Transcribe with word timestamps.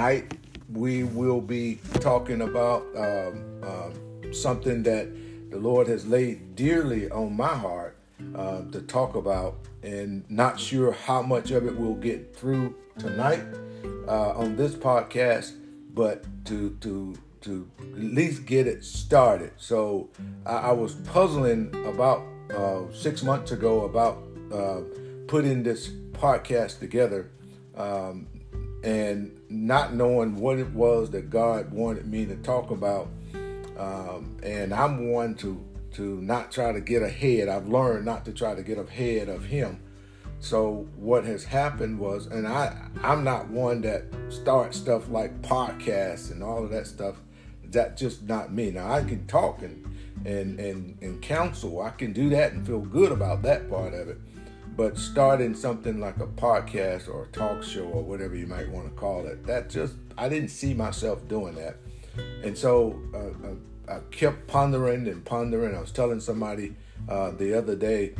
tonight 0.00 0.38
we 0.72 1.02
will 1.02 1.42
be 1.42 1.78
talking 2.00 2.40
about 2.40 2.86
um, 2.96 3.62
um, 3.62 4.32
something 4.32 4.82
that 4.82 5.06
the 5.50 5.58
Lord 5.58 5.88
has 5.88 6.06
laid 6.06 6.56
dearly 6.56 7.10
on 7.10 7.36
my 7.36 7.54
heart 7.54 7.98
uh, 8.34 8.62
to 8.72 8.80
talk 8.80 9.14
about, 9.14 9.56
and 9.82 10.24
not 10.30 10.58
sure 10.58 10.92
how 10.92 11.20
much 11.20 11.50
of 11.50 11.66
it 11.66 11.76
we'll 11.76 12.00
get 12.00 12.34
through 12.34 12.74
tonight 12.98 13.44
uh, 14.08 14.30
on 14.30 14.56
this 14.56 14.74
podcast, 14.74 15.52
but 15.92 16.24
to 16.46 16.70
to 16.80 17.14
to 17.42 17.70
at 17.78 17.98
least 17.98 18.46
get 18.46 18.66
it 18.66 18.82
started. 18.82 19.52
So 19.58 20.08
I, 20.46 20.70
I 20.70 20.72
was 20.72 20.94
puzzling 20.94 21.74
about 21.84 22.22
uh, 22.56 22.90
six 22.94 23.22
months 23.22 23.50
ago 23.50 23.84
about 23.84 24.16
uh, 24.50 24.80
putting 25.26 25.62
this 25.62 25.90
podcast 26.12 26.78
together. 26.78 27.28
Um, 27.76 28.28
and 28.82 29.38
not 29.48 29.94
knowing 29.94 30.36
what 30.36 30.58
it 30.58 30.70
was 30.70 31.10
that 31.10 31.30
God 31.30 31.70
wanted 31.72 32.06
me 32.06 32.26
to 32.26 32.36
talk 32.36 32.70
about. 32.70 33.08
Um, 33.78 34.36
and 34.42 34.74
I'm 34.74 35.10
one 35.10 35.34
to 35.36 35.64
to 35.92 36.20
not 36.20 36.52
try 36.52 36.72
to 36.72 36.80
get 36.80 37.02
ahead. 37.02 37.48
I've 37.48 37.66
learned 37.66 38.04
not 38.04 38.24
to 38.26 38.32
try 38.32 38.54
to 38.54 38.62
get 38.62 38.78
ahead 38.78 39.28
of 39.28 39.44
Him. 39.44 39.80
So 40.38 40.86
what 40.96 41.24
has 41.24 41.44
happened 41.44 41.98
was, 41.98 42.26
and 42.26 42.46
I 42.46 42.76
I'm 43.02 43.24
not 43.24 43.48
one 43.48 43.80
that 43.82 44.04
starts 44.28 44.78
stuff 44.78 45.08
like 45.08 45.42
podcasts 45.42 46.30
and 46.30 46.42
all 46.42 46.64
of 46.64 46.70
that 46.70 46.86
stuff. 46.86 47.16
That 47.70 47.96
just 47.96 48.24
not 48.24 48.52
me. 48.52 48.70
Now 48.70 48.90
I 48.90 49.02
can 49.02 49.26
talk 49.26 49.62
and 49.62 49.86
and 50.24 50.58
and 50.58 50.98
and 51.00 51.22
counsel. 51.22 51.82
I 51.82 51.90
can 51.90 52.12
do 52.12 52.30
that 52.30 52.52
and 52.52 52.66
feel 52.66 52.80
good 52.80 53.12
about 53.12 53.42
that 53.42 53.68
part 53.70 53.94
of 53.94 54.08
it 54.08 54.18
but 54.80 54.96
starting 54.96 55.54
something 55.54 56.00
like 56.00 56.16
a 56.20 56.26
podcast 56.26 57.06
or 57.06 57.24
a 57.24 57.26
talk 57.32 57.62
show 57.62 57.82
or 57.82 58.02
whatever 58.02 58.34
you 58.34 58.46
might 58.46 58.66
want 58.70 58.86
to 58.86 58.92
call 58.92 59.26
it, 59.26 59.46
that 59.46 59.68
just, 59.68 59.92
I 60.16 60.26
didn't 60.26 60.48
see 60.48 60.72
myself 60.72 61.28
doing 61.28 61.54
that. 61.56 61.76
And 62.42 62.56
so 62.56 62.98
uh, 63.12 63.46
uh, 63.46 63.96
I 63.96 64.00
kept 64.10 64.46
pondering 64.46 65.06
and 65.06 65.22
pondering. 65.22 65.76
I 65.76 65.80
was 65.82 65.92
telling 65.92 66.18
somebody 66.18 66.76
uh, 67.10 67.32
the 67.32 67.52
other 67.58 67.76
day 67.76 68.14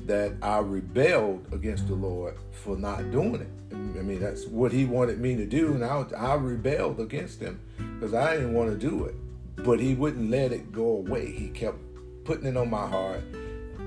that 0.00 0.32
I 0.42 0.58
rebelled 0.58 1.46
against 1.52 1.86
the 1.86 1.94
Lord 1.94 2.34
for 2.50 2.76
not 2.76 3.12
doing 3.12 3.36
it. 3.36 3.76
I 3.96 4.02
mean, 4.02 4.18
that's 4.18 4.48
what 4.48 4.72
He 4.72 4.84
wanted 4.84 5.20
me 5.20 5.36
to 5.36 5.46
do, 5.46 5.72
and 5.72 5.84
I, 5.84 6.04
I 6.18 6.34
rebelled 6.34 6.98
against 6.98 7.40
Him 7.40 7.60
because 7.78 8.12
I 8.12 8.34
didn't 8.34 8.54
want 8.54 8.70
to 8.70 8.76
do 8.76 9.04
it. 9.04 9.14
But 9.54 9.78
He 9.78 9.94
wouldn't 9.94 10.30
let 10.32 10.50
it 10.50 10.72
go 10.72 10.96
away. 10.96 11.30
He 11.30 11.46
kept 11.50 11.78
putting 12.24 12.48
it 12.48 12.56
on 12.56 12.70
my 12.70 12.88
heart 12.88 13.22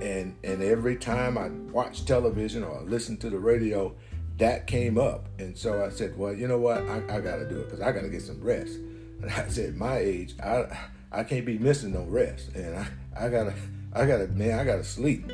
and 0.01 0.35
and 0.43 0.61
every 0.61 0.95
time 0.95 1.37
I 1.37 1.49
watch 1.71 2.05
television 2.05 2.63
or 2.63 2.81
listen 2.81 3.17
to 3.17 3.29
the 3.29 3.39
radio, 3.39 3.95
that 4.37 4.67
came 4.67 4.97
up, 4.97 5.27
and 5.39 5.57
so 5.57 5.83
I 5.85 5.89
said, 5.89 6.17
well, 6.17 6.33
you 6.33 6.47
know 6.47 6.57
what, 6.57 6.77
I, 6.89 6.97
I 7.09 7.21
got 7.21 7.37
to 7.37 7.47
do 7.47 7.59
it 7.59 7.65
because 7.65 7.81
I 7.81 7.91
got 7.91 8.01
to 8.01 8.09
get 8.09 8.21
some 8.21 8.41
rest. 8.41 8.77
And 9.21 9.31
I 9.31 9.47
said, 9.47 9.77
my 9.77 9.97
age, 9.97 10.35
I 10.43 10.65
I 11.09 11.23
can't 11.23 11.45
be 11.45 11.57
missing 11.57 11.93
no 11.93 12.03
rest, 12.03 12.53
and 12.53 12.75
I 12.75 12.87
I 13.17 13.29
gotta 13.29 13.53
I 13.93 14.05
gotta 14.05 14.27
man, 14.27 14.59
I 14.59 14.65
gotta 14.65 14.83
sleep. 14.83 15.31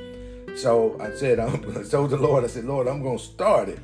So 0.56 1.02
I 1.02 1.16
said, 1.16 1.40
I 1.40 1.50
told 1.90 2.09
the 2.12 2.18
Lord, 2.18 2.44
I 2.44 2.48
said, 2.48 2.66
Lord, 2.66 2.88
I'm 2.88 3.02
gonna 3.02 3.18
start 3.18 3.70
it. 3.70 3.80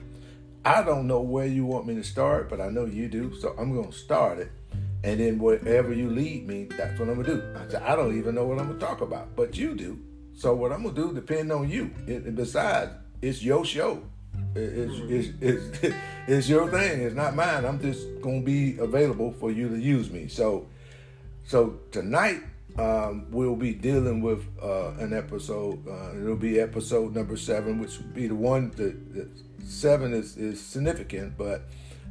I 0.64 0.84
don't 0.84 1.08
know 1.08 1.22
where 1.22 1.48
you 1.48 1.66
want 1.66 1.88
me 1.88 1.96
to 1.96 2.04
start, 2.04 2.48
but 2.48 2.62
I 2.62 2.70
know 2.70 2.86
you 2.86 3.08
do, 3.08 3.34
so 3.34 3.56
I'm 3.58 3.76
gonna 3.76 3.92
start 3.92 4.38
it. 4.38 4.52
And 5.04 5.20
then 5.20 5.40
wherever 5.40 5.92
you 5.92 6.10
lead 6.12 6.48
me, 6.48 6.66
that's 6.66 7.00
what 7.00 7.10
I'm 7.10 7.22
gonna 7.22 7.28
do. 7.28 7.54
I 7.58 7.72
said, 7.72 7.82
I 7.82 7.96
don't 7.96 8.18
even 8.18 8.36
know 8.36 8.46
what 8.46 8.60
I'm 8.60 8.68
gonna 8.68 8.80
talk 8.80 9.02
about, 9.02 9.36
but 9.36 9.58
you 9.58 9.74
do. 9.74 10.00
So 10.38 10.54
what 10.54 10.72
I'm 10.72 10.84
gonna 10.84 10.96
do 10.96 11.14
depend 11.14 11.52
on 11.52 11.68
you. 11.68 11.90
It, 12.06 12.36
besides, 12.36 12.92
it's 13.24 13.42
your 13.44 13.66
show. 13.66 14.04
It's, 14.54 14.94
it's, 15.10 15.30
it's, 15.42 15.96
it's 16.28 16.50
your 16.50 16.70
thing. 16.70 17.02
It's 17.02 17.16
not 17.16 17.36
mine. 17.36 17.66
I'm 17.66 17.82
just 17.82 18.06
gonna 18.22 18.42
be 18.42 18.78
available 18.78 19.32
for 19.32 19.52
you 19.52 19.68
to 19.68 19.80
use 19.80 20.12
me. 20.12 20.28
So 20.28 20.68
so 21.48 21.80
tonight 21.92 22.42
um, 22.78 23.26
we'll 23.32 23.56
be 23.56 23.74
dealing 23.74 24.22
with 24.22 24.46
uh, 24.62 24.92
an 25.00 25.12
episode. 25.12 25.88
Uh, 25.88 26.16
it'll 26.22 26.36
be 26.36 26.60
episode 26.60 27.16
number 27.16 27.36
seven, 27.36 27.80
which 27.80 27.98
will 27.98 28.14
be 28.14 28.28
the 28.28 28.36
one 28.36 28.70
that, 28.76 29.16
that 29.16 29.30
seven 29.66 30.14
is, 30.14 30.38
is 30.38 30.64
significant, 30.64 31.36
but 31.36 31.64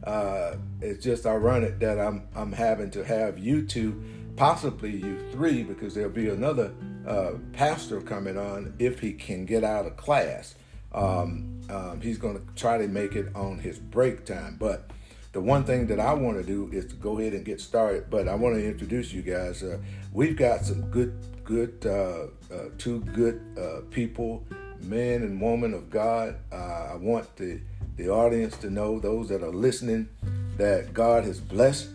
uh, 0.03 0.57
it's 0.81 1.05
just 1.05 1.27
ironic 1.27 1.79
that 1.79 2.01
I'm 2.01 2.27
I'm 2.35 2.51
having 2.51 2.91
to 2.91 3.05
have 3.05 3.39
you 3.39 3.65
two, 3.65 4.03
possibly 4.35 4.97
you 4.97 5.31
three, 5.31 5.63
because 5.63 5.95
there'll 5.95 6.11
be 6.11 6.29
another 6.29 6.73
uh, 7.07 7.33
pastor 7.53 8.01
coming 8.01 8.37
on 8.37 8.75
if 8.79 9.01
he 9.01 9.13
can 9.13 9.47
get 9.47 9.65
out 9.65 9.87
of 9.87 9.97
class. 9.97 10.55
Um, 10.93 11.61
um, 11.69 12.01
he's 12.01 12.19
going 12.19 12.39
to 12.39 12.55
try 12.55 12.79
to 12.79 12.89
make 12.89 13.15
it 13.15 13.35
on 13.35 13.59
his 13.59 13.79
break 13.79 14.25
time. 14.25 14.57
But 14.59 14.91
the 15.33 15.41
one 15.41 15.65
thing 15.65 15.87
that 15.89 16.01
I 16.01 16.15
want 16.15 16.39
to 16.39 16.43
do 16.43 16.71
is 16.73 16.87
to 16.87 16.95
go 16.95 17.19
ahead 17.19 17.33
and 17.35 17.45
get 17.45 17.61
started. 17.61 18.11
But 18.11 18.29
I 18.29 18.35
want 18.35 18.57
to 18.57 18.67
introduce 18.67 19.13
you 19.13 19.23
guys. 19.23 19.63
Uh, 19.63 19.79
we've 20.13 20.37
got 20.37 20.65
some 20.65 20.83
good, 20.91 21.15
good, 21.45 21.85
uh, 21.87 22.55
uh 22.55 22.71
two 22.79 23.01
good 23.01 23.41
uh, 23.59 23.83
people, 23.91 24.45
men 24.83 25.23
and 25.23 25.41
women 25.41 25.75
of 25.75 25.91
God. 25.91 26.37
Uh, 26.51 26.93
I 26.93 26.97
want 26.97 27.37
the 27.37 27.61
the 27.97 28.11
audience 28.11 28.59
to 28.59 28.69
know, 28.69 29.01
those 29.01 29.29
that 29.31 29.43
are 29.43 29.51
listening, 29.51 30.07
that 30.59 30.93
God 30.93 31.25
has 31.25 31.41
blessed 31.41 31.89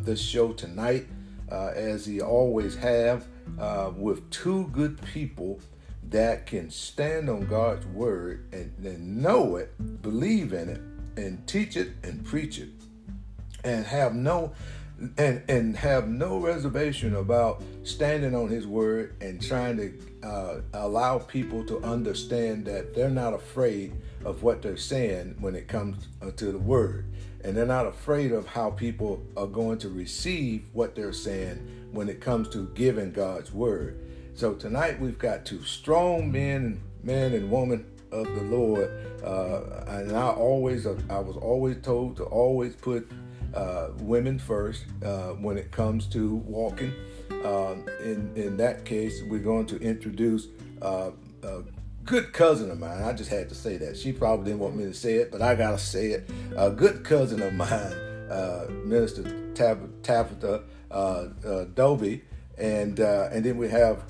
this 0.00 0.20
show 0.20 0.52
tonight, 0.52 1.06
as 1.48 2.04
He 2.04 2.20
always 2.20 2.74
have 2.74 3.24
uh, 3.58 3.92
with 3.96 4.28
two 4.30 4.68
good 4.68 5.00
people 5.02 5.60
that 6.10 6.46
can 6.46 6.70
stand 6.70 7.30
on 7.30 7.46
God's 7.46 7.86
word 7.86 8.46
and, 8.52 9.22
know 9.22 9.56
it, 9.56 10.02
believe 10.02 10.52
in 10.52 10.68
it, 10.68 10.80
and 11.16 11.46
teach 11.46 11.76
it 11.76 11.92
and 12.02 12.24
preach 12.24 12.58
it, 12.58 12.68
and 13.62 13.86
have 13.86 14.14
no 14.14 14.52
and 15.18 15.42
and 15.48 15.76
have 15.76 16.08
no 16.08 16.38
reservation 16.38 17.16
about 17.16 17.62
standing 17.82 18.34
on 18.34 18.48
his 18.48 18.66
word 18.66 19.14
and 19.20 19.42
trying 19.42 19.76
to 19.76 20.26
uh, 20.26 20.60
allow 20.72 21.18
people 21.18 21.64
to 21.64 21.82
understand 21.82 22.64
that 22.66 22.94
they're 22.94 23.10
not 23.10 23.34
afraid 23.34 23.92
of 24.24 24.42
what 24.42 24.62
they're 24.62 24.76
saying 24.76 25.36
when 25.40 25.54
it 25.54 25.68
comes 25.68 26.08
uh, 26.22 26.30
to 26.32 26.52
the 26.52 26.58
word. 26.58 27.06
And 27.42 27.54
they're 27.54 27.66
not 27.66 27.86
afraid 27.86 28.32
of 28.32 28.46
how 28.46 28.70
people 28.70 29.22
are 29.36 29.46
going 29.46 29.78
to 29.78 29.90
receive 29.90 30.66
what 30.72 30.94
they're 30.94 31.12
saying 31.12 31.83
when 31.94 32.08
it 32.08 32.20
comes 32.20 32.48
to 32.50 32.66
giving 32.74 33.12
God's 33.12 33.52
word. 33.52 34.00
So 34.34 34.54
tonight 34.54 35.00
we've 35.00 35.18
got 35.18 35.46
two 35.46 35.62
strong 35.62 36.30
men, 36.32 36.80
man 37.02 37.32
and 37.34 37.50
woman 37.50 37.86
of 38.10 38.26
the 38.26 38.42
Lord, 38.42 38.90
uh, 39.24 39.84
and 39.88 40.12
I 40.12 40.30
always, 40.30 40.86
I 40.86 41.18
was 41.18 41.36
always 41.36 41.76
told 41.82 42.16
to 42.16 42.24
always 42.24 42.74
put 42.74 43.10
uh, 43.54 43.88
women 44.00 44.38
first 44.38 44.84
uh, 45.04 45.30
when 45.30 45.56
it 45.56 45.70
comes 45.70 46.06
to 46.08 46.36
walking. 46.36 46.92
Um, 47.44 47.86
in 48.00 48.32
in 48.34 48.56
that 48.56 48.84
case, 48.84 49.22
we're 49.28 49.38
going 49.38 49.66
to 49.66 49.78
introduce 49.78 50.48
uh, 50.82 51.10
a 51.42 51.62
good 52.04 52.32
cousin 52.32 52.70
of 52.70 52.78
mine. 52.78 53.02
I 53.02 53.12
just 53.12 53.30
had 53.30 53.48
to 53.50 53.54
say 53.54 53.76
that. 53.78 53.96
She 53.96 54.12
probably 54.12 54.46
didn't 54.46 54.60
want 54.60 54.76
me 54.76 54.84
to 54.84 54.94
say 54.94 55.14
it, 55.14 55.30
but 55.30 55.42
I 55.42 55.54
gotta 55.54 55.78
say 55.78 56.08
it. 56.08 56.30
A 56.56 56.70
good 56.70 57.04
cousin 57.04 57.42
of 57.42 57.54
mine, 57.54 57.70
uh, 58.30 58.66
Minister 58.84 59.52
Tab- 59.54 60.02
Tabitha 60.02 60.64
uh, 60.94 61.28
uh, 61.44 61.64
Doby, 61.74 62.22
and 62.56 63.00
uh, 63.00 63.28
and 63.32 63.44
then 63.44 63.58
we 63.58 63.68
have 63.68 64.04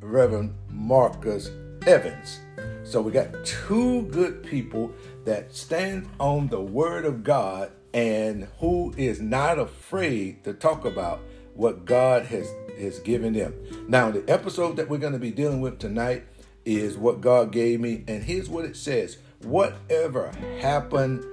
Reverend 0.00 0.54
Marcus 0.68 1.50
Evans. 1.86 2.40
So 2.82 3.00
we 3.00 3.12
got 3.12 3.44
two 3.44 4.02
good 4.02 4.42
people 4.42 4.92
that 5.24 5.54
stand 5.54 6.08
on 6.18 6.48
the 6.48 6.60
Word 6.60 7.04
of 7.04 7.22
God 7.22 7.70
and 7.94 8.48
who 8.58 8.92
is 8.96 9.20
not 9.20 9.58
afraid 9.58 10.42
to 10.44 10.54
talk 10.54 10.84
about 10.84 11.20
what 11.54 11.84
God 11.84 12.26
has 12.26 12.50
has 12.80 12.98
given 13.00 13.32
them. 13.32 13.54
Now, 13.88 14.10
the 14.10 14.24
episode 14.28 14.76
that 14.76 14.88
we're 14.88 14.98
going 14.98 15.12
to 15.12 15.18
be 15.18 15.30
dealing 15.30 15.60
with 15.60 15.78
tonight 15.78 16.24
is 16.64 16.96
what 16.96 17.20
God 17.20 17.52
gave 17.52 17.80
me, 17.80 18.04
and 18.08 18.24
here's 18.24 18.48
what 18.48 18.64
it 18.64 18.76
says: 18.76 19.18
Whatever 19.42 20.32
happened 20.60 21.24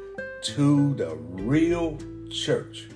to 0.44 0.94
the 0.94 1.16
real 1.16 1.98
church? 2.30 2.88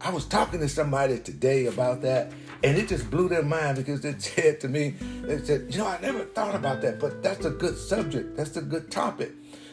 I 0.00 0.10
was 0.10 0.26
talking 0.26 0.60
to 0.60 0.68
somebody 0.68 1.18
today 1.18 1.66
about 1.66 2.02
that, 2.02 2.32
and 2.62 2.76
it 2.76 2.88
just 2.88 3.10
blew 3.10 3.28
their 3.28 3.42
mind 3.42 3.76
because 3.76 4.02
they 4.02 4.14
said 4.18 4.60
to 4.60 4.68
me, 4.68 4.90
they 5.22 5.38
said, 5.38 5.72
You 5.72 5.78
know, 5.78 5.86
I 5.86 5.98
never 6.00 6.24
thought 6.24 6.54
about 6.54 6.82
that, 6.82 7.00
but 7.00 7.22
that's 7.22 7.44
a 7.44 7.50
good 7.50 7.76
subject. 7.76 8.36
That's 8.36 8.56
a 8.56 8.62
good 8.62 8.90
topic 8.90 9.32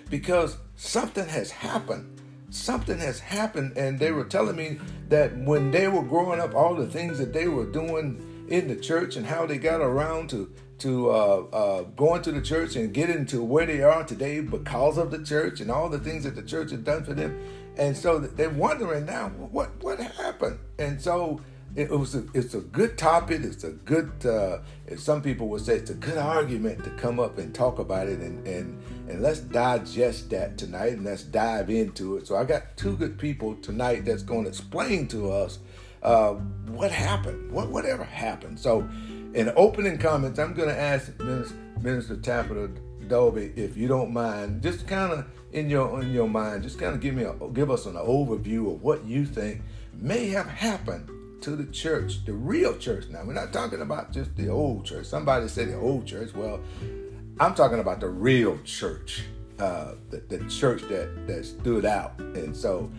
because 0.09 0.57
something 0.75 1.27
has 1.27 1.51
happened. 1.51 2.09
Something 2.49 2.99
has 2.99 3.19
happened, 3.19 3.77
and 3.77 3.99
they 3.99 4.11
were 4.11 4.25
telling 4.25 4.55
me 4.55 4.79
that 5.09 5.35
when 5.37 5.71
they 5.71 5.87
were 5.87 6.03
growing 6.03 6.39
up, 6.39 6.53
all 6.53 6.75
the 6.75 6.87
things 6.87 7.17
that 7.17 7.33
they 7.33 7.47
were 7.47 7.65
doing 7.65 8.45
in 8.47 8.67
the 8.67 8.75
church 8.75 9.15
and 9.15 9.25
how 9.25 9.45
they 9.45 9.57
got 9.57 9.81
around 9.81 10.29
to 10.29 10.51
to 10.79 11.09
uh, 11.09 11.45
uh, 11.53 11.81
going 11.95 12.21
to 12.21 12.31
the 12.31 12.41
church 12.41 12.75
and 12.75 12.93
getting 12.93 13.25
to 13.25 13.41
where 13.41 13.65
they 13.65 13.81
are 13.81 14.03
today 14.03 14.41
because 14.41 14.97
of 14.97 15.11
the 15.11 15.23
church 15.23 15.61
and 15.61 15.71
all 15.71 15.87
the 15.87 15.99
things 15.99 16.25
that 16.25 16.35
the 16.35 16.41
church 16.41 16.71
has 16.71 16.79
done 16.81 17.03
for 17.05 17.13
them. 17.13 17.39
And 17.77 17.95
so 17.97 18.19
they're 18.19 18.49
wondering 18.49 19.05
now 19.05 19.29
what 19.29 19.71
what 19.81 19.99
happened. 19.99 20.59
And 20.77 21.01
so 21.01 21.41
it 21.75 21.89
was 21.89 22.13
a, 22.13 22.23
it's 22.33 22.53
a 22.53 22.59
good 22.59 22.97
topic. 22.97 23.41
It's 23.43 23.63
a 23.63 23.71
good. 23.71 24.25
Uh, 24.25 24.59
some 24.95 25.21
people 25.23 25.47
would 25.49 25.61
say 25.61 25.75
it's 25.75 25.89
a 25.89 25.95
good 25.95 26.17
argument 26.17 26.83
to 26.83 26.91
come 26.91 27.19
up 27.19 27.39
and 27.39 27.53
talk 27.53 27.79
about 27.79 28.07
it, 28.07 28.19
and 28.19 28.45
and 28.47 28.79
and 29.09 29.21
let's 29.21 29.39
digest 29.39 30.29
that 30.29 30.57
tonight, 30.57 30.93
and 30.93 31.03
let's 31.03 31.23
dive 31.23 31.71
into 31.71 32.17
it. 32.17 32.27
So 32.27 32.35
I 32.35 32.43
got 32.43 32.77
two 32.77 32.95
good 32.95 33.17
people 33.17 33.55
tonight 33.55 34.05
that's 34.05 34.21
going 34.21 34.43
to 34.43 34.49
explain 34.49 35.07
to 35.07 35.31
us 35.31 35.59
uh, 36.03 36.33
what 36.67 36.91
happened, 36.91 37.51
what 37.51 37.69
whatever 37.69 38.03
happened. 38.03 38.59
So, 38.59 38.87
in 39.33 39.51
opening 39.55 39.97
comments, 39.97 40.37
I'm 40.37 40.53
going 40.53 40.69
to 40.69 40.79
ask 40.79 41.17
Minister, 41.19 41.55
Minister 41.81 42.17
Tabitha 42.17 42.69
Dolby, 43.07 43.51
if 43.55 43.75
you 43.75 43.87
don't 43.87 44.13
mind, 44.13 44.61
just 44.61 44.87
kind 44.87 45.11
of 45.11 45.25
in 45.53 45.69
your 45.69 46.01
in 46.01 46.11
your 46.11 46.27
mind, 46.27 46.63
just 46.63 46.79
kind 46.79 46.95
of 46.95 46.99
give 46.99 47.15
me 47.15 47.23
a 47.23 47.33
give 47.53 47.71
us 47.71 47.85
an 47.85 47.93
overview 47.93 48.73
of 48.73 48.81
what 48.81 49.05
you 49.05 49.25
think 49.25 49.61
may 49.93 50.27
have 50.29 50.47
happened 50.47 51.09
to 51.41 51.55
the 51.55 51.65
church, 51.71 52.25
the 52.25 52.33
real 52.33 52.75
church. 52.77 53.05
Now, 53.09 53.23
we're 53.25 53.33
not 53.33 53.53
talking 53.53 53.81
about 53.81 54.11
just 54.11 54.35
the 54.35 54.49
old 54.49 54.85
church. 54.85 55.05
Somebody 55.05 55.47
said 55.47 55.69
the 55.69 55.77
old 55.77 56.05
church. 56.05 56.33
Well, 56.33 56.59
I'm 57.39 57.53
talking 57.53 57.79
about 57.79 57.99
the 57.99 58.09
real 58.09 58.57
church, 58.63 59.23
uh, 59.59 59.93
the, 60.09 60.23
the 60.29 60.49
church 60.49 60.81
that 60.83 61.27
that 61.27 61.45
stood 61.45 61.85
out. 61.85 62.17
And 62.19 62.55
so, 62.55 62.91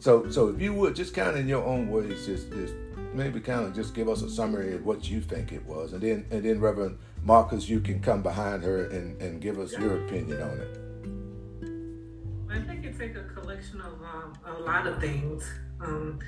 so, 0.00 0.28
so 0.30 0.48
if 0.48 0.60
you 0.60 0.74
would 0.74 0.96
just 0.96 1.14
kind 1.14 1.28
of 1.28 1.36
in 1.36 1.46
your 1.46 1.64
own 1.64 1.88
words, 1.90 2.26
just, 2.26 2.50
just 2.50 2.74
maybe 3.12 3.38
kind 3.38 3.64
of 3.64 3.74
just 3.74 3.94
give 3.94 4.08
us 4.08 4.22
a 4.22 4.30
summary 4.30 4.74
of 4.74 4.84
what 4.84 5.08
you 5.08 5.20
think 5.20 5.52
it 5.52 5.64
was, 5.64 5.92
and 5.92 6.02
then 6.02 6.26
and 6.30 6.42
then 6.42 6.60
Reverend 6.60 6.98
Marcus, 7.22 7.68
you 7.68 7.80
can 7.80 8.00
come 8.00 8.22
behind 8.22 8.64
her 8.64 8.86
and, 8.88 9.20
and 9.22 9.40
give 9.40 9.60
us 9.60 9.72
your 9.72 10.04
opinion 10.04 10.42
on 10.42 10.58
it. 10.58 10.89
I 12.52 12.58
think 12.58 12.84
it's 12.84 12.98
like 12.98 13.14
a 13.14 13.22
collection 13.22 13.80
of 13.80 13.92
um, 14.02 14.36
a 14.44 14.60
lot 14.60 14.86
of 14.86 15.00
things. 15.00 15.48
Um, 15.80 16.18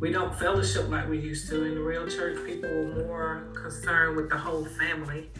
we 0.00 0.10
don't 0.10 0.36
fellowship 0.36 0.88
like 0.88 1.08
we 1.08 1.18
used 1.18 1.48
to. 1.50 1.64
In 1.64 1.76
the 1.76 1.80
real 1.80 2.08
church, 2.08 2.44
people 2.44 2.68
were 2.68 3.04
more 3.06 3.48
concerned 3.54 4.16
with 4.16 4.30
the 4.30 4.36
whole 4.36 4.64
family 4.64 5.30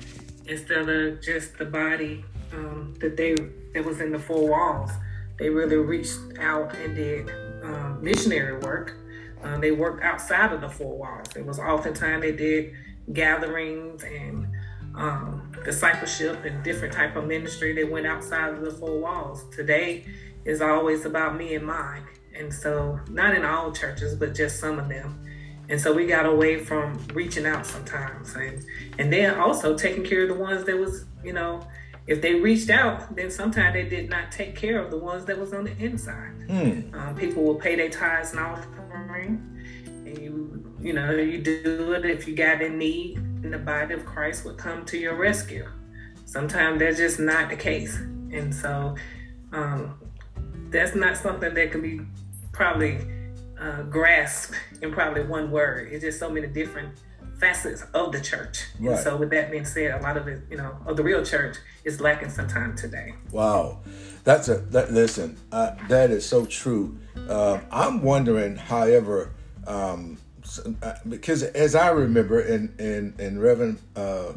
instead 0.46 0.88
of 0.88 1.20
just 1.20 1.58
the 1.58 1.64
body 1.64 2.24
um, 2.52 2.94
that 3.00 3.16
they 3.16 3.34
that 3.74 3.84
was 3.84 4.00
in 4.00 4.12
the 4.12 4.18
four 4.18 4.48
walls. 4.48 4.90
They 5.38 5.48
really 5.48 5.76
reached 5.76 6.18
out 6.38 6.76
and 6.76 6.94
did 6.94 7.30
um, 7.64 7.98
missionary 8.00 8.58
work. 8.58 8.94
Um, 9.42 9.60
they 9.60 9.72
worked 9.72 10.04
outside 10.04 10.52
of 10.52 10.60
the 10.60 10.68
four 10.68 10.96
walls. 10.96 11.26
It 11.34 11.44
was 11.44 11.58
oftentimes 11.58 12.22
they 12.22 12.32
did 12.32 12.74
gatherings 13.12 14.04
and 14.04 14.46
um, 14.94 15.52
discipleship 15.64 16.44
and 16.44 16.62
different 16.62 16.92
type 16.92 17.16
of 17.16 17.26
ministry. 17.26 17.72
that 17.74 17.90
went 17.90 18.06
outside 18.06 18.54
of 18.54 18.60
the 18.62 18.70
four 18.70 18.98
walls. 18.98 19.44
Today 19.54 20.06
is 20.44 20.60
always 20.60 21.04
about 21.04 21.36
me 21.36 21.54
and 21.54 21.66
mine. 21.66 22.04
And 22.34 22.52
so, 22.52 22.98
not 23.08 23.34
in 23.34 23.44
all 23.44 23.72
churches, 23.72 24.14
but 24.14 24.34
just 24.34 24.60
some 24.60 24.78
of 24.78 24.88
them. 24.88 25.20
And 25.70 25.80
so 25.80 25.92
we 25.92 26.06
got 26.06 26.26
away 26.26 26.64
from 26.64 26.98
reaching 27.14 27.46
out 27.46 27.64
sometimes, 27.64 28.34
and 28.34 28.64
and 28.98 29.12
then 29.12 29.38
also 29.38 29.78
taking 29.78 30.02
care 30.02 30.22
of 30.22 30.28
the 30.28 30.34
ones 30.34 30.64
that 30.64 30.76
was, 30.76 31.04
you 31.22 31.32
know, 31.32 31.64
if 32.08 32.20
they 32.20 32.34
reached 32.34 32.70
out, 32.70 33.14
then 33.14 33.30
sometimes 33.30 33.74
they 33.74 33.88
did 33.88 34.10
not 34.10 34.32
take 34.32 34.56
care 34.56 34.82
of 34.82 34.90
the 34.90 34.98
ones 34.98 35.26
that 35.26 35.38
was 35.38 35.52
on 35.52 35.64
the 35.64 35.76
inside. 35.78 36.32
Hmm. 36.48 36.92
Um, 36.92 37.14
people 37.14 37.44
will 37.44 37.54
pay 37.54 37.76
their 37.76 37.88
tithes 37.88 38.32
and 38.32 38.40
offering, 38.40 39.62
and 40.04 40.18
you, 40.18 40.74
you 40.80 40.92
know, 40.92 41.12
you 41.12 41.40
do 41.40 41.92
it 41.92 42.04
if 42.04 42.26
you 42.26 42.34
got 42.34 42.60
in 42.62 42.76
need, 42.76 43.20
and 43.42 43.52
the 43.52 43.58
body 43.58 43.94
of 43.94 44.04
Christ 44.04 44.44
would 44.44 44.58
come 44.58 44.84
to 44.86 44.98
your 44.98 45.14
rescue. 45.14 45.66
Sometimes 46.24 46.78
that's 46.78 46.98
just 46.98 47.18
not 47.18 47.50
the 47.50 47.56
case, 47.56 47.96
and 47.96 48.54
so 48.54 48.94
um, 49.52 49.98
that's 50.70 50.94
not 50.94 51.16
something 51.16 51.54
that 51.54 51.72
can 51.72 51.82
be 51.82 52.00
probably 52.52 52.98
uh, 53.60 53.82
grasp 53.82 54.54
in 54.80 54.92
probably 54.92 55.24
one 55.24 55.50
word. 55.50 55.92
It's 55.92 56.04
just 56.04 56.18
so 56.18 56.30
many 56.30 56.46
different 56.46 56.98
facets 57.40 57.84
of 57.94 58.12
the 58.12 58.20
church. 58.20 58.66
Right. 58.78 58.94
And 58.94 59.00
so, 59.02 59.16
with 59.16 59.30
that 59.30 59.50
being 59.50 59.64
said, 59.64 59.98
a 59.98 60.02
lot 60.02 60.16
of 60.16 60.28
it, 60.28 60.42
you 60.50 60.56
know, 60.56 60.76
of 60.86 60.96
the 60.96 61.02
real 61.02 61.24
church 61.24 61.56
is 61.84 62.00
lacking 62.00 62.30
sometime 62.30 62.76
today. 62.76 63.14
Wow, 63.32 63.80
that's 64.24 64.48
a 64.48 64.58
that. 64.58 64.92
Listen, 64.92 65.36
uh, 65.50 65.74
that 65.88 66.10
is 66.10 66.24
so 66.24 66.44
true. 66.46 66.98
Uh, 67.28 67.60
I'm 67.72 68.02
wondering, 68.02 68.56
however, 68.56 69.32
um, 69.66 70.18
because 71.08 71.42
as 71.42 71.74
I 71.74 71.90
remember, 71.90 72.40
and 72.40 72.78
and 72.80 73.18
and 73.20 73.42
Reverend 73.42 73.80
uh, 73.96 74.32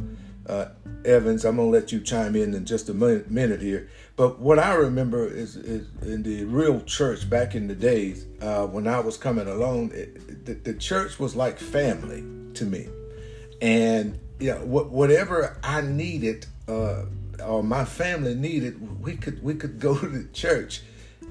uh, 0.47 0.65
Evans, 1.05 1.45
I'm 1.45 1.57
gonna 1.57 1.69
let 1.69 1.91
you 1.91 1.99
chime 2.01 2.35
in 2.35 2.53
in 2.53 2.65
just 2.65 2.89
a 2.89 2.93
minute 2.93 3.61
here. 3.61 3.89
But 4.15 4.39
what 4.39 4.59
I 4.59 4.73
remember 4.73 5.27
is, 5.27 5.55
is 5.55 5.87
in 6.03 6.21
the 6.21 6.43
real 6.45 6.81
church 6.81 7.27
back 7.29 7.55
in 7.55 7.67
the 7.67 7.75
days 7.75 8.27
uh, 8.41 8.67
when 8.67 8.87
I 8.87 8.99
was 8.99 9.17
coming 9.17 9.47
along, 9.47 9.91
it, 9.93 10.45
the, 10.45 10.53
the, 10.53 10.75
church 10.75 11.17
was 11.17 11.35
like 11.35 11.57
family 11.57 12.23
to 12.53 12.65
me, 12.65 12.89
and 13.61 14.19
know, 14.39 14.59
wh- 14.59 14.91
whatever 14.91 15.57
I 15.63 15.81
needed 15.81 16.45
uh, 16.67 17.05
or 17.43 17.63
my 17.63 17.85
family 17.85 18.35
needed, 18.35 19.01
we 19.01 19.15
could 19.15 19.41
we 19.41 19.55
could 19.55 19.79
go 19.79 19.97
to 19.99 20.07
the 20.07 20.27
church, 20.31 20.81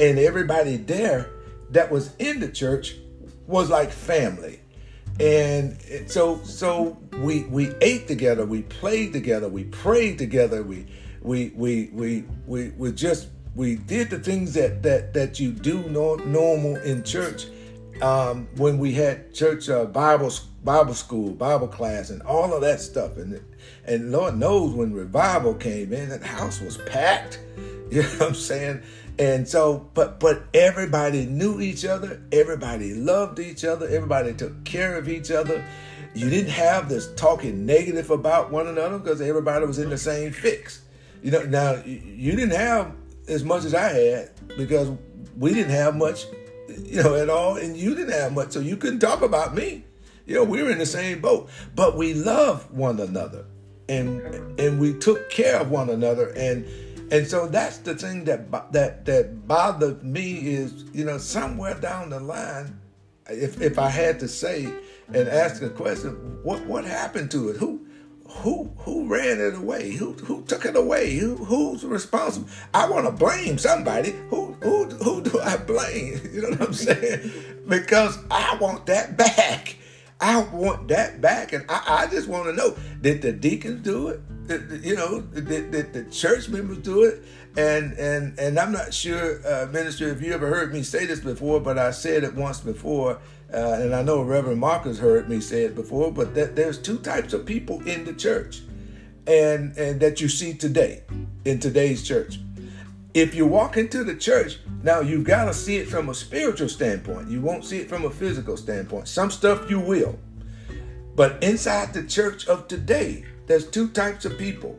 and 0.00 0.18
everybody 0.18 0.76
there 0.76 1.30
that 1.70 1.90
was 1.90 2.16
in 2.16 2.40
the 2.40 2.50
church 2.50 2.96
was 3.46 3.70
like 3.70 3.90
family 3.90 4.61
and 5.20 5.78
so 6.06 6.42
so 6.42 6.98
we 7.18 7.44
we 7.44 7.72
ate 7.80 8.08
together 8.08 8.46
we 8.46 8.62
played 8.62 9.12
together 9.12 9.48
we 9.48 9.64
prayed 9.64 10.18
together 10.18 10.62
we 10.62 10.86
we 11.20 11.52
we 11.54 11.90
we 11.92 12.24
we, 12.46 12.70
we 12.70 12.92
just 12.92 13.28
we 13.54 13.76
did 13.76 14.10
the 14.10 14.18
things 14.18 14.54
that 14.54 14.82
that 14.82 15.12
that 15.12 15.38
you 15.38 15.52
do 15.52 15.82
no, 15.90 16.14
normal 16.16 16.76
in 16.76 17.02
church 17.04 17.46
um, 18.00 18.48
when 18.56 18.78
we 18.78 18.92
had 18.92 19.32
church 19.34 19.68
uh, 19.68 19.84
Bible 19.84 20.32
Bible 20.64 20.94
school 20.94 21.30
Bible 21.32 21.68
class 21.68 22.10
and 22.10 22.22
all 22.22 22.52
of 22.54 22.60
that 22.62 22.80
stuff. 22.80 23.16
And 23.16 23.40
and 23.84 24.10
Lord 24.10 24.36
knows 24.36 24.74
when 24.74 24.92
revival 24.92 25.54
came 25.54 25.92
in 25.92 26.08
that 26.08 26.22
house 26.22 26.60
was 26.60 26.78
packed. 26.78 27.40
You 27.92 28.00
know 28.04 28.08
what 28.08 28.28
I'm 28.28 28.34
saying 28.34 28.82
and 29.18 29.48
so 29.48 29.90
but 29.94 30.18
but 30.20 30.44
everybody 30.54 31.26
knew 31.26 31.60
each 31.60 31.84
other. 31.84 32.22
Everybody 32.32 32.94
loved 32.94 33.38
each 33.38 33.64
other. 33.64 33.86
Everybody 33.86 34.34
took 34.34 34.64
care 34.64 34.96
of 34.96 35.08
each 35.08 35.30
other. 35.30 35.64
You 36.14 36.28
didn't 36.28 36.50
have 36.50 36.88
this 36.88 37.12
talking 37.14 37.64
negative 37.64 38.10
about 38.10 38.50
one 38.50 38.66
another 38.66 38.98
because 38.98 39.20
everybody 39.20 39.64
was 39.64 39.78
in 39.78 39.90
the 39.90 39.98
same 39.98 40.32
fix. 40.32 40.82
You 41.22 41.30
know, 41.30 41.42
now 41.44 41.82
you 41.84 42.32
didn't 42.32 42.56
have 42.56 42.92
as 43.28 43.44
much 43.44 43.64
as 43.64 43.74
I 43.74 43.88
had 43.92 44.30
because 44.56 44.90
we 45.38 45.54
didn't 45.54 45.70
have 45.70 45.96
much, 45.96 46.26
you 46.68 47.02
know, 47.02 47.14
at 47.14 47.30
all, 47.30 47.56
and 47.56 47.76
you 47.76 47.94
didn't 47.94 48.12
have 48.12 48.32
much, 48.32 48.52
so 48.52 48.60
you 48.60 48.76
couldn't 48.76 49.00
talk 49.00 49.22
about 49.22 49.54
me. 49.54 49.84
You 50.26 50.34
know, 50.34 50.44
we 50.44 50.62
were 50.62 50.70
in 50.70 50.78
the 50.78 50.86
same 50.86 51.20
boat, 51.20 51.48
but 51.74 51.96
we 51.96 52.14
loved 52.14 52.70
one 52.72 53.00
another, 53.00 53.44
and 53.88 54.20
and 54.58 54.80
we 54.80 54.94
took 54.94 55.30
care 55.30 55.60
of 55.60 55.70
one 55.70 55.90
another, 55.90 56.28
and 56.30 56.66
and 57.12 57.26
so 57.26 57.46
that's 57.46 57.76
the 57.78 57.94
thing 57.94 58.24
that 58.24 58.50
that 58.72 59.04
that 59.04 59.46
bothered 59.46 60.02
me 60.02 60.32
is, 60.54 60.84
you 60.94 61.04
know, 61.04 61.18
somewhere 61.18 61.74
down 61.74 62.08
the 62.08 62.18
line, 62.18 62.80
if 63.28 63.60
if 63.60 63.78
I 63.78 63.90
had 63.90 64.18
to 64.20 64.28
say 64.28 64.64
and 65.12 65.28
ask 65.28 65.60
the 65.60 65.68
question, 65.68 66.40
what 66.42 66.64
what 66.64 66.86
happened 66.86 67.30
to 67.32 67.50
it? 67.50 67.58
Who 67.58 67.86
who 68.26 68.72
who 68.78 69.06
ran 69.08 69.40
it 69.40 69.56
away? 69.56 69.92
Who 69.92 70.12
who 70.12 70.42
took 70.44 70.64
it 70.64 70.74
away? 70.74 71.14
Who 71.16 71.36
who's 71.36 71.84
responsible? 71.84 72.48
I 72.72 72.88
want 72.88 73.04
to 73.04 73.12
blame 73.12 73.58
somebody. 73.58 74.12
Who 74.30 74.56
who 74.62 74.86
who 74.86 75.20
do 75.20 75.38
I 75.38 75.58
blame? 75.58 76.18
You 76.32 76.40
know 76.40 76.48
what 76.50 76.62
I'm 76.62 76.72
saying? 76.72 77.30
Because 77.68 78.18
I 78.30 78.56
want 78.58 78.86
that 78.86 79.18
back. 79.18 79.76
I 80.18 80.44
want 80.44 80.88
that 80.88 81.20
back, 81.20 81.52
and 81.52 81.66
I, 81.68 82.04
I 82.04 82.06
just 82.06 82.26
want 82.26 82.46
to 82.46 82.54
know: 82.54 82.74
Did 83.02 83.20
the 83.20 83.32
deacons 83.32 83.82
do 83.82 84.08
it? 84.08 84.20
You 84.48 84.96
know, 84.96 85.20
did, 85.20 85.92
the 85.92 86.04
church 86.10 86.48
members 86.48 86.78
do 86.78 87.04
it? 87.04 87.22
And 87.56 87.92
and 87.94 88.38
and 88.38 88.58
I'm 88.58 88.72
not 88.72 88.92
sure, 88.92 89.40
uh, 89.46 89.66
minister, 89.66 90.08
if 90.08 90.20
you 90.20 90.32
ever 90.32 90.48
heard 90.48 90.72
me 90.72 90.82
say 90.82 91.06
this 91.06 91.20
before, 91.20 91.60
but 91.60 91.78
I 91.78 91.90
said 91.92 92.24
it 92.24 92.34
once 92.34 92.60
before 92.60 93.20
uh, 93.52 93.78
and 93.80 93.94
I 93.94 94.02
know 94.02 94.22
Reverend 94.22 94.60
Marcus 94.60 94.98
heard 94.98 95.28
me 95.28 95.40
say 95.40 95.64
it 95.64 95.74
before, 95.74 96.10
but 96.10 96.34
that 96.34 96.56
there's 96.56 96.78
two 96.78 96.98
types 96.98 97.34
of 97.34 97.44
people 97.44 97.86
in 97.86 98.04
the 98.04 98.14
church, 98.14 98.62
and 99.26 99.76
and 99.76 100.00
that 100.00 100.20
you 100.20 100.28
see 100.28 100.54
today 100.54 101.02
in 101.44 101.60
today's 101.60 102.06
church. 102.06 102.40
If 103.12 103.34
you 103.34 103.44
walk 103.44 103.76
into 103.76 104.04
the 104.04 104.16
church 104.16 104.58
now, 104.82 105.00
you've 105.00 105.24
got 105.24 105.44
to 105.44 105.54
see 105.54 105.76
it 105.76 105.86
from 105.86 106.08
a 106.08 106.14
spiritual 106.14 106.70
standpoint. 106.70 107.28
You 107.28 107.42
won't 107.42 107.64
see 107.66 107.78
it 107.78 107.90
from 107.90 108.06
a 108.06 108.10
physical 108.10 108.56
standpoint. 108.56 109.06
Some 109.06 109.30
stuff 109.30 109.68
you 109.68 109.80
will, 109.80 110.18
but 111.14 111.42
inside 111.42 111.92
the 111.92 112.04
church 112.04 112.48
of 112.48 112.68
today, 112.68 113.26
there's 113.46 113.68
two 113.68 113.88
types 113.88 114.24
of 114.24 114.38
people. 114.38 114.78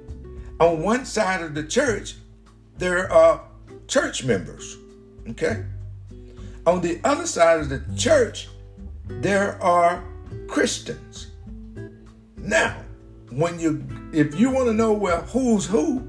On 0.60 0.82
one 0.82 1.06
side 1.06 1.42
of 1.42 1.54
the 1.56 1.64
church, 1.64 2.16
there 2.78 3.12
are 3.12 3.42
church 3.88 4.24
members. 4.24 4.78
Okay. 5.30 5.66
On 6.66 6.82
the 6.82 7.00
other 7.04 7.28
side 7.28 7.60
of 7.60 7.70
the 7.70 7.84
church, 7.98 8.50
there 9.08 9.62
are 9.62 10.04
Christians. 10.48 11.32
Now, 12.38 12.84
when 13.30 13.60
you 13.60 13.86
if 14.14 14.40
you 14.40 14.52
want 14.52 14.68
to 14.68 14.74
know 14.74 14.94
well 14.94 15.22
who's 15.24 15.66
who, 15.66 16.08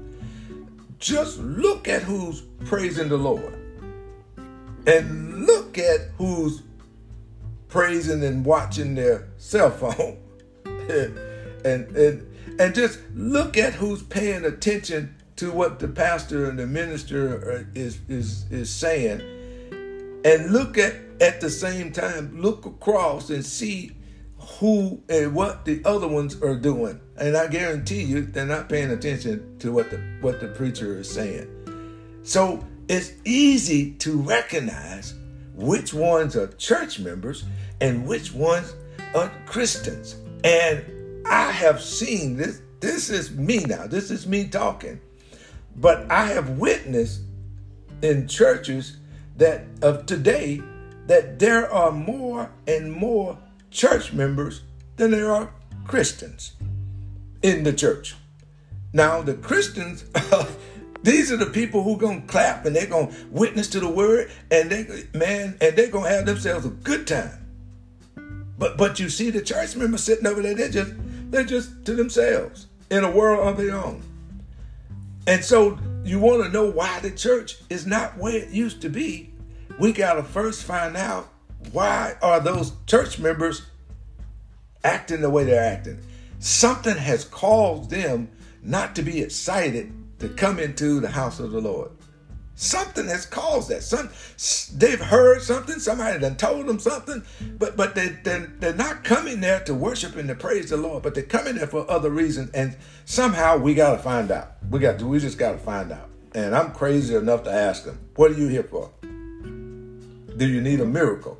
just 0.99 1.39
look 1.39 1.87
at 1.87 2.03
who's 2.03 2.41
praising 2.65 3.09
the 3.09 3.17
Lord. 3.17 3.53
And 4.87 5.45
look 5.45 5.77
at 5.77 6.09
who's 6.17 6.61
praising 7.67 8.23
and 8.23 8.45
watching 8.45 8.95
their 8.95 9.27
cell 9.37 9.71
phone. 9.71 10.17
and, 10.65 11.95
and 11.95 12.34
and 12.59 12.73
just 12.73 12.99
look 13.13 13.57
at 13.57 13.73
who's 13.73 14.03
paying 14.03 14.45
attention 14.45 15.15
to 15.37 15.51
what 15.51 15.79
the 15.79 15.87
pastor 15.87 16.49
and 16.49 16.57
the 16.57 16.67
minister 16.67 17.67
is 17.75 17.99
is 18.07 18.45
is 18.51 18.69
saying. 18.69 19.21
And 20.23 20.51
look 20.51 20.77
at 20.77 20.95
at 21.21 21.41
the 21.41 21.49
same 21.49 21.91
time 21.91 22.41
look 22.41 22.65
across 22.65 23.29
and 23.29 23.45
see 23.45 23.91
who 24.37 25.01
and 25.09 25.33
what 25.33 25.65
the 25.65 25.81
other 25.85 26.07
ones 26.07 26.41
are 26.41 26.55
doing. 26.55 26.99
And 27.17 27.35
i 27.35 27.47
guarantee 27.47 28.03
you 28.03 28.21
they're 28.21 28.45
not 28.45 28.69
paying 28.69 28.91
attention 28.91 29.57
to 29.59 29.71
what 29.71 29.89
the 29.91 29.97
what 30.21 30.39
the 30.39 30.47
preacher 30.47 30.97
is 30.97 31.09
saying. 31.09 31.49
So 32.23 32.65
it's 32.87 33.11
easy 33.25 33.91
to 33.95 34.17
recognize 34.21 35.13
which 35.55 35.93
ones 35.93 36.35
are 36.35 36.47
church 36.47 36.99
members 36.99 37.45
and 37.81 38.07
which 38.07 38.33
ones 38.33 38.73
are 39.13 39.31
christians. 39.45 40.15
And 40.43 40.85
i 41.25 41.51
have 41.51 41.81
seen 41.81 42.37
this 42.37 42.61
this 42.79 43.09
is 43.09 43.31
me 43.31 43.59
now 43.65 43.87
this 43.87 44.11
is 44.11 44.27
me 44.27 44.47
talking 44.47 44.99
but 45.75 46.09
I 46.09 46.27
have 46.27 46.51
witnessed 46.51 47.21
in 48.01 48.27
churches 48.27 48.97
that 49.37 49.65
of 49.81 50.05
today 50.05 50.61
that 51.07 51.39
there 51.39 51.71
are 51.71 51.91
more 51.91 52.49
and 52.67 52.91
more 52.91 53.37
church 53.71 54.13
members 54.13 54.63
than 54.95 55.11
there 55.11 55.31
are 55.31 55.51
Christians 55.85 56.53
in 57.41 57.63
the 57.63 57.73
church. 57.73 58.15
Now 58.93 59.21
the 59.21 59.33
Christians, 59.33 60.05
these 61.03 61.31
are 61.31 61.37
the 61.37 61.47
people 61.47 61.83
who 61.83 61.97
gonna 61.97 62.21
clap 62.21 62.65
and 62.65 62.75
they're 62.75 62.87
gonna 62.87 63.13
witness 63.29 63.67
to 63.69 63.79
the 63.81 63.89
word 63.89 64.31
and 64.49 64.69
they 64.69 65.07
man 65.13 65.57
and 65.59 65.75
they're 65.75 65.89
gonna 65.89 66.09
have 66.09 66.25
themselves 66.25 66.65
a 66.65 66.69
good 66.69 67.05
time. 67.05 67.41
But 68.57 68.77
but 68.77 68.99
you 68.99 69.09
see 69.09 69.29
the 69.29 69.41
church 69.41 69.75
members 69.75 70.03
sitting 70.03 70.25
over 70.25 70.41
there, 70.41 70.55
they're 70.55 70.69
just 70.69 70.93
they're 71.35 71.43
just 71.43 71.85
to 71.85 71.93
themselves 71.93 72.67
in 72.89 73.03
a 73.03 73.11
world 73.11 73.45
of 73.45 73.57
their 73.57 73.75
own. 73.75 74.01
And 75.27 75.43
so 75.43 75.77
you 76.03 76.19
want 76.19 76.43
to 76.43 76.49
know 76.49 76.69
why 76.69 76.99
the 77.01 77.11
church 77.11 77.57
is 77.69 77.85
not 77.85 78.17
where 78.17 78.37
it 78.37 78.49
used 78.51 78.81
to 78.83 78.89
be. 78.89 79.33
We 79.77 79.91
got 79.91 80.13
to 80.13 80.23
first 80.23 80.63
find 80.63 80.95
out 80.95 81.27
why 81.73 82.15
are 82.21 82.39
those 82.39 82.71
church 82.85 83.19
members 83.19 83.63
acting 84.85 85.19
the 85.19 85.29
way 85.29 85.43
they're 85.43 85.73
acting. 85.73 85.99
Something 86.39 86.95
has 86.95 87.25
caused 87.25 87.89
them 87.89 88.29
not 88.63 88.95
to 88.95 89.01
be 89.01 89.21
excited 89.21 89.91
to 90.19 90.29
come 90.29 90.57
into 90.57 91.01
the 91.01 91.09
house 91.09 91.39
of 91.39 91.51
the 91.51 91.59
Lord. 91.59 91.91
Something 92.57 93.07
has 93.07 93.25
caused 93.25 93.69
that. 93.69 93.83
Some 93.83 94.09
they've 94.77 94.99
heard 94.99 95.41
something. 95.41 95.77
Somebody 95.77 96.19
done 96.19 96.37
told 96.37 96.67
them 96.67 96.79
something, 96.79 97.21
but 97.59 97.75
but 97.75 97.95
they 97.95 98.17
they're, 98.23 98.47
they're 98.59 98.73
not 98.73 99.03
coming 99.03 99.41
there 99.41 99.59
to 99.65 99.73
worship 99.73 100.15
and 100.15 100.29
to 100.29 100.35
praise 100.35 100.69
the 100.69 100.77
Lord. 100.77 101.03
But 101.03 101.15
they're 101.15 101.23
coming 101.23 101.55
there 101.55 101.67
for 101.67 101.89
other 101.91 102.09
reasons, 102.09 102.51
and 102.51 102.77
somehow 103.03 103.57
we 103.57 103.73
got 103.73 103.91
to 103.91 103.97
find 103.97 104.31
out. 104.31 104.53
We 104.69 104.79
got 104.79 104.99
to. 104.99 105.05
We 105.05 105.19
just 105.19 105.37
got 105.37 105.51
to 105.51 105.57
find 105.57 105.91
out. 105.91 106.09
And 106.33 106.55
I'm 106.55 106.71
crazy 106.71 107.13
enough 107.13 107.43
to 107.43 107.51
ask 107.51 107.83
them, 107.83 107.99
"What 108.15 108.31
are 108.31 108.35
you 108.35 108.47
here 108.47 108.63
for? 108.63 108.89
Do 109.01 110.47
you 110.47 110.61
need 110.61 110.79
a 110.79 110.85
miracle?" 110.85 111.37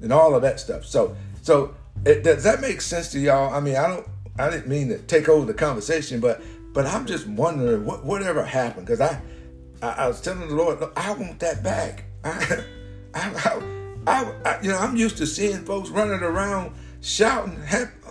And 0.00 0.12
all 0.12 0.36
of 0.36 0.42
that 0.42 0.60
stuff. 0.60 0.84
So 0.84 1.16
so 1.42 1.74
it, 2.06 2.22
does 2.22 2.44
that 2.44 2.60
make 2.60 2.82
sense 2.82 3.10
to 3.12 3.18
y'all? 3.18 3.52
I 3.52 3.58
mean, 3.58 3.74
I 3.74 3.88
don't. 3.88 4.06
I 4.38 4.48
didn't 4.48 4.68
mean 4.68 4.88
to 4.90 4.98
take 4.98 5.28
over 5.28 5.44
the 5.44 5.54
conversation, 5.54 6.20
but 6.20 6.40
but 6.72 6.86
I'm 6.86 7.04
just 7.04 7.26
wondering 7.26 7.84
what 7.84 8.04
whatever 8.04 8.44
happened 8.44 8.86
because 8.86 9.00
I 9.00 9.20
I, 9.82 9.88
I, 9.88 10.08
was 10.08 10.20
telling 10.20 10.48
the 10.48 10.54
Lord, 10.54 10.82
I 10.96 11.12
want 11.12 11.40
that 11.40 11.62
back. 11.62 12.04
I, 12.24 12.62
I, 13.14 14.32
I, 14.44 14.60
you 14.62 14.70
know, 14.70 14.78
I'm 14.78 14.96
used 14.96 15.16
to 15.18 15.26
seeing 15.26 15.64
folks 15.64 15.90
running 15.90 16.20
around 16.20 16.74
shouting 17.00 17.58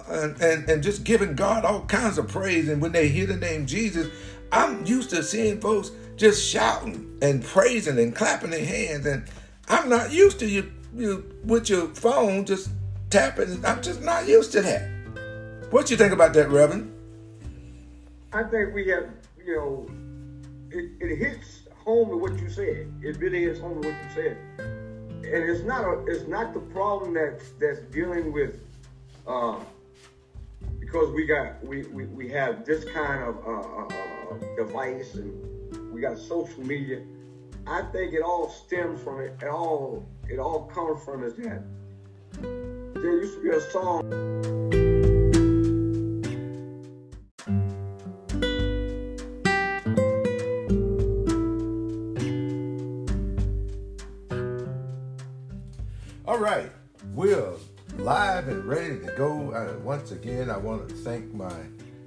and, 0.10 0.42
and, 0.42 0.70
and 0.70 0.84
just 0.84 1.04
giving 1.04 1.36
God 1.36 1.66
all 1.66 1.86
kinds 1.86 2.18
of 2.18 2.28
praise. 2.28 2.68
And 2.70 2.82
when 2.82 2.92
they 2.92 3.08
hear 3.08 3.28
the 3.28 3.38
name 3.38 3.66
Jesus, 3.66 4.08
I'm 4.52 4.86
used 4.86 5.12
to 5.12 5.24
seeing 5.24 5.62
folks 5.62 5.92
just 6.16 6.46
shouting 6.46 7.18
and 7.22 7.44
praising 7.44 8.00
and 8.00 8.16
clapping 8.16 8.50
their 8.50 8.66
hands. 8.66 9.06
And 9.06 9.26
I'm 9.68 9.90
not 9.90 10.12
used 10.12 10.40
to 10.40 10.48
you, 10.48 10.72
you 10.96 11.36
with 11.44 11.70
your 11.70 11.88
phone 11.88 12.46
just 12.46 12.70
tapping. 13.10 13.64
I'm 13.66 13.82
just 13.82 14.02
not 14.02 14.28
used 14.28 14.52
to 14.54 14.62
that. 14.62 14.90
What 15.70 15.92
you 15.92 15.98
think 15.98 16.14
about 16.14 16.34
that, 16.34 16.50
Reverend? 16.50 16.96
I 18.34 18.44
think 18.44 18.74
we 18.74 18.88
have, 18.90 19.10
you 19.44 19.56
know, 19.56 19.88
it, 20.72 20.92
it 21.00 21.16
hits 21.18 21.59
home 21.90 22.10
to 22.10 22.18
what 22.18 22.40
you 22.40 22.48
said. 22.50 22.86
It 23.02 23.18
really 23.18 23.46
is 23.46 23.60
home 23.60 23.82
to 23.82 23.88
what 23.90 23.98
you 24.04 24.10
said. 24.14 24.38
And 24.60 25.50
it's 25.50 25.64
not 25.64 25.84
a, 25.84 26.06
it's 26.06 26.28
not 26.28 26.54
the 26.54 26.60
problem 26.60 27.16
that's 27.16 27.50
that's 27.60 27.80
dealing 27.92 28.32
with 28.32 28.54
uh, 29.26 29.60
because 30.80 31.12
we 31.14 31.26
got 31.26 31.66
we, 31.66 31.84
we, 31.88 32.06
we 32.06 32.30
have 32.30 32.64
this 32.64 32.84
kind 32.86 33.24
of 33.24 33.36
uh, 33.44 33.52
uh, 33.52 33.88
uh, 34.32 34.56
device 34.56 35.16
and 35.16 35.34
we 35.92 36.02
got 36.02 36.20
social 36.20 36.64
media. 36.64 37.02
I 37.66 37.82
think 37.92 38.14
it 38.14 38.22
all 38.22 38.50
stems 38.50 39.02
from 39.02 39.22
it. 39.22 39.34
It 39.42 39.48
all 39.48 40.06
it 40.30 40.38
all 40.38 40.66
comes 40.66 41.04
from 41.04 41.24
is 41.24 41.34
that 41.38 41.64
there 43.02 43.16
used 43.24 43.34
to 43.38 43.42
be 43.42 43.50
a 43.50 43.62
song. 43.72 44.59
Live 57.98 58.48
and 58.48 58.64
ready 58.64 58.98
to 58.98 59.14
go. 59.18 59.52
Uh, 59.52 59.78
once 59.84 60.12
again, 60.12 60.50
I 60.50 60.58
want 60.58 60.88
to 60.88 60.96
thank 60.96 61.34
my 61.34 61.52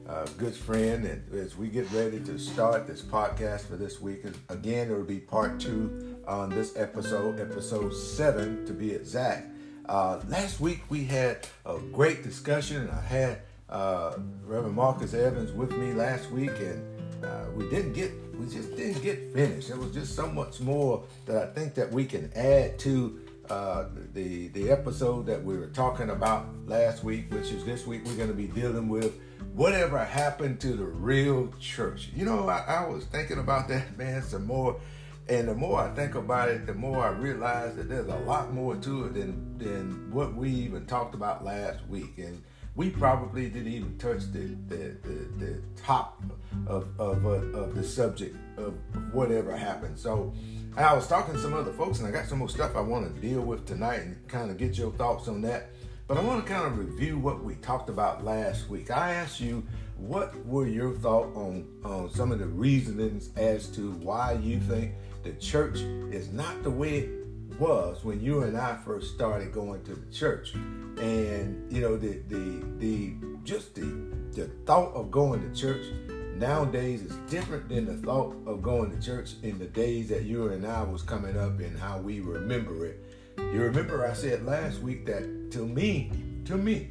uh, 0.08 0.24
good 0.38 0.54
friend, 0.54 1.04
and 1.04 1.22
as 1.34 1.58
we 1.58 1.68
get 1.68 1.90
ready 1.92 2.18
to 2.20 2.38
start 2.38 2.86
this 2.86 3.02
podcast 3.02 3.66
for 3.66 3.76
this 3.76 4.00
week, 4.00 4.24
again, 4.48 4.90
it 4.90 4.94
will 4.94 5.04
be 5.04 5.18
part 5.18 5.60
two 5.60 6.16
on 6.26 6.48
this 6.48 6.78
episode, 6.78 7.40
episode 7.40 7.90
seven 7.90 8.64
to 8.64 8.72
be 8.72 8.92
exact. 8.92 9.50
Uh, 9.86 10.18
last 10.28 10.60
week 10.60 10.80
we 10.88 11.04
had 11.04 11.46
a 11.66 11.78
great 11.92 12.22
discussion. 12.22 12.88
I 12.88 13.00
had 13.00 13.42
uh, 13.68 14.16
Reverend 14.46 14.74
Marcus 14.74 15.12
Evans 15.12 15.52
with 15.52 15.76
me 15.76 15.92
last 15.92 16.30
week, 16.30 16.58
and 16.58 16.82
uh, 17.22 17.44
we 17.54 17.68
didn't 17.68 17.92
get, 17.92 18.12
we 18.38 18.46
just 18.46 18.74
didn't 18.76 19.02
get 19.02 19.34
finished. 19.34 19.68
There 19.68 19.76
was 19.76 19.92
just 19.92 20.16
so 20.16 20.26
much 20.26 20.58
more 20.60 21.04
that 21.26 21.36
I 21.36 21.52
think 21.52 21.74
that 21.74 21.92
we 21.92 22.06
can 22.06 22.32
add 22.34 22.78
to 22.78 23.20
uh, 23.52 23.85
the 24.14 24.49
the 24.49 24.71
episode 24.71 25.26
that 25.26 25.44
we 25.44 25.59
were 25.59 25.66
talking 25.66 26.09
about 26.09 26.47
last 26.66 27.04
week, 27.04 27.30
which 27.30 27.50
is 27.52 27.66
this 27.66 27.87
week, 27.87 28.00
we're 28.06 28.16
going 28.16 28.28
to 28.28 28.35
be 28.35 28.47
dealing 28.47 28.88
with 28.88 29.21
whatever 29.52 29.99
happened 30.02 30.59
to 30.59 30.68
the 30.68 30.85
real 30.87 31.52
church. 31.61 32.09
You 32.16 32.25
know, 32.25 32.49
I, 32.49 32.64
I, 32.66 32.87
was 32.88 33.04
thinking 33.04 33.38
about 33.38 33.68
that 33.68 33.99
man 33.99 34.23
some 34.23 34.47
more, 34.47 34.80
and 35.28 35.49
the 35.49 35.54
more 35.54 35.80
I 35.80 35.90
think 35.94 36.14
about 36.14 36.49
it, 36.49 36.66
the 36.66 36.73
more 36.73 37.04
I 37.04 37.11
realize 37.11 37.76
that 37.76 37.90
there's 37.90 38.09
a 38.09 38.21
lot 38.21 38.54
more 38.54 38.75
to 38.75 39.04
it 39.04 39.14
than 39.14 39.59
than 39.59 40.11
what 40.11 40.35
we 40.35 40.49
even 40.49 40.87
talked 40.87 41.14
about 41.14 41.44
last 41.44 41.87
week, 41.88 42.16
and 42.16 42.42
we 42.74 42.90
probably 42.90 43.48
didn't 43.48 43.72
even 43.72 43.98
touch 43.98 44.32
the 44.32 44.56
the, 44.68 44.96
the, 45.02 45.44
the 45.44 45.62
top 45.76 46.22
of 46.66 46.88
of, 46.98 47.26
uh, 47.26 47.58
of 47.58 47.74
the 47.74 47.84
subject 47.84 48.36
of 48.56 48.74
whatever 49.12 49.56
happened. 49.56 49.98
So 49.98 50.32
I 50.76 50.94
was 50.94 51.06
talking 51.06 51.34
to 51.34 51.40
some 51.40 51.54
other 51.54 51.72
folks, 51.72 51.98
and 51.98 52.08
I 52.08 52.10
got 52.10 52.26
some 52.26 52.38
more 52.38 52.48
stuff 52.48 52.76
I 52.76 52.80
want 52.80 53.14
to 53.14 53.20
deal 53.20 53.40
with 53.40 53.66
tonight 53.66 54.00
and 54.00 54.28
kind 54.28 54.50
of 54.50 54.56
get 54.56 54.78
your 54.78 54.92
thoughts 54.92 55.28
on 55.28 55.42
that. 55.42 55.70
But 56.08 56.16
I 56.16 56.22
want 56.22 56.44
to 56.46 56.52
kind 56.52 56.66
of 56.66 56.78
review 56.78 57.18
what 57.18 57.42
we 57.42 57.54
talked 57.56 57.88
about 57.88 58.24
last 58.24 58.68
week. 58.68 58.90
I 58.90 59.14
asked 59.14 59.40
you 59.40 59.64
what 59.96 60.34
were 60.46 60.66
your 60.66 60.92
thoughts 60.94 61.36
on, 61.36 61.66
on 61.84 62.10
some 62.10 62.32
of 62.32 62.38
the 62.38 62.46
reasonings 62.46 63.30
as 63.36 63.68
to 63.68 63.92
why 63.92 64.32
you 64.32 64.58
think 64.60 64.92
the 65.22 65.32
church 65.34 65.76
is 66.10 66.32
not 66.32 66.62
the 66.62 66.70
way 66.70 67.08
was 67.62 68.02
when 68.02 68.21
you 68.21 68.42
and 68.42 68.59
I 68.59 68.76
first 68.85 69.14
started 69.14 69.52
going 69.52 69.85
to 69.85 69.95
the 69.95 70.12
church. 70.12 70.52
And 70.54 71.73
you 71.73 71.81
know, 71.81 71.97
the 71.97 72.21
the 72.26 72.64
the 72.78 73.14
just 73.45 73.76
the 73.76 73.83
the 74.33 74.49
thought 74.66 74.92
of 74.95 75.12
going 75.12 75.49
to 75.49 75.61
church 75.61 75.87
nowadays 76.35 77.02
is 77.02 77.14
different 77.31 77.69
than 77.69 77.87
the 77.87 77.97
thought 78.04 78.35
of 78.47 78.62
going 78.62 78.90
to 78.90 79.00
church 79.00 79.35
in 79.45 79.61
the 79.61 79.66
days 79.66 80.09
that 80.09 80.25
you 80.25 80.49
and 80.49 80.66
I 80.66 80.83
was 80.83 81.02
coming 81.02 81.38
up 81.38 81.61
and 81.61 81.78
how 81.78 81.99
we 81.99 82.19
remember 82.19 82.85
it. 82.85 82.99
You 83.38 83.62
remember 83.62 84.04
I 84.04 84.14
said 84.14 84.45
last 84.45 84.81
week 84.81 85.07
that 85.07 85.52
to 85.52 85.64
me, 85.64 86.11
to 86.47 86.57
me, 86.57 86.90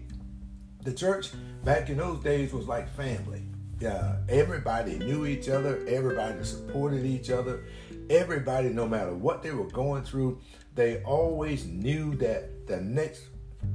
the 0.83 0.93
church 0.93 1.31
back 1.65 1.89
in 1.89 1.97
those 1.97 2.23
days 2.23 2.53
was 2.53 2.65
like 2.65 2.89
family. 2.95 3.43
Yeah, 3.81 4.17
everybody 4.29 4.99
knew 4.99 5.25
each 5.25 5.49
other, 5.49 5.83
everybody 5.87 6.43
supported 6.43 7.03
each 7.03 7.31
other, 7.31 7.65
everybody, 8.11 8.69
no 8.69 8.87
matter 8.87 9.13
what 9.13 9.41
they 9.41 9.49
were 9.51 9.69
going 9.69 10.03
through, 10.03 10.39
they 10.75 11.03
always 11.03 11.65
knew 11.65 12.15
that 12.15 12.67
the 12.67 12.79
next 12.81 13.23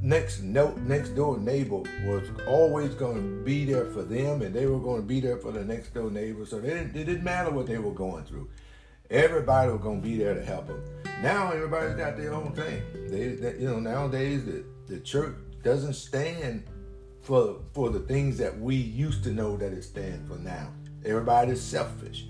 next 0.03 0.43
no, 0.43 0.73
next 0.87 1.11
door 1.11 1.39
neighbor 1.39 1.83
was 2.05 2.29
always 2.49 2.95
going 2.95 3.17
to 3.17 3.45
be 3.45 3.65
there 3.65 3.87
for 3.87 4.03
them, 4.03 4.43
and 4.43 4.55
they 4.55 4.67
were 4.67 4.81
going 4.81 5.03
to 5.03 5.07
be 5.07 5.21
there 5.21 5.37
for 5.37 5.53
the 5.53 5.65
next 5.65 5.95
door 5.95 6.11
neighbor. 6.11 6.45
So 6.47 6.61
they 6.61 6.71
didn't, 6.71 6.97
it 6.97 7.05
didn't 7.05 7.25
matter 7.25 7.51
what 7.51 7.67
they 7.67 7.79
were 7.79 7.93
going 7.93 8.25
through. 8.25 8.49
Everybody 9.11 9.71
was 9.71 9.81
gonna 9.81 10.01
be 10.01 10.17
there 10.17 10.35
to 10.35 10.45
help 10.45 10.67
them. 10.67 10.83
Now 11.23 11.53
everybody's 11.53 11.95
got 11.95 12.17
their 12.17 12.35
own 12.35 12.53
thing. 12.53 12.83
They, 13.09 13.29
they 13.29 13.59
you 13.61 13.69
know, 13.69 13.79
nowadays 13.79 14.45
the, 14.45 14.65
the 14.89 14.99
church 14.99 15.37
doesn't 15.63 15.95
stand 15.95 16.65
for 17.21 17.61
for 17.73 17.91
the 17.91 18.01
things 18.01 18.37
that 18.39 18.59
we 18.59 18.75
used 18.75 19.23
to 19.25 19.31
know 19.31 19.57
that 19.57 19.73
it 19.73 19.85
stands 19.85 20.29
for 20.29 20.39
now. 20.39 20.73
Everybody's 21.05 21.63
selfish. 21.63 22.27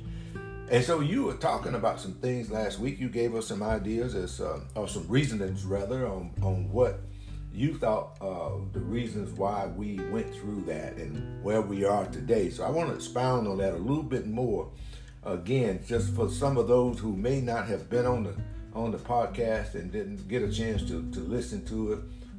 And 0.69 0.85
so 0.85 0.99
you 0.99 1.23
were 1.23 1.35
talking 1.35 1.75
about 1.75 2.01
some 2.01 2.15
things 2.15 2.51
last 2.51 2.81
week. 2.81 2.99
You 2.99 3.09
gave 3.09 3.37
us 3.37 3.47
some 3.47 3.63
ideas 3.63 4.17
as 4.17 4.41
uh, 4.41 4.61
or 4.75 4.89
some 4.89 5.07
reasonings 5.07 5.65
rather 5.65 6.09
on 6.09 6.33
on 6.43 6.69
what 6.73 7.01
you 7.53 7.79
thought 7.79 8.19
uh, 8.21 8.51
the 8.73 8.81
reasons 8.81 9.39
why 9.39 9.67
we 9.67 10.01
went 10.11 10.35
through 10.35 10.63
that 10.63 10.97
and 10.97 11.43
where 11.43 11.63
we 11.63 11.85
are 11.85 12.07
today. 12.07 12.51
So 12.51 12.65
I 12.65 12.71
want 12.71 12.89
to 12.89 12.97
expound 12.97 13.47
on 13.47 13.59
that 13.59 13.75
a 13.75 13.79
little 13.79 14.03
bit 14.03 14.27
more. 14.27 14.69
Again, 15.25 15.85
just 15.87 16.15
for 16.15 16.29
some 16.29 16.57
of 16.57 16.67
those 16.67 16.99
who 16.99 17.17
may 17.17 17.41
not 17.41 17.67
have 17.67 17.89
been 17.89 18.05
on 18.05 18.25
the 18.25 18.35
on 18.75 18.91
the 18.91 18.99
podcast 18.99 19.75
and 19.75 19.93
didn't 19.93 20.27
get 20.29 20.43
a 20.43 20.53
chance 20.53 20.83
to, 20.83 21.09
to 21.13 21.21
listen 21.21 21.65
to 21.67 21.93
it 21.93 21.99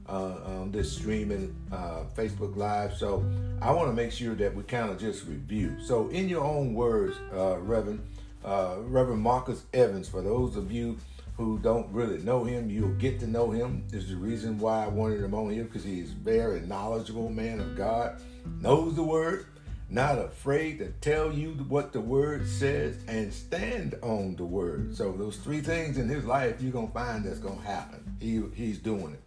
uh, 0.09 0.59
on 0.59 0.71
this 0.71 0.91
streaming 0.91 1.55
uh, 1.71 2.03
Facebook 2.15 2.55
Live. 2.55 2.93
So 2.93 3.25
I 3.61 3.71
want 3.71 3.89
to 3.89 3.93
make 3.93 4.11
sure 4.11 4.35
that 4.35 4.53
we 4.53 4.63
kind 4.63 4.91
of 4.91 4.99
just 4.99 5.25
review. 5.25 5.77
So 5.81 6.09
in 6.09 6.29
your 6.29 6.43
own 6.43 6.73
words, 6.73 7.17
uh, 7.33 7.57
Reverend 7.59 8.05
uh, 8.47 8.77
Reverend 8.79 9.21
Marcus 9.21 9.65
Evans, 9.73 10.07
for 10.07 10.21
those 10.21 10.55
of 10.55 10.71
you 10.71 10.97
who 11.35 11.59
don't 11.59 11.91
really 11.91 12.19
know 12.19 12.45
him, 12.45 12.69
you'll 12.69 12.95
get 12.95 13.19
to 13.19 13.27
know 13.27 13.51
him. 13.51 13.85
Is 13.91 14.07
the 14.07 14.15
reason 14.15 14.57
why 14.57 14.85
I 14.85 14.87
wanted 14.87 15.21
him 15.21 15.33
on 15.33 15.51
here 15.51 15.65
because 15.65 15.83
he's 15.83 16.11
very 16.11 16.61
knowledgeable 16.61 17.29
man 17.29 17.59
of 17.59 17.75
God, 17.75 18.21
knows 18.61 18.95
the 18.95 19.03
word, 19.03 19.47
not 19.89 20.17
afraid 20.17 20.79
to 20.79 20.91
tell 21.01 21.31
you 21.31 21.49
what 21.67 21.91
the 21.91 21.99
word 21.99 22.47
says, 22.47 22.97
and 23.09 23.33
stand 23.33 23.95
on 24.01 24.37
the 24.37 24.45
word. 24.45 24.95
So 24.95 25.11
those 25.11 25.35
three 25.35 25.59
things 25.59 25.97
in 25.97 26.07
his 26.07 26.23
life 26.23 26.61
you're 26.61 26.71
gonna 26.71 26.87
find 26.87 27.25
that's 27.25 27.39
gonna 27.39 27.61
happen. 27.61 28.15
He 28.21 28.41
he's 28.55 28.79
doing 28.79 29.13
it. 29.13 29.23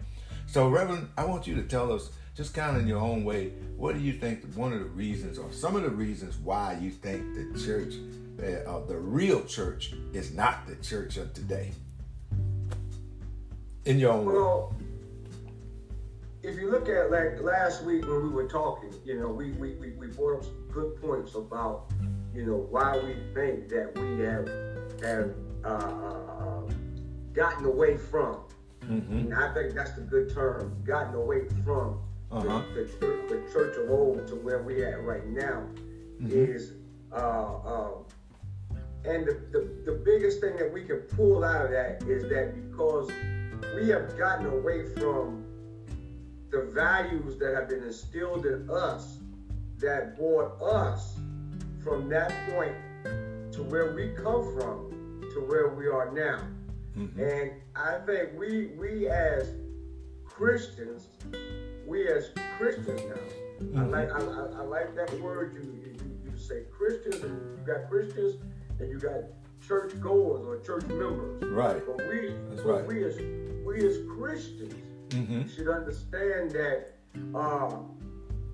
So 0.47 0.69
Reverend, 0.69 1.11
I 1.19 1.27
want 1.27 1.47
you 1.47 1.55
to 1.57 1.63
tell 1.63 1.93
us 1.93 2.11
just 2.41 2.55
kind 2.55 2.75
of 2.75 2.83
in 2.83 2.89
your 2.89 3.01
own 3.01 3.23
way, 3.23 3.51
what 3.77 3.95
do 3.95 4.01
you 4.01 4.15
think 4.15 4.43
one 4.55 4.73
of 4.73 4.79
the 4.79 4.87
reasons 4.87 5.39
or 5.39 5.53
some 5.53 5.77
of 5.77 5.83
the 5.83 5.91
reasons 5.91 6.39
why 6.39 6.75
you 6.81 6.91
think 6.91 7.23
the 7.35 7.61
church, 7.63 7.93
uh, 8.67 8.81
the 8.87 8.97
real 8.97 9.45
church, 9.45 9.93
is 10.15 10.33
not 10.33 10.67
the 10.67 10.75
church 10.77 11.19
of 11.19 11.35
today? 11.35 11.73
in 13.85 13.99
your 13.99 14.13
own 14.13 14.25
well, 14.27 14.75
if 16.43 16.57
you 16.57 16.71
look 16.71 16.89
at 16.89 17.11
like 17.11 17.41
last 17.43 17.85
week 17.85 18.07
when 18.07 18.23
we 18.23 18.29
were 18.31 18.49
talking, 18.49 18.93
you 19.05 19.21
know, 19.21 19.29
we 19.29 19.51
we, 19.53 19.75
we, 19.75 19.91
we 19.91 20.07
brought 20.07 20.39
up 20.39 20.45
some 20.45 20.69
good 20.73 21.01
points 21.01 21.35
about, 21.35 21.91
you 22.35 22.47
know, 22.47 22.67
why 22.71 22.97
we 22.99 23.15
think 23.35 23.69
that 23.69 23.93
we 23.99 24.21
have 24.25 24.49
have 25.03 25.35
uh, 25.65 25.69
uh, 25.69 26.63
gotten 27.35 27.67
away 27.67 27.97
from. 27.97 28.39
Mm-hmm. 28.83 29.19
And 29.19 29.35
I 29.35 29.53
think 29.53 29.75
that's 29.75 29.93
the 29.93 30.01
good 30.01 30.33
term, 30.35 30.83
gotten 30.85 31.15
away 31.15 31.43
from 31.65 32.01
uh-huh. 32.31 32.63
the, 32.75 32.83
the, 32.83 32.89
church, 32.99 33.29
the 33.29 33.53
church 33.53 33.77
of 33.77 33.91
old 33.91 34.27
to 34.29 34.35
where 34.37 34.63
we 34.63 34.85
at 34.85 35.03
right 35.03 35.27
now 35.27 35.65
mm-hmm. 36.21 36.31
is 36.31 36.73
uh, 37.13 37.17
uh, 37.17 37.91
and 39.05 39.27
the, 39.27 39.33
the, 39.51 39.93
the 39.93 39.93
biggest 39.93 40.41
thing 40.41 40.57
that 40.57 40.71
we 40.71 40.85
can 40.85 40.99
pull 40.99 41.43
out 41.43 41.65
of 41.65 41.71
that 41.71 42.03
is 42.03 42.29
that 42.29 42.55
because 42.55 43.11
we 43.75 43.89
have 43.89 44.17
gotten 44.19 44.47
away 44.47 44.87
from 44.95 45.45
the 46.51 46.71
values 46.75 47.39
that 47.39 47.55
have 47.55 47.69
been 47.69 47.83
instilled 47.83 48.45
in 48.45 48.69
us 48.71 49.19
that 49.79 50.17
brought 50.17 50.61
us 50.61 51.17
from 51.83 52.09
that 52.11 52.33
point 52.51 52.75
to 53.53 53.63
where 53.63 53.95
we 53.95 54.09
come 54.11 54.55
from 54.55 54.91
to 55.33 55.41
where 55.41 55.69
we 55.69 55.87
are 55.89 56.11
now. 56.13 56.41
Mm-hmm. 56.97 57.21
And 57.21 57.53
I 57.75 57.99
think 58.05 58.31
we 58.39 58.73
we 58.79 59.09
as 59.09 59.55
Christians, 60.25 61.09
we 61.91 62.07
as 62.07 62.31
Christians 62.57 63.03
now, 63.03 63.67
mm-hmm. 63.67 63.79
I 63.81 63.85
like 63.85 64.13
I, 64.13 64.21
I, 64.21 64.61
I, 64.61 64.63
like 64.63 64.95
that 64.95 65.21
word 65.21 65.55
you, 65.55 65.83
you 65.83 66.31
you 66.31 66.39
say 66.39 66.63
Christians 66.71 67.21
and 67.25 67.59
you 67.59 67.67
got 67.67 67.91
Christians 67.91 68.37
and 68.79 68.89
you 68.89 68.99
got 68.99 69.25
church 69.67 70.01
goers 70.01 70.47
or 70.47 70.61
church 70.61 70.87
members. 70.87 71.43
Right. 71.51 71.83
But 71.85 71.97
we, 72.09 72.33
That's 72.49 72.63
but 72.63 72.73
right. 72.73 72.87
we 72.87 73.05
as 73.05 73.17
we 73.67 73.85
as 73.85 73.99
Christians 74.09 74.75
mm-hmm. 75.09 75.49
should 75.49 75.69
understand 75.69 76.53
that 76.53 76.95
uh, 77.35 77.79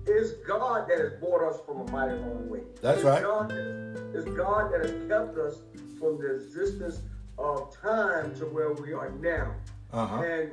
it's 0.07 0.31
God 0.47 0.89
that 0.89 0.97
has 0.97 1.11
brought 1.19 1.47
us 1.47 1.59
from 1.63 1.81
a 1.81 1.91
mighty 1.91 2.15
long 2.15 2.49
way. 2.49 2.61
That's 2.81 2.97
it's 2.97 3.05
right. 3.05 3.21
God 3.21 3.51
it's 3.51 4.25
God 4.35 4.73
that 4.73 4.81
has 4.81 4.95
kept 5.07 5.37
us 5.37 5.61
from 5.99 6.17
the 6.17 6.37
existence 6.37 7.01
of 7.37 7.71
time 7.79 8.35
to 8.39 8.45
where 8.45 8.73
we 8.73 8.93
are 8.93 9.11
now. 9.11 9.53
Uh-huh. 9.93 10.23
And 10.23 10.51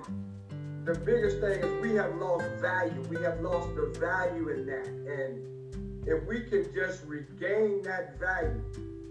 the 0.85 0.95
biggest 0.95 1.41
thing 1.41 1.61
is 1.61 1.83
we 1.83 1.95
have 1.95 2.15
lost 2.17 2.45
value. 2.61 3.01
We 3.09 3.17
have 3.23 3.41
lost 3.41 3.75
the 3.75 3.97
value 3.99 4.49
in 4.51 4.67
that. 4.67 4.87
And 4.87 6.07
if 6.07 6.27
we 6.27 6.43
can 6.43 6.67
just 6.75 7.05
regain 7.07 7.83
that 7.85 8.21
value, 8.21 8.63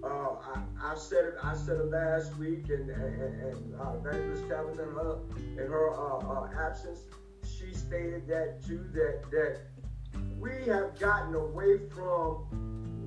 uh, 0.03 0.36
I, 0.53 0.91
I, 0.91 0.95
said 0.95 1.25
it. 1.25 1.36
I 1.41 1.55
said 1.55 1.77
it 1.77 1.89
last 1.89 2.38
week, 2.38 2.69
and 2.69 2.89
and, 2.89 3.41
and 3.41 3.75
uh, 3.81 3.93
Evangelist 3.93 4.43
in 4.43 4.49
her 4.49 5.17
in 5.33 5.57
her 5.57 5.91
uh, 5.91 6.17
uh, 6.17 6.49
absence, 6.59 6.99
she 7.43 7.73
stated 7.73 8.27
that 8.27 8.62
too. 8.67 8.86
That 8.93 9.23
that 9.31 9.62
we 10.38 10.51
have 10.67 10.99
gotten 10.99 11.33
away 11.33 11.88
from 11.89 12.45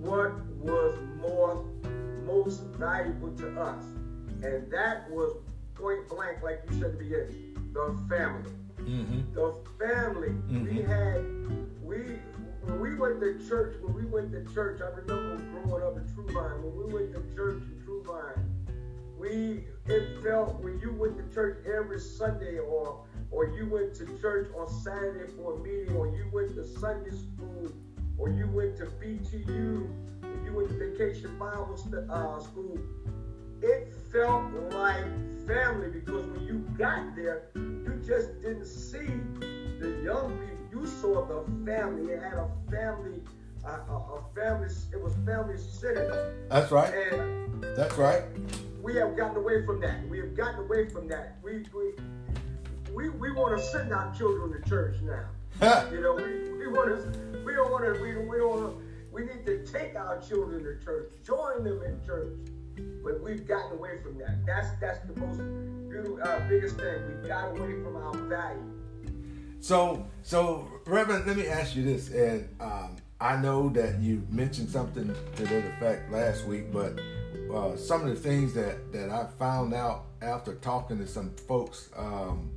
what 0.01 0.33
was 0.57 0.99
more 1.21 1.65
most 2.25 2.63
valuable 2.79 3.31
to 3.37 3.61
us, 3.61 3.85
and 4.43 4.73
that 4.73 5.09
was 5.11 5.37
point 5.75 6.09
blank, 6.09 6.43
like 6.43 6.63
you 6.69 6.77
said 6.77 6.85
at 6.85 6.93
the 6.93 7.05
beginning, 7.05 7.46
the 7.77 8.17
family. 8.17 8.51
Mm-hmm. 8.81 9.35
The 9.35 9.55
family. 9.79 10.29
Mm-hmm. 10.29 10.65
We 10.65 10.83
had 10.83 11.21
we 11.83 11.97
when 12.63 12.81
we 12.81 12.95
went 12.97 13.21
to 13.21 13.49
church, 13.49 13.77
when 13.83 13.95
we 13.95 14.07
went 14.07 14.33
to 14.33 14.55
church, 14.55 14.81
I 14.81 14.89
remember 14.89 15.37
growing 15.53 15.85
up 15.85 15.97
in 15.97 16.15
True 16.15 16.27
Vine, 16.33 16.63
when 16.63 16.77
we 16.77 16.93
went 16.93 17.15
to 17.15 17.35
church 17.37 17.63
in 17.63 17.85
True 17.85 18.03
Vine, 18.03 18.45
we 19.19 19.65
it 19.87 20.23
felt 20.23 20.59
when 20.61 20.81
you 20.81 20.93
went 20.93 21.17
to 21.19 21.35
church 21.35 21.59
every 21.67 22.01
Sunday 22.01 22.59
or 22.59 23.05
or 23.31 23.47
you 23.49 23.69
went 23.69 23.95
to 23.95 24.07
church 24.19 24.49
on 24.57 24.69
Saturday 24.69 25.31
for 25.37 25.55
a 25.55 25.59
meeting 25.59 25.95
or 25.97 26.07
you 26.09 26.29
went 26.33 26.55
to 26.55 26.65
Sunday 26.65 27.11
school 27.11 27.73
or 28.19 28.31
you 28.31 28.49
went 28.49 28.77
to 28.79 28.87
BTU 28.87 29.89
or 30.23 30.45
you 30.45 30.53
went 30.55 30.69
to 30.69 30.75
vacation 30.75 31.37
Bible 31.39 31.79
uh, 32.11 32.41
school, 32.41 32.79
it 33.63 33.93
felt 34.13 34.53
like 34.73 35.05
family 35.47 35.89
because 35.89 36.27
when 36.27 36.45
you 36.45 36.65
got 36.77 37.15
there, 37.15 37.43
you 37.55 38.01
just 38.07 38.41
didn't 38.43 38.67
see 38.67 39.07
the 39.81 40.01
young 40.03 40.39
people 40.39 40.57
you 40.77 40.87
saw 40.87 41.25
the 41.25 41.43
family. 41.65 42.13
It 42.13 42.23
had 42.23 42.35
a 42.35 42.49
family, 42.71 43.23
a, 43.65 43.69
a, 43.69 44.19
a 44.19 44.23
family. 44.35 44.69
It 44.93 45.01
was 45.01 45.15
family 45.25 45.57
centered. 45.57 46.35
That's 46.51 46.71
right. 46.71 46.93
And 46.93 47.63
that's 47.77 47.97
right. 47.97 48.23
We 48.83 48.95
have 48.97 49.17
gotten 49.17 49.37
away 49.37 49.65
from 49.65 49.81
that. 49.81 50.07
We 50.09 50.19
have 50.19 50.37
gotten 50.37 50.61
away 50.61 50.89
from 50.89 51.09
that. 51.09 51.39
We 51.43 51.65
we 51.75 51.95
we, 52.93 53.09
we 53.11 53.31
want 53.33 53.57
to 53.59 53.63
send 53.63 53.93
our 53.93 54.15
children 54.15 54.53
to 54.53 54.69
church 54.69 54.97
now. 55.03 55.89
you 55.91 56.01
know, 56.01 56.15
we, 56.15 56.53
we 56.53 56.69
want 56.69 56.89
to. 56.91 57.39
We 57.45 57.55
don't 57.55 57.71
want 57.71 57.85
to. 57.85 58.01
We, 58.01 58.17
we 58.17 58.39
don't. 58.39 58.83
We 59.11 59.23
need 59.23 59.47
to 59.47 59.65
take 59.65 59.97
our 59.97 60.21
children 60.21 60.63
to 60.63 60.85
church, 60.85 61.11
join 61.25 61.65
them 61.65 61.83
in 61.83 62.05
church. 62.05 62.37
But 63.03 63.23
we've 63.23 63.47
gotten 63.47 63.79
away 63.79 63.99
from 64.03 64.19
that. 64.19 64.45
That's 64.47 64.69
that's 64.81 64.99
the 65.07 65.19
most 65.21 65.39
beautiful, 65.89 66.19
uh, 66.23 66.41
biggest 66.49 66.77
thing. 66.77 67.07
we've 67.07 67.29
got 67.29 67.51
away 67.51 67.73
from 67.83 67.97
our 67.97 68.15
value. 68.15 68.77
So, 69.61 70.07
so 70.23 70.69
Reverend, 70.87 71.27
let 71.27 71.37
me 71.37 71.47
ask 71.49 71.75
you 71.75 71.83
this, 71.83 72.11
and 72.11 72.49
um, 72.61 72.97
I 73.21 73.37
know 73.37 73.69
that 73.71 73.99
you 74.01 74.27
mentioned 74.31 74.71
something 74.71 75.15
to 75.37 75.43
that 75.43 75.65
effect 75.65 76.13
last 76.13 76.45
week, 76.47 76.73
but 76.73 77.01
uh, 77.53 77.77
some 77.77 78.03
of 78.03 78.09
the 78.09 78.17
things 78.17 78.53
that 78.55 78.93
that 78.93 79.11
I 79.11 79.27
found 79.39 79.75
out 79.75 80.05
after 80.23 80.55
talking 80.57 80.99
to 80.99 81.07
some 81.07 81.31
folks 81.49 81.91
um, 81.97 82.51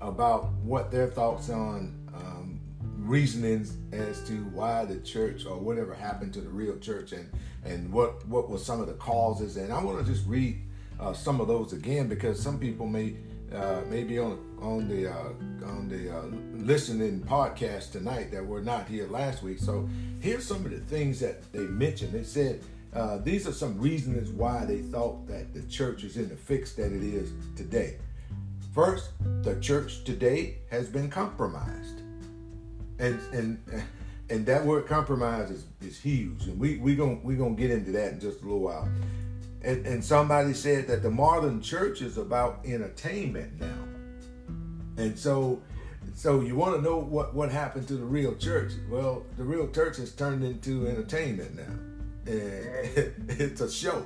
about 0.00 0.52
what 0.62 0.90
their 0.90 1.06
thoughts 1.06 1.48
on 1.50 1.94
um, 2.14 2.60
reasonings 2.96 3.76
as 3.92 4.22
to 4.24 4.44
why 4.52 4.84
the 4.84 4.98
church 5.00 5.46
or 5.46 5.56
whatever 5.56 5.94
happened 5.94 6.32
to 6.34 6.40
the 6.40 6.48
real 6.48 6.76
church, 6.78 7.12
and 7.12 7.30
and 7.64 7.92
what 7.92 8.26
what 8.26 8.48
was 8.48 8.64
some 8.64 8.80
of 8.80 8.86
the 8.86 8.94
causes, 8.94 9.56
and 9.56 9.72
I 9.72 9.82
want 9.82 10.04
to 10.04 10.12
just 10.12 10.26
read 10.26 10.60
uh, 10.98 11.12
some 11.12 11.40
of 11.40 11.48
those 11.48 11.72
again 11.72 12.08
because 12.08 12.40
some 12.40 12.58
people 12.58 12.86
may 12.86 13.16
uh, 13.54 13.82
maybe 13.88 14.18
on 14.18 14.38
on 14.60 14.88
the 14.88 15.10
uh, 15.10 15.66
on 15.66 15.88
the 15.88 16.16
uh, 16.16 16.22
listening 16.64 17.20
podcast 17.20 17.92
tonight 17.92 18.30
that 18.30 18.46
were 18.46 18.62
not 18.62 18.86
here 18.86 19.08
last 19.08 19.42
week. 19.42 19.58
So 19.58 19.88
here's 20.20 20.46
some 20.46 20.64
of 20.64 20.70
the 20.70 20.78
things 20.80 21.20
that 21.20 21.52
they 21.52 21.60
mentioned. 21.60 22.12
They 22.12 22.24
said 22.24 22.62
uh, 22.94 23.18
these 23.18 23.46
are 23.46 23.52
some 23.52 23.78
reasons 23.80 24.30
why 24.30 24.64
they 24.64 24.78
thought 24.78 25.26
that 25.28 25.54
the 25.54 25.62
church 25.62 26.04
is 26.04 26.16
in 26.16 26.28
the 26.28 26.36
fix 26.36 26.74
that 26.74 26.92
it 26.92 27.02
is 27.02 27.32
today. 27.56 27.98
First, 28.74 29.10
the 29.42 29.58
church 29.60 30.04
today 30.04 30.58
has 30.70 30.88
been 30.88 31.10
compromised, 31.10 32.02
and 32.98 33.20
and 33.32 33.58
and 34.30 34.46
that 34.46 34.64
word 34.64 34.86
compromise 34.86 35.50
is, 35.50 35.64
is 35.80 35.98
huge, 35.98 36.44
and 36.46 36.58
we 36.58 36.78
we 36.78 36.94
gonna 36.94 37.18
we 37.22 37.34
gonna 37.34 37.54
get 37.54 37.70
into 37.70 37.92
that 37.92 38.12
in 38.12 38.20
just 38.20 38.40
a 38.40 38.44
little 38.44 38.60
while. 38.60 38.88
and, 39.62 39.86
and 39.86 40.04
somebody 40.04 40.54
said 40.54 40.86
that 40.86 41.02
the 41.02 41.10
modern 41.10 41.60
church 41.60 42.00
is 42.00 42.16
about 42.16 42.60
entertainment 42.64 43.60
now. 43.60 43.84
And 44.96 45.18
so 45.18 45.62
so 46.14 46.40
you 46.40 46.54
want 46.54 46.76
to 46.76 46.82
know 46.82 46.98
what, 46.98 47.34
what 47.34 47.50
happened 47.50 47.88
to 47.88 47.94
the 47.94 48.04
real 48.04 48.34
church? 48.34 48.72
Well, 48.90 49.24
the 49.36 49.44
real 49.44 49.68
church 49.68 49.96
has 49.96 50.12
turned 50.12 50.44
into 50.44 50.86
entertainment 50.86 51.56
now. 51.56 52.32
And 52.32 53.24
it's 53.40 53.60
a 53.60 53.70
show. 53.70 54.04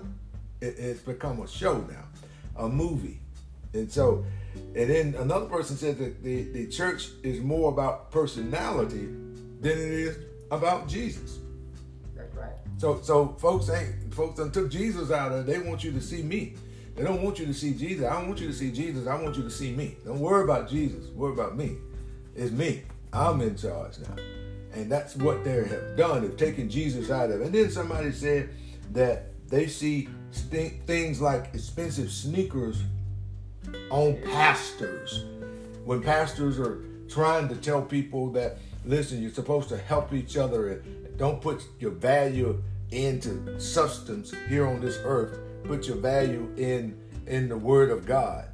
It, 0.60 0.78
it's 0.78 1.00
become 1.00 1.40
a 1.40 1.48
show 1.48 1.78
now, 1.90 2.04
a 2.56 2.68
movie. 2.68 3.20
And 3.72 3.90
so, 3.90 4.24
and 4.76 4.88
then 4.88 5.14
another 5.18 5.46
person 5.46 5.76
said 5.76 5.98
that 5.98 6.22
the, 6.22 6.44
the 6.52 6.68
church 6.68 7.08
is 7.24 7.40
more 7.40 7.72
about 7.72 8.12
personality 8.12 9.08
than 9.64 9.78
it 9.78 9.92
is 9.92 10.18
about 10.50 10.86
Jesus. 10.86 11.38
That's 12.14 12.34
right. 12.34 12.52
So 12.76 13.00
so 13.02 13.28
folks 13.40 13.70
ain't 13.70 14.14
folks 14.14 14.38
done 14.38 14.52
took 14.52 14.70
Jesus 14.70 15.10
out 15.10 15.32
of. 15.32 15.46
They 15.46 15.58
want 15.58 15.82
you 15.82 15.90
to 15.92 16.00
see 16.00 16.22
me. 16.22 16.54
They 16.94 17.02
don't 17.02 17.22
want 17.22 17.38
you 17.38 17.46
to 17.46 17.54
see 17.54 17.72
Jesus. 17.72 18.06
I 18.06 18.12
don't 18.12 18.28
want 18.28 18.40
you 18.40 18.46
to 18.46 18.52
see 18.52 18.70
Jesus. 18.70 19.08
I 19.08 19.20
want 19.20 19.36
you 19.36 19.42
to 19.42 19.50
see 19.50 19.72
me. 19.72 19.96
Don't 20.04 20.20
worry 20.20 20.44
about 20.44 20.68
Jesus. 20.68 21.08
Worry 21.08 21.32
about 21.32 21.56
me. 21.56 21.78
It's 22.36 22.52
me. 22.52 22.82
I'm 23.12 23.40
in 23.40 23.56
charge 23.56 23.98
now. 23.98 24.22
And 24.74 24.92
that's 24.92 25.16
what 25.16 25.44
they 25.44 25.66
have 25.66 25.96
done. 25.96 26.22
They've 26.22 26.36
taken 26.36 26.68
Jesus 26.68 27.10
out 27.10 27.30
of. 27.30 27.40
And 27.40 27.52
then 27.52 27.70
somebody 27.70 28.12
said 28.12 28.50
that 28.92 29.30
they 29.48 29.66
see 29.66 30.08
st- 30.30 30.84
things 30.86 31.20
like 31.20 31.50
expensive 31.54 32.10
sneakers 32.10 32.82
on 33.90 34.20
pastors. 34.22 35.24
When 35.84 36.02
pastors 36.02 36.58
are 36.58 36.84
trying 37.08 37.48
to 37.48 37.56
tell 37.56 37.82
people 37.82 38.30
that, 38.32 38.58
listen, 38.84 39.22
you're 39.22 39.30
supposed 39.30 39.68
to 39.70 39.78
help 39.78 40.12
each 40.12 40.36
other 40.36 40.82
don't 41.16 41.40
put 41.40 41.62
your 41.78 41.92
value 41.92 42.62
into 42.90 43.58
substance 43.60 44.32
here 44.48 44.66
on 44.66 44.80
this 44.80 44.98
earth. 45.04 45.38
Put 45.64 45.86
your 45.86 45.96
value 45.96 46.52
in 46.56 47.00
in 47.26 47.48
the 47.48 47.56
Word 47.56 47.90
of 47.90 48.04
God. 48.04 48.46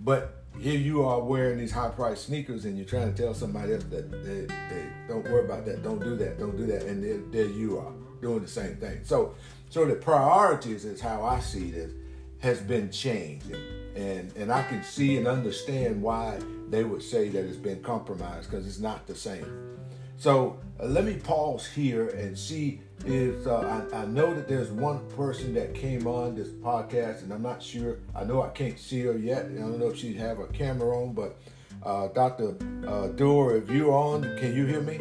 But 0.00 0.44
here 0.58 0.78
you 0.78 1.04
are 1.04 1.20
wearing 1.20 1.58
these 1.58 1.72
high 1.72 1.88
priced 1.88 2.26
sneakers 2.26 2.64
and 2.64 2.76
you're 2.76 2.86
trying 2.86 3.14
to 3.14 3.22
tell 3.22 3.32
somebody 3.32 3.74
else 3.74 3.84
that 3.84 4.10
they, 4.10 4.46
they 4.46 4.86
don't 5.08 5.24
worry 5.24 5.44
about 5.44 5.64
that, 5.66 5.82
don't 5.82 6.02
do 6.02 6.16
that, 6.16 6.38
don't 6.38 6.56
do 6.56 6.66
that, 6.66 6.82
and 6.82 7.32
there, 7.32 7.46
you 7.46 7.78
are 7.78 7.92
doing 8.20 8.40
the 8.40 8.48
same 8.48 8.76
thing. 8.76 9.00
So, 9.04 9.34
so 9.70 9.86
the 9.86 9.94
priorities 9.94 10.84
is 10.84 11.00
how 11.00 11.24
I 11.24 11.40
see 11.40 11.70
this 11.70 11.92
has 12.40 12.60
been 12.60 12.90
changed, 12.90 13.50
and, 13.94 14.34
and 14.36 14.52
I 14.52 14.62
can 14.64 14.82
see 14.82 15.16
and 15.16 15.26
understand 15.26 16.02
why 16.02 16.38
they 16.70 16.84
would 16.84 17.02
say 17.02 17.28
that 17.28 17.44
it's 17.44 17.56
been 17.56 17.82
compromised 17.82 18.50
because 18.50 18.66
it's 18.66 18.78
not 18.78 19.06
the 19.06 19.14
same. 19.14 19.70
So 20.16 20.58
uh, 20.78 20.86
let 20.86 21.04
me 21.04 21.14
pause 21.14 21.66
here 21.66 22.08
and 22.08 22.38
see 22.38 22.80
if 23.04 23.46
uh, 23.46 23.84
I, 23.92 24.02
I, 24.02 24.04
know 24.04 24.34
that 24.34 24.46
there's 24.46 24.70
one 24.70 25.08
person 25.16 25.54
that 25.54 25.74
came 25.74 26.06
on 26.06 26.34
this 26.34 26.48
podcast, 26.48 27.22
and 27.22 27.32
I'm 27.32 27.42
not 27.42 27.62
sure. 27.62 27.98
I 28.14 28.24
know 28.24 28.42
I 28.42 28.50
can't 28.50 28.78
see 28.78 29.00
her 29.00 29.16
yet. 29.16 29.46
I 29.46 29.60
don't 29.60 29.78
know 29.78 29.88
if 29.88 29.96
she 29.96 30.12
have 30.14 30.38
a 30.38 30.46
camera 30.48 30.96
on, 31.02 31.14
but 31.14 31.38
uh, 31.82 32.08
Dr. 32.08 32.56
Uh, 32.86 33.08
if 33.14 33.70
you're 33.70 33.92
on, 33.92 34.22
can 34.38 34.54
you 34.54 34.66
hear 34.66 34.82
me? 34.82 35.00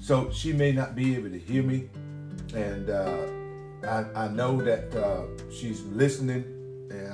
So 0.00 0.30
she 0.30 0.52
may 0.52 0.72
not 0.72 0.94
be 0.94 1.16
able 1.16 1.30
to 1.30 1.38
hear 1.38 1.64
me, 1.64 1.88
and 2.54 2.88
uh, 2.88 3.26
I, 3.84 4.24
I 4.24 4.28
know 4.28 4.62
that 4.62 4.94
uh, 4.94 5.24
she's 5.50 5.82
listening 5.82 6.57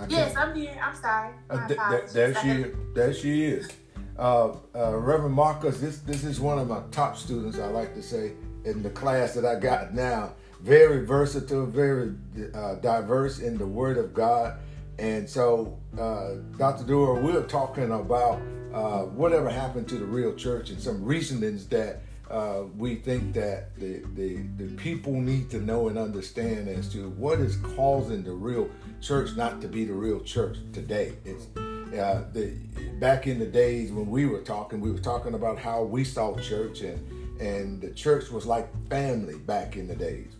yes, 0.08 0.36
I'm 0.36 0.54
here. 0.54 0.80
I'm 0.82 0.94
sorry. 0.94 1.30
Uh, 1.50 1.66
th- 1.66 1.80
th- 1.90 2.12
there 2.12 2.34
she, 2.34 2.70
there 2.94 3.14
she 3.14 3.44
is. 3.44 3.70
Uh, 4.18 4.52
uh, 4.74 4.96
Reverend 4.96 5.34
Marcus, 5.34 5.80
this 5.80 5.98
this 5.98 6.24
is 6.24 6.40
one 6.40 6.58
of 6.58 6.68
my 6.68 6.82
top 6.90 7.16
students. 7.16 7.58
I 7.58 7.66
like 7.66 7.94
to 7.94 8.02
say 8.02 8.32
in 8.64 8.82
the 8.82 8.90
class 8.90 9.34
that 9.34 9.44
I 9.44 9.58
got 9.58 9.94
now. 9.94 10.34
Very 10.62 11.04
versatile, 11.04 11.66
very 11.66 12.14
uh, 12.54 12.76
diverse 12.76 13.40
in 13.40 13.58
the 13.58 13.66
Word 13.66 13.98
of 13.98 14.14
God, 14.14 14.58
and 14.98 15.28
so 15.28 15.78
uh, 15.98 16.36
Dr. 16.56 16.84
Dewar, 16.84 17.20
we're 17.20 17.42
talking 17.42 17.90
about 17.90 18.40
uh, 18.72 19.02
whatever 19.02 19.50
happened 19.50 19.88
to 19.88 19.96
the 19.96 20.04
real 20.04 20.34
church 20.34 20.70
and 20.70 20.80
some 20.80 21.04
reasonings 21.04 21.66
that 21.66 22.00
uh, 22.30 22.62
we 22.76 22.96
think 22.96 23.34
that 23.34 23.76
the, 23.78 24.02
the, 24.14 24.42
the 24.56 24.74
people 24.76 25.12
need 25.12 25.50
to 25.50 25.60
know 25.60 25.88
and 25.88 25.98
understand 25.98 26.68
as 26.68 26.90
to 26.92 27.10
what 27.10 27.38
is 27.38 27.56
causing 27.76 28.22
the 28.22 28.32
real 28.32 28.68
church 29.04 29.36
not 29.36 29.60
to 29.60 29.68
be 29.68 29.84
the 29.84 29.92
real 29.92 30.20
church 30.20 30.56
today. 30.72 31.12
It's 31.24 31.46
uh, 31.56 32.24
the 32.32 32.56
back 32.98 33.26
in 33.26 33.38
the 33.38 33.46
days 33.46 33.92
when 33.92 34.10
we 34.10 34.26
were 34.26 34.40
talking, 34.40 34.80
we 34.80 34.90
were 34.90 34.98
talking 34.98 35.34
about 35.34 35.58
how 35.58 35.82
we 35.82 36.04
saw 36.04 36.34
church 36.38 36.80
and 36.80 36.98
and 37.40 37.80
the 37.80 37.90
church 37.90 38.30
was 38.30 38.46
like 38.46 38.68
family 38.88 39.36
back 39.36 39.76
in 39.76 39.88
the 39.88 39.94
days, 39.94 40.32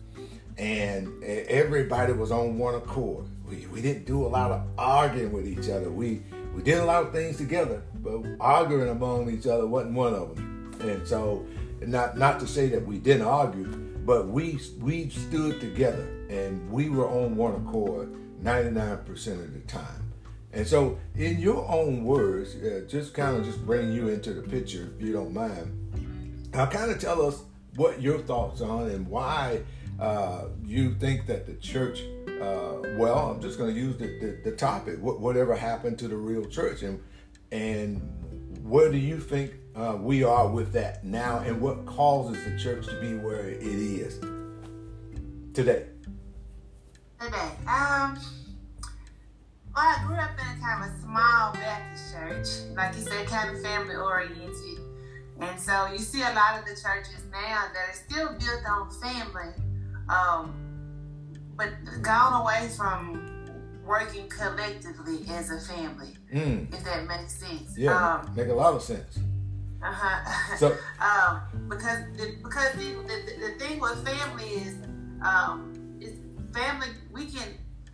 and 0.57 1.23
everybody 1.23 2.13
was 2.13 2.31
on 2.31 2.57
one 2.57 2.75
accord. 2.75 3.25
We, 3.47 3.67
we 3.67 3.81
didn't 3.81 4.05
do 4.05 4.25
a 4.25 4.29
lot 4.29 4.51
of 4.51 4.63
arguing 4.77 5.31
with 5.31 5.47
each 5.47 5.69
other. 5.69 5.91
We 5.91 6.23
we 6.55 6.63
did 6.63 6.79
a 6.79 6.85
lot 6.85 7.03
of 7.03 7.11
things 7.11 7.37
together, 7.37 7.83
but 7.95 8.25
arguing 8.39 8.89
among 8.89 9.29
each 9.29 9.45
other 9.45 9.67
wasn't 9.67 9.93
one 9.93 10.13
of 10.15 10.35
them. 10.35 10.71
And 10.81 11.07
so 11.07 11.45
not 11.81 12.17
not 12.17 12.39
to 12.39 12.47
say 12.47 12.69
that 12.69 12.83
we 12.83 12.97
didn't 12.97 13.27
argue, 13.27 13.67
but 14.05 14.27
we 14.27 14.59
we 14.79 15.09
stood 15.09 15.61
together 15.61 16.07
and 16.29 16.67
we 16.71 16.89
were 16.89 17.07
on 17.07 17.35
one 17.35 17.53
accord 17.55 18.24
99% 18.45 19.27
of 19.27 19.53
the 19.53 19.59
time. 19.61 20.13
And 20.53 20.65
so, 20.65 20.99
in 21.15 21.39
your 21.39 21.67
own 21.69 22.05
words, 22.05 22.55
uh, 22.55 22.85
just 22.87 23.13
kind 23.13 23.35
of 23.35 23.43
just 23.43 23.65
bring 23.65 23.91
you 23.91 24.07
into 24.07 24.33
the 24.33 24.41
picture, 24.41 24.93
if 24.95 25.05
you 25.05 25.11
don't 25.11 25.33
mind. 25.33 26.49
Now, 26.53 26.67
kind 26.67 26.91
of 26.91 26.99
tell 26.99 27.25
us 27.25 27.41
what 27.75 28.01
your 28.01 28.19
thoughts 28.19 28.61
on 28.61 28.89
and 28.89 29.05
why 29.07 29.63
uh, 29.99 30.45
you 30.63 30.93
think 30.95 31.25
that 31.25 31.45
the 31.45 31.55
church. 31.55 32.03
Uh, 32.41 32.95
well, 32.97 33.31
I'm 33.31 33.41
just 33.41 33.57
going 33.57 33.73
to 33.73 33.79
use 33.79 33.97
the, 33.97 34.07
the, 34.19 34.49
the 34.49 34.55
topic. 34.55 34.99
What, 35.01 35.19
whatever 35.19 35.55
happened 35.55 35.97
to 35.99 36.07
the 36.07 36.17
real 36.17 36.45
church, 36.45 36.83
and 36.83 37.01
and 37.51 38.01
where 38.63 38.91
do 38.91 38.97
you 38.97 39.19
think 39.19 39.53
uh, 39.75 39.97
we 39.99 40.23
are 40.23 40.47
with 40.47 40.71
that 40.73 41.03
now, 41.03 41.39
and 41.39 41.59
what 41.59 41.85
causes 41.85 42.41
the 42.45 42.57
church 42.57 42.85
to 42.87 42.99
be 43.01 43.15
where 43.15 43.49
it 43.49 43.61
is 43.61 44.19
today? 45.53 45.87
Today, 47.19 47.51
um, 47.67 48.19
well, 49.73 49.83
I 49.83 50.03
grew 50.05 50.15
up 50.15 50.31
in 50.31 50.57
a 50.57 50.61
kind 50.61 50.83
of 50.83 50.89
a 50.89 51.01
small 51.01 51.53
Baptist 51.53 52.13
church, 52.13 52.75
like 52.75 52.95
you 52.95 53.01
said, 53.01 53.27
kind 53.27 53.55
of 53.55 53.61
family 53.61 53.95
oriented, 53.95 54.79
and 55.39 55.59
so 55.59 55.87
you 55.91 55.97
see 55.97 56.21
a 56.21 56.33
lot 56.33 56.59
of 56.59 56.65
the 56.65 56.79
churches 56.79 57.23
now 57.31 57.65
that 57.73 57.89
are 57.89 57.93
still 57.93 58.29
built 58.37 58.65
on 58.69 58.91
family, 59.01 59.53
um, 60.09 60.53
but 61.55 61.69
gone 62.01 62.41
away 62.41 62.69
from 62.75 63.25
working 63.85 64.27
collectively 64.29 65.25
as 65.29 65.51
a 65.51 65.59
family. 65.59 66.15
Mm. 66.33 66.73
If 66.73 66.83
that 66.83 67.07
makes 67.07 67.35
sense. 67.35 67.77
Yeah, 67.77 68.15
um, 68.15 68.35
make 68.35 68.49
a 68.49 68.53
lot 68.53 68.73
of 68.73 68.81
sense. 68.81 69.19
Uh 69.83 69.91
huh. 69.93 70.57
So, 70.57 70.75
um, 70.99 71.69
because 71.69 71.99
the, 72.17 72.37
because 72.41 72.71
the, 72.73 72.93
the, 73.05 73.39
the 73.39 73.59
thing 73.59 73.79
with 73.79 74.03
family 74.03 74.45
is, 74.45 74.77
um, 75.21 75.74
family. 76.55 76.87
We 77.11 77.25
can 77.25 77.47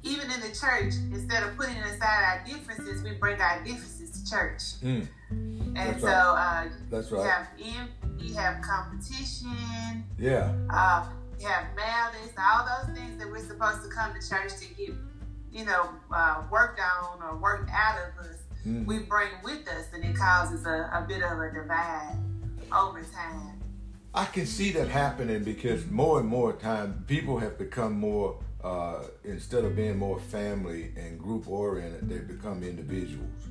even 0.04 0.32
in 0.32 0.39
the 0.41 0.56
church 0.56 0.93
instead 1.12 1.43
of 1.43 1.56
putting 1.58 1.78
aside 1.78 2.24
our 2.24 2.43
differences, 2.45 3.04
we 3.04 3.12
bring 3.13 3.39
our 3.39 3.63
differences 3.63 4.12
to 4.12 4.30
church. 4.30 4.62
Mm. 4.82 5.08
And 5.30 5.76
That's 5.76 6.02
so 6.02 6.08
right. 6.08 6.67
uh, 6.67 6.76
That's 6.89 7.12
right. 7.12 7.24
You 7.24 7.30
have 7.30 7.47
envy, 7.60 8.28
you 8.28 8.34
have 8.36 8.62
competition. 8.62 10.04
Yeah. 10.17 10.54
Uh, 10.69 11.08
you 11.39 11.47
have 11.47 11.65
malice, 11.76 12.34
all 12.38 12.65
those 12.65 12.95
things 12.95 13.17
that 13.19 13.30
we're 13.30 13.45
supposed 13.45 13.84
to 13.84 13.89
come 13.89 14.13
to 14.13 14.28
church 14.28 14.58
to 14.60 14.74
get, 14.76 14.95
you 15.52 15.65
know, 15.65 15.89
uh, 16.13 16.43
worked 16.52 16.80
on 16.80 17.21
or 17.21 17.38
worked 17.38 17.69
out 17.71 17.97
of 17.97 18.26
us 18.26 18.41
mm. 18.65 18.86
we 18.86 19.00
bring 19.00 19.30
with 19.43 19.67
us, 19.67 19.88
and 19.93 20.04
it 20.04 20.15
causes 20.15 20.65
a, 20.65 20.89
a 20.93 21.06
bit 21.08 21.24
of 21.24 21.39
a 21.39 21.52
divide 21.52 22.17
over 22.76 23.02
time. 23.04 23.60
I 24.13 24.26
can 24.26 24.45
see 24.45 24.71
that 24.71 24.89
happening 24.89 25.43
because 25.43 25.89
more 25.89 26.19
and 26.19 26.28
more 26.28 26.54
time 26.54 27.06
people 27.08 27.39
have 27.39 27.58
become 27.58 27.93
more 27.93 28.38
uh, 28.63 29.04
instead 29.24 29.63
of 29.65 29.76
being 29.76 29.97
more 29.97 30.19
family 30.19 30.91
and 30.95 31.19
group 31.19 31.47
oriented, 31.47 32.08
they've 32.08 32.28
become 32.28 32.63
individuals, 32.63 33.47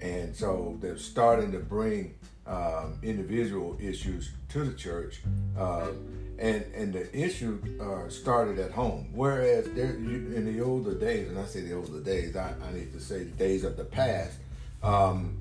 and 0.00 0.34
so 0.34 0.76
they're 0.80 0.98
starting 0.98 1.52
to 1.52 1.58
bring 1.58 2.14
um, 2.46 2.98
individual 3.02 3.76
issues 3.80 4.30
to 4.48 4.64
the 4.64 4.74
church, 4.74 5.20
uh, 5.56 5.88
and 6.38 6.64
and 6.74 6.92
the 6.92 7.16
issue 7.16 7.60
uh, 7.80 8.08
started 8.08 8.58
at 8.58 8.72
home. 8.72 9.10
Whereas 9.12 9.70
there, 9.72 9.96
you, 9.98 10.32
in 10.34 10.44
the 10.44 10.62
older 10.62 10.94
days, 10.94 11.28
and 11.28 11.38
I 11.38 11.44
say 11.44 11.60
the 11.60 11.74
older 11.74 12.00
days, 12.00 12.36
I, 12.36 12.54
I 12.66 12.72
need 12.72 12.92
to 12.92 13.00
say 13.00 13.24
the 13.24 13.36
days 13.36 13.64
of 13.64 13.76
the 13.76 13.84
past, 13.84 14.38
um, 14.82 15.38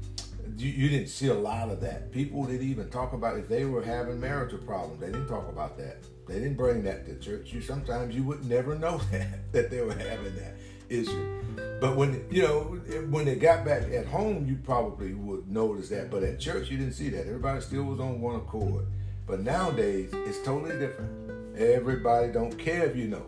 you, 0.58 0.70
you, 0.70 0.90
didn't 0.90 1.08
see 1.08 1.28
a 1.28 1.34
lot 1.34 1.70
of 1.70 1.82
that. 1.82 2.12
People 2.12 2.46
didn't 2.46 2.68
even 2.68 2.90
talk 2.90 3.14
about 3.14 3.38
if 3.38 3.48
they 3.48 3.66
were 3.66 3.82
having 3.82 4.20
marital 4.20 4.60
problems. 4.60 5.00
They 5.00 5.08
didn't 5.08 5.28
talk 5.28 5.48
about 5.50 5.78
that. 5.78 5.98
They 6.32 6.40
didn't 6.40 6.56
bring 6.56 6.84
that 6.84 7.06
to 7.08 7.16
church. 7.20 7.52
You 7.52 7.62
sometimes 7.62 8.16
you 8.16 8.24
would 8.24 8.46
never 8.46 8.76
know 8.76 8.98
that 9.12 9.52
that 9.52 9.70
they 9.70 9.82
were 9.82 9.94
having 9.94 10.36
that 10.36 10.56
issue. 10.90 11.44
But 11.82 11.98
when 11.98 12.26
you 12.30 12.44
know 12.44 12.62
when 13.10 13.26
they 13.26 13.36
got 13.36 13.66
back 13.66 13.92
at 13.92 14.06
home, 14.06 14.46
you 14.48 14.58
probably 14.64 15.14
would 15.14 15.52
notice 15.52 15.90
that. 15.90 16.10
But 16.10 16.24
at 16.24 16.40
church, 16.40 16.70
you 16.70 16.78
didn't 16.78 16.94
see 16.94 17.10
that. 17.10 17.28
Everybody 17.28 17.60
still 17.62 17.84
was 17.84 18.00
on 18.00 18.22
one 18.22 18.36
accord. 18.36 18.86
But 19.28 19.42
nowadays, 19.42 20.12
it's 20.14 20.42
totally 20.44 20.78
different. 20.78 21.58
Everybody 21.58 22.32
don't 22.32 22.58
care 22.58 22.86
if 22.86 22.96
you 22.96 23.08
know. 23.08 23.26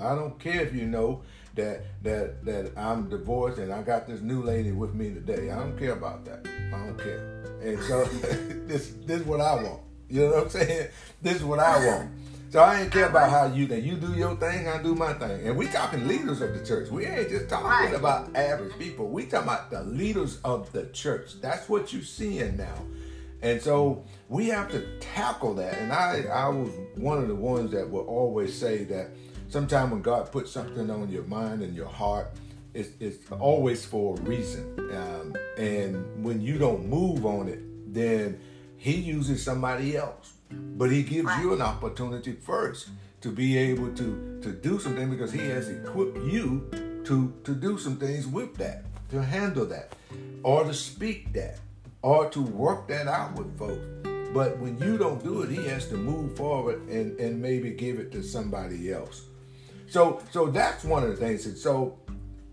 I 0.00 0.14
don't 0.14 0.38
care 0.38 0.62
if 0.62 0.74
you 0.74 0.86
know 0.86 1.22
that 1.56 1.84
that 2.04 2.44
that 2.44 2.72
I'm 2.76 3.08
divorced 3.10 3.58
and 3.58 3.72
I 3.72 3.82
got 3.82 4.06
this 4.06 4.20
new 4.22 4.42
lady 4.42 4.72
with 4.72 4.94
me 4.94 5.12
today. 5.12 5.50
I 5.50 5.58
don't 5.58 5.78
care 5.78 5.92
about 5.92 6.24
that. 6.24 6.46
I 6.72 6.86
don't 6.86 6.98
care. 6.98 7.42
And 7.62 7.82
so 7.82 8.04
this 8.66 8.94
this 9.04 9.20
is 9.20 9.26
what 9.26 9.40
I 9.40 9.56
want. 9.56 9.80
You 10.08 10.22
know 10.22 10.34
what 10.34 10.44
I'm 10.44 10.50
saying? 10.50 10.88
This 11.20 11.36
is 11.36 11.44
what 11.44 11.58
I 11.58 11.84
want. 11.84 12.10
So 12.48 12.60
I 12.60 12.82
ain't 12.82 12.92
care 12.92 13.08
about 13.08 13.30
how 13.30 13.46
you 13.46 13.66
think. 13.66 13.84
You 13.84 13.96
do 13.96 14.12
your 14.12 14.36
thing, 14.36 14.68
I 14.68 14.80
do 14.80 14.94
my 14.94 15.12
thing. 15.14 15.48
And 15.48 15.56
we 15.56 15.66
talking 15.66 16.06
leaders 16.06 16.40
of 16.40 16.56
the 16.56 16.64
church. 16.64 16.90
We 16.90 17.04
ain't 17.04 17.28
just 17.28 17.48
talking 17.48 17.66
right. 17.66 17.94
about 17.94 18.34
average 18.36 18.78
people. 18.78 19.08
We 19.08 19.24
talking 19.24 19.48
about 19.48 19.70
the 19.70 19.82
leaders 19.82 20.38
of 20.44 20.70
the 20.72 20.86
church. 20.86 21.40
That's 21.40 21.68
what 21.68 21.92
you're 21.92 22.02
seeing 22.02 22.56
now. 22.56 22.76
And 23.42 23.60
so 23.60 24.04
we 24.28 24.46
have 24.48 24.70
to 24.70 24.98
tackle 25.00 25.54
that. 25.54 25.74
And 25.74 25.92
I, 25.92 26.24
I 26.32 26.48
was 26.48 26.70
one 26.94 27.18
of 27.18 27.28
the 27.28 27.34
ones 27.34 27.72
that 27.72 27.90
will 27.90 28.06
always 28.06 28.56
say 28.56 28.84
that 28.84 29.10
sometimes 29.48 29.90
when 29.90 30.02
God 30.02 30.30
puts 30.30 30.52
something 30.52 30.88
on 30.88 31.10
your 31.10 31.24
mind 31.24 31.62
and 31.62 31.74
your 31.74 31.88
heart, 31.88 32.28
it's, 32.74 32.90
it's 33.00 33.30
always 33.32 33.84
for 33.84 34.16
a 34.16 34.20
reason. 34.20 34.78
Um, 34.94 35.34
and 35.58 36.24
when 36.24 36.40
you 36.40 36.58
don't 36.58 36.86
move 36.86 37.26
on 37.26 37.48
it, 37.48 37.60
then 37.92 38.38
He 38.76 38.92
uses 38.92 39.42
somebody 39.42 39.96
else. 39.96 40.34
But 40.50 40.90
He 40.90 41.02
gives 41.02 41.30
you 41.40 41.52
an 41.52 41.62
opportunity 41.62 42.32
first 42.32 42.88
to 43.20 43.30
be 43.30 43.56
able 43.56 43.92
to, 43.94 44.40
to 44.42 44.52
do 44.52 44.78
something 44.78 45.10
because 45.10 45.32
He 45.32 45.40
has 45.40 45.68
equipped 45.68 46.18
you 46.18 46.68
to, 47.04 47.32
to 47.44 47.54
do 47.54 47.78
some 47.78 47.96
things 47.96 48.26
with 48.26 48.56
that, 48.56 48.84
to 49.10 49.22
handle 49.22 49.66
that, 49.66 49.94
or 50.42 50.64
to 50.64 50.74
speak 50.74 51.32
that, 51.32 51.58
or 52.02 52.28
to 52.30 52.42
work 52.42 52.88
that 52.88 53.08
out 53.08 53.34
with 53.34 53.58
folks. 53.58 53.84
But 54.32 54.58
when 54.58 54.78
you 54.78 54.98
don't 54.98 55.22
do 55.24 55.42
it, 55.42 55.50
He 55.50 55.64
has 55.66 55.88
to 55.88 55.96
move 55.96 56.36
forward 56.36 56.86
and, 56.88 57.18
and 57.18 57.40
maybe 57.40 57.70
give 57.70 57.98
it 57.98 58.12
to 58.12 58.22
somebody 58.22 58.92
else. 58.92 59.22
So 59.88 60.20
so 60.30 60.46
that's 60.46 60.84
one 60.84 61.02
of 61.04 61.10
the 61.10 61.16
things. 61.16 61.46
And 61.46 61.56
so 61.56 61.98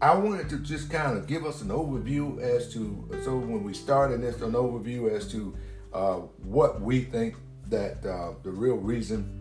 I 0.01 0.13
wanted 0.15 0.49
to 0.49 0.59
just 0.59 0.89
kind 0.89 1.17
of 1.17 1.27
give 1.27 1.45
us 1.45 1.61
an 1.61 1.69
overview 1.69 2.39
as 2.41 2.71
to 2.73 3.09
so 3.23 3.37
when 3.37 3.63
we 3.63 3.73
started 3.73 4.21
this, 4.21 4.41
an 4.41 4.53
overview 4.53 5.11
as 5.11 5.31
to 5.31 5.55
uh, 5.93 6.15
what 6.43 6.81
we 6.81 7.01
think 7.01 7.35
that 7.69 8.05
uh, 8.05 8.33
the 8.43 8.51
real 8.51 8.75
reason 8.75 9.39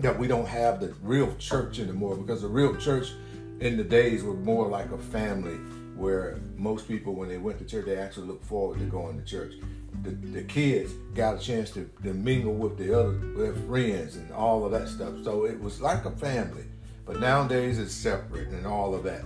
that 0.00 0.18
we 0.18 0.26
don't 0.26 0.48
have 0.48 0.80
the 0.80 0.94
real 1.02 1.34
church 1.36 1.78
anymore 1.78 2.16
because 2.16 2.42
the 2.42 2.48
real 2.48 2.76
church 2.76 3.12
in 3.60 3.76
the 3.76 3.84
days 3.84 4.22
were 4.22 4.34
more 4.34 4.66
like 4.66 4.90
a 4.90 4.98
family 4.98 5.56
where 5.94 6.40
most 6.56 6.88
people 6.88 7.14
when 7.14 7.28
they 7.28 7.38
went 7.38 7.58
to 7.58 7.64
church 7.64 7.86
they 7.86 7.96
actually 7.96 8.26
looked 8.26 8.44
forward 8.44 8.78
to 8.78 8.84
going 8.86 9.18
to 9.18 9.24
church. 9.24 9.54
The, 10.02 10.10
the 10.10 10.42
kids 10.42 10.92
got 11.14 11.36
a 11.36 11.38
chance 11.38 11.70
to, 11.72 11.88
to 12.02 12.12
mingle 12.12 12.54
with 12.54 12.76
the 12.76 12.98
other 12.98 13.54
friends 13.68 14.16
and 14.16 14.32
all 14.32 14.64
of 14.64 14.72
that 14.72 14.88
stuff. 14.88 15.14
So 15.22 15.44
it 15.44 15.60
was 15.60 15.80
like 15.80 16.04
a 16.04 16.10
family. 16.10 16.64
But 17.04 17.20
nowadays 17.20 17.78
it's 17.78 17.94
separate 17.94 18.48
and 18.48 18.66
all 18.66 18.94
of 18.94 19.04
that. 19.04 19.22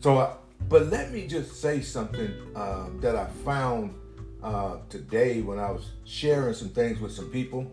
So, 0.00 0.18
uh, 0.18 0.34
but 0.68 0.86
let 0.86 1.12
me 1.12 1.26
just 1.26 1.60
say 1.60 1.80
something 1.80 2.32
um, 2.54 2.98
that 3.00 3.16
I 3.16 3.26
found 3.44 3.94
uh, 4.42 4.78
today 4.88 5.42
when 5.42 5.58
I 5.58 5.70
was 5.70 5.90
sharing 6.04 6.54
some 6.54 6.70
things 6.70 7.00
with 7.00 7.12
some 7.12 7.30
people. 7.30 7.70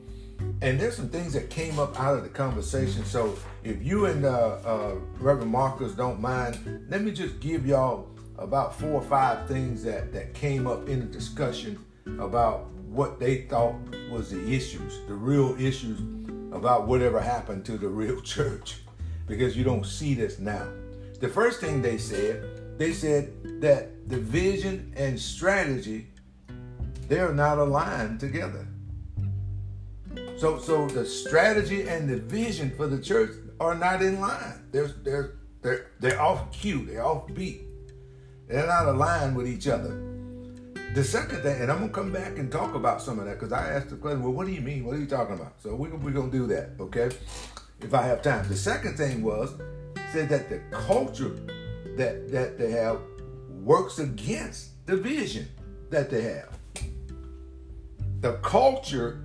And 0.61 0.79
there's 0.79 0.95
some 0.95 1.09
things 1.09 1.33
that 1.33 1.49
came 1.49 1.79
up 1.79 1.99
out 1.99 2.15
of 2.15 2.23
the 2.23 2.29
conversation. 2.29 3.03
So 3.05 3.37
if 3.63 3.81
you 3.83 4.05
and 4.05 4.25
uh, 4.25 4.57
uh, 4.63 4.95
Reverend 5.19 5.51
Marcus 5.51 5.93
don't 5.93 6.21
mind, 6.21 6.85
let 6.89 7.01
me 7.01 7.11
just 7.11 7.39
give 7.39 7.65
y'all 7.65 8.07
about 8.37 8.77
four 8.77 8.91
or 8.91 9.01
five 9.01 9.47
things 9.47 9.83
that, 9.83 10.13
that 10.13 10.33
came 10.33 10.67
up 10.67 10.87
in 10.87 10.99
the 10.99 11.05
discussion 11.05 11.79
about 12.19 12.67
what 12.87 13.19
they 13.19 13.41
thought 13.43 13.75
was 14.11 14.29
the 14.29 14.53
issues, 14.53 14.99
the 15.07 15.13
real 15.13 15.59
issues 15.59 15.99
about 16.51 16.87
whatever 16.87 17.19
happened 17.19 17.65
to 17.65 17.77
the 17.77 17.87
real 17.87 18.21
church 18.21 18.81
because 19.27 19.57
you 19.57 19.63
don't 19.63 19.85
see 19.85 20.13
this 20.13 20.39
now. 20.39 20.67
The 21.19 21.27
first 21.27 21.59
thing 21.59 21.81
they 21.81 21.97
said, 21.97 22.77
they 22.77 22.93
said 22.93 23.61
that 23.61 24.07
the 24.07 24.17
vision 24.17 24.93
and 24.95 25.19
strategy 25.19 26.07
they're 27.07 27.33
not 27.33 27.57
aligned 27.57 28.19
together. 28.19 28.67
So 30.37 30.59
so 30.59 30.87
the 30.87 31.05
strategy 31.05 31.87
and 31.87 32.09
the 32.09 32.17
vision 32.17 32.71
for 32.75 32.87
the 32.87 33.01
church 33.01 33.31
are 33.59 33.75
not 33.75 34.01
in 34.01 34.19
line. 34.19 34.65
They're 34.71 34.91
they're 35.03 35.35
they're 35.61 35.91
they're 35.99 36.21
off 36.21 36.51
cue, 36.51 36.85
they're 36.85 37.05
off 37.05 37.33
beat. 37.33 37.61
They're 38.47 38.67
not 38.67 38.87
aligned 38.87 39.35
with 39.35 39.47
each 39.47 39.67
other. 39.67 40.03
The 40.93 41.03
second 41.03 41.41
thing, 41.41 41.61
and 41.61 41.71
I'm 41.71 41.79
gonna 41.79 41.91
come 41.91 42.11
back 42.11 42.37
and 42.37 42.51
talk 42.51 42.73
about 42.73 43.01
some 43.01 43.19
of 43.19 43.25
that 43.25 43.39
because 43.39 43.51
I 43.51 43.71
asked 43.73 43.89
the 43.89 43.97
question, 43.97 44.23
well, 44.23 44.31
what 44.31 44.47
do 44.47 44.53
you 44.53 44.61
mean? 44.61 44.85
What 44.85 44.95
are 44.95 44.99
you 44.99 45.05
talking 45.05 45.35
about? 45.35 45.61
So 45.61 45.75
we, 45.75 45.89
we're 45.89 46.11
gonna 46.11 46.31
do 46.31 46.47
that, 46.47 46.71
okay? 46.79 47.09
if 47.81 47.93
I 47.93 48.03
have 48.03 48.21
time. 48.21 48.47
The 48.47 48.55
second 48.55 48.97
thing 48.97 49.21
was 49.21 49.53
said 50.11 50.29
that 50.29 50.49
the 50.49 50.59
culture 50.71 51.35
that 51.97 52.31
that 52.31 52.57
they 52.57 52.71
have 52.71 52.99
works 53.61 53.99
against 53.99 54.85
the 54.85 54.95
vision 54.97 55.47
that 55.89 56.09
they 56.09 56.21
have. 56.23 56.56
The 58.21 58.33
culture 58.41 59.23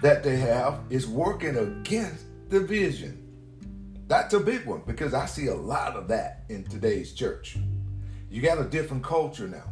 that 0.00 0.22
they 0.22 0.36
have 0.36 0.80
is 0.90 1.06
working 1.06 1.56
against 1.56 2.24
the 2.48 2.60
vision. 2.60 3.20
That's 4.06 4.34
a 4.34 4.40
big 4.40 4.66
one 4.66 4.82
because 4.86 5.14
I 5.14 5.26
see 5.26 5.46
a 5.46 5.54
lot 5.54 5.96
of 5.96 6.08
that 6.08 6.44
in 6.48 6.64
today's 6.64 7.12
church. 7.12 7.56
You 8.30 8.42
got 8.42 8.58
a 8.58 8.64
different 8.64 9.02
culture 9.02 9.48
now. 9.48 9.64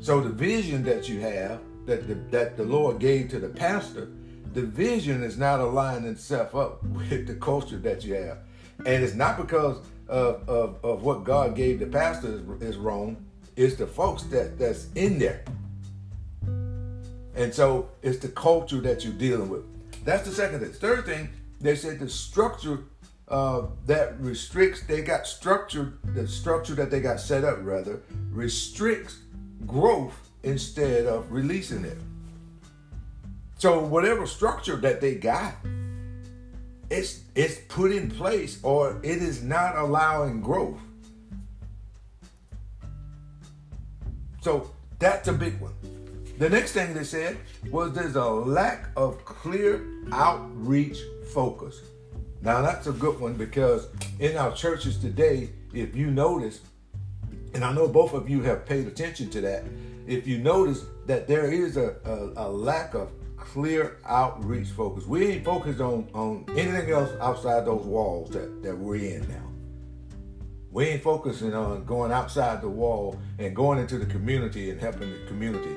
So 0.00 0.20
the 0.20 0.28
vision 0.28 0.82
that 0.84 1.08
you 1.08 1.20
have 1.20 1.60
that 1.86 2.06
the, 2.06 2.14
that 2.36 2.56
the 2.56 2.64
Lord 2.64 2.98
gave 2.98 3.30
to 3.30 3.38
the 3.38 3.48
pastor 3.48 4.10
the 4.52 4.62
vision 4.62 5.22
is 5.22 5.38
not 5.38 5.60
aligning 5.60 6.10
itself 6.10 6.54
up 6.54 6.82
with 6.84 7.26
the 7.26 7.34
culture 7.34 7.78
that 7.78 8.04
you 8.04 8.14
have. 8.14 8.38
And 8.84 9.02
it's 9.02 9.14
not 9.14 9.36
because 9.36 9.78
of, 10.08 10.48
of, 10.48 10.84
of 10.84 11.02
what 11.02 11.24
God 11.24 11.54
gave 11.54 11.78
the 11.78 11.86
pastor 11.86 12.42
is, 12.60 12.62
is 12.62 12.76
wrong. 12.76 13.24
It's 13.56 13.76
the 13.76 13.86
folks 13.86 14.24
that, 14.24 14.58
that's 14.58 14.88
in 14.94 15.18
there. 15.18 15.44
And 17.34 17.52
so 17.52 17.88
it's 18.02 18.18
the 18.18 18.28
culture 18.28 18.80
that 18.80 19.04
you're 19.04 19.14
dealing 19.14 19.48
with. 19.48 19.64
That's 20.04 20.28
the 20.28 20.34
second 20.34 20.60
thing. 20.60 20.72
Third 20.72 21.06
thing, 21.06 21.30
they 21.60 21.76
said 21.76 21.98
the 21.98 22.08
structure 22.08 22.80
uh, 23.28 23.66
that 23.86 24.20
restricts, 24.20 24.82
they 24.82 25.00
got 25.00 25.26
structure, 25.26 25.94
the 26.04 26.28
structure 26.28 26.74
that 26.74 26.90
they 26.90 27.00
got 27.00 27.20
set 27.20 27.44
up 27.44 27.58
rather, 27.62 28.02
restricts 28.30 29.18
growth 29.66 30.30
instead 30.42 31.06
of 31.06 31.30
releasing 31.30 31.84
it. 31.84 31.98
So 33.56 33.78
whatever 33.78 34.26
structure 34.26 34.76
that 34.76 35.00
they 35.00 35.14
got, 35.14 35.54
it's 36.90 37.22
it's 37.34 37.58
put 37.68 37.92
in 37.92 38.10
place 38.10 38.58
or 38.62 39.00
it 39.02 39.22
is 39.22 39.42
not 39.42 39.76
allowing 39.76 40.40
growth. 40.42 40.80
So 44.42 44.70
that's 44.98 45.28
a 45.28 45.32
big 45.32 45.58
one. 45.60 45.72
The 46.38 46.48
next 46.48 46.72
thing 46.72 46.94
they 46.94 47.04
said 47.04 47.36
was 47.70 47.92
there's 47.92 48.16
a 48.16 48.24
lack 48.24 48.88
of 48.96 49.24
clear 49.24 49.86
outreach 50.10 50.98
focus. 51.32 51.80
Now 52.40 52.62
that's 52.62 52.86
a 52.86 52.92
good 52.92 53.20
one 53.20 53.34
because 53.34 53.88
in 54.18 54.36
our 54.36 54.52
churches 54.52 54.98
today, 54.98 55.50
if 55.72 55.94
you 55.94 56.10
notice, 56.10 56.60
and 57.54 57.64
I 57.64 57.72
know 57.72 57.86
both 57.86 58.12
of 58.14 58.28
you 58.28 58.42
have 58.42 58.66
paid 58.66 58.86
attention 58.86 59.30
to 59.30 59.40
that, 59.42 59.64
if 60.06 60.26
you 60.26 60.38
notice 60.38 60.84
that 61.06 61.28
there 61.28 61.52
is 61.52 61.76
a, 61.76 61.96
a, 62.04 62.48
a 62.48 62.48
lack 62.48 62.94
of 62.94 63.10
clear 63.36 63.98
outreach 64.06 64.68
focus. 64.68 65.04
We 65.04 65.26
ain't 65.26 65.44
focused 65.44 65.80
on, 65.80 66.08
on 66.14 66.46
anything 66.50 66.90
else 66.90 67.10
outside 67.20 67.66
those 67.66 67.84
walls 67.84 68.30
that, 68.30 68.62
that 68.62 68.76
we're 68.76 68.96
in 68.96 69.28
now. 69.28 69.50
We 70.70 70.86
ain't 70.86 71.02
focusing 71.02 71.52
on 71.52 71.84
going 71.84 72.12
outside 72.12 72.62
the 72.62 72.68
wall 72.68 73.20
and 73.38 73.54
going 73.54 73.78
into 73.78 73.98
the 73.98 74.06
community 74.06 74.70
and 74.70 74.80
helping 74.80 75.10
the 75.10 75.26
community 75.26 75.76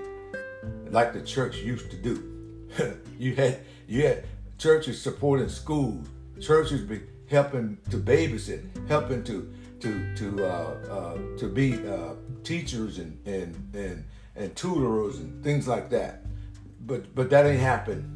like 0.92 1.14
the 1.14 1.22
church 1.22 1.58
used 1.58 1.92
to 1.92 1.98
do. 1.98 2.68
you 3.20 3.36
had 3.36 3.60
you 3.88 4.06
had 4.06 4.26
churches 4.58 5.02
supporting 5.02 5.50
schools, 5.50 6.08
churches 6.42 6.82
be 6.82 7.02
helping 7.30 7.78
to 7.90 7.98
babysit, 7.98 8.64
helping 8.88 9.24
to 9.24 9.54
to 9.80 10.16
to 10.16 10.46
uh, 10.46 10.76
uh, 10.90 11.38
to 11.38 11.48
be 11.48 11.74
uh, 11.88 12.14
teachers 12.44 13.00
and 13.00 13.18
and 13.26 13.56
and 13.74 14.04
and 14.36 14.56
tutorers 14.56 15.20
and 15.20 15.44
things 15.44 15.68
like 15.68 15.90
that 15.90 16.26
but 16.86 17.14
but 17.16 17.30
that 17.30 17.46
ain't 17.46 17.60
happened 17.60 18.12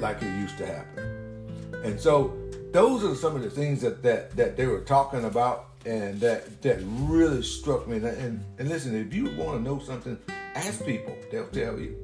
like 0.00 0.22
it 0.22 0.38
used 0.38 0.58
to 0.58 0.66
happen. 0.66 1.48
And 1.84 2.00
so 2.00 2.36
those 2.72 3.04
are 3.04 3.14
some 3.14 3.36
of 3.36 3.42
the 3.42 3.50
things 3.50 3.80
that 3.82 4.02
that 4.02 4.36
that 4.36 4.56
they 4.56 4.66
were 4.66 4.80
talking 4.80 5.24
about 5.24 5.66
and 5.86 6.20
that 6.20 6.62
that 6.62 6.80
really 6.84 7.42
struck 7.42 7.86
me. 7.86 7.96
And 7.96 8.06
and, 8.06 8.44
and 8.58 8.68
listen, 8.68 8.94
if 8.94 9.14
you 9.14 9.24
want 9.36 9.58
to 9.58 9.60
know 9.60 9.78
something, 9.78 10.18
ask 10.54 10.84
people; 10.84 11.16
they'll 11.30 11.48
tell 11.48 11.78
you. 11.78 11.96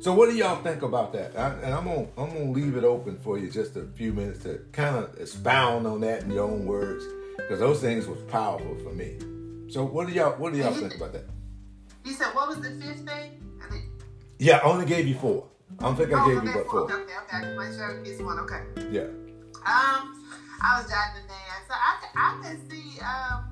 So 0.00 0.14
what 0.14 0.30
do 0.30 0.36
y'all 0.36 0.62
think 0.62 0.82
about 0.82 1.12
that? 1.12 1.36
I, 1.36 1.50
and 1.62 1.74
I'm 1.74 1.84
gonna 1.84 2.06
I'm 2.16 2.28
gonna 2.28 2.50
leave 2.50 2.76
it 2.76 2.84
open 2.84 3.18
for 3.18 3.38
you 3.38 3.50
just 3.50 3.76
a 3.76 3.84
few 3.94 4.12
minutes 4.12 4.42
to 4.44 4.64
kind 4.72 4.96
of 4.96 5.18
expound 5.18 5.86
on 5.86 6.00
that 6.00 6.22
in 6.22 6.30
your 6.30 6.44
own 6.44 6.64
words, 6.64 7.04
because 7.36 7.60
those 7.60 7.80
things 7.80 8.06
was 8.06 8.20
powerful 8.22 8.76
for 8.82 8.94
me. 8.94 9.18
So 9.68 9.84
what 9.84 10.06
do 10.06 10.14
y'all 10.14 10.32
what 10.32 10.52
do 10.52 10.58
y'all 10.58 10.72
think 10.72 10.94
about 10.94 11.12
that? 11.12 11.26
You 12.04 12.12
said 12.14 12.34
what 12.34 12.48
was 12.48 12.60
the 12.60 12.70
fifth 12.70 13.06
thing? 13.06 13.40
Yeah, 14.38 14.56
I 14.56 14.62
only 14.62 14.86
gave 14.86 15.06
you 15.06 15.16
four. 15.16 15.46
I 15.78 15.82
don't 15.82 15.96
think 15.96 16.14
I 16.14 16.24
oh, 16.24 16.28
gave 16.28 16.38
okay, 16.38 16.46
you 16.46 16.52
but 16.54 16.70
four. 16.70 16.80
Okay, 16.84 16.94
okay, 16.94 17.12
okay. 17.36 17.54
My 17.56 17.70
sure 17.70 18.26
one. 18.26 18.38
Okay. 18.38 18.62
Yeah. 18.90 19.02
Um, 19.68 20.16
I 20.62 20.80
was 20.80 20.88
jotting 20.88 21.28
down, 21.28 21.60
so 21.68 21.74
I 21.74 21.98
I 22.16 22.40
can 22.42 22.70
see 22.70 22.98
um. 23.00 23.49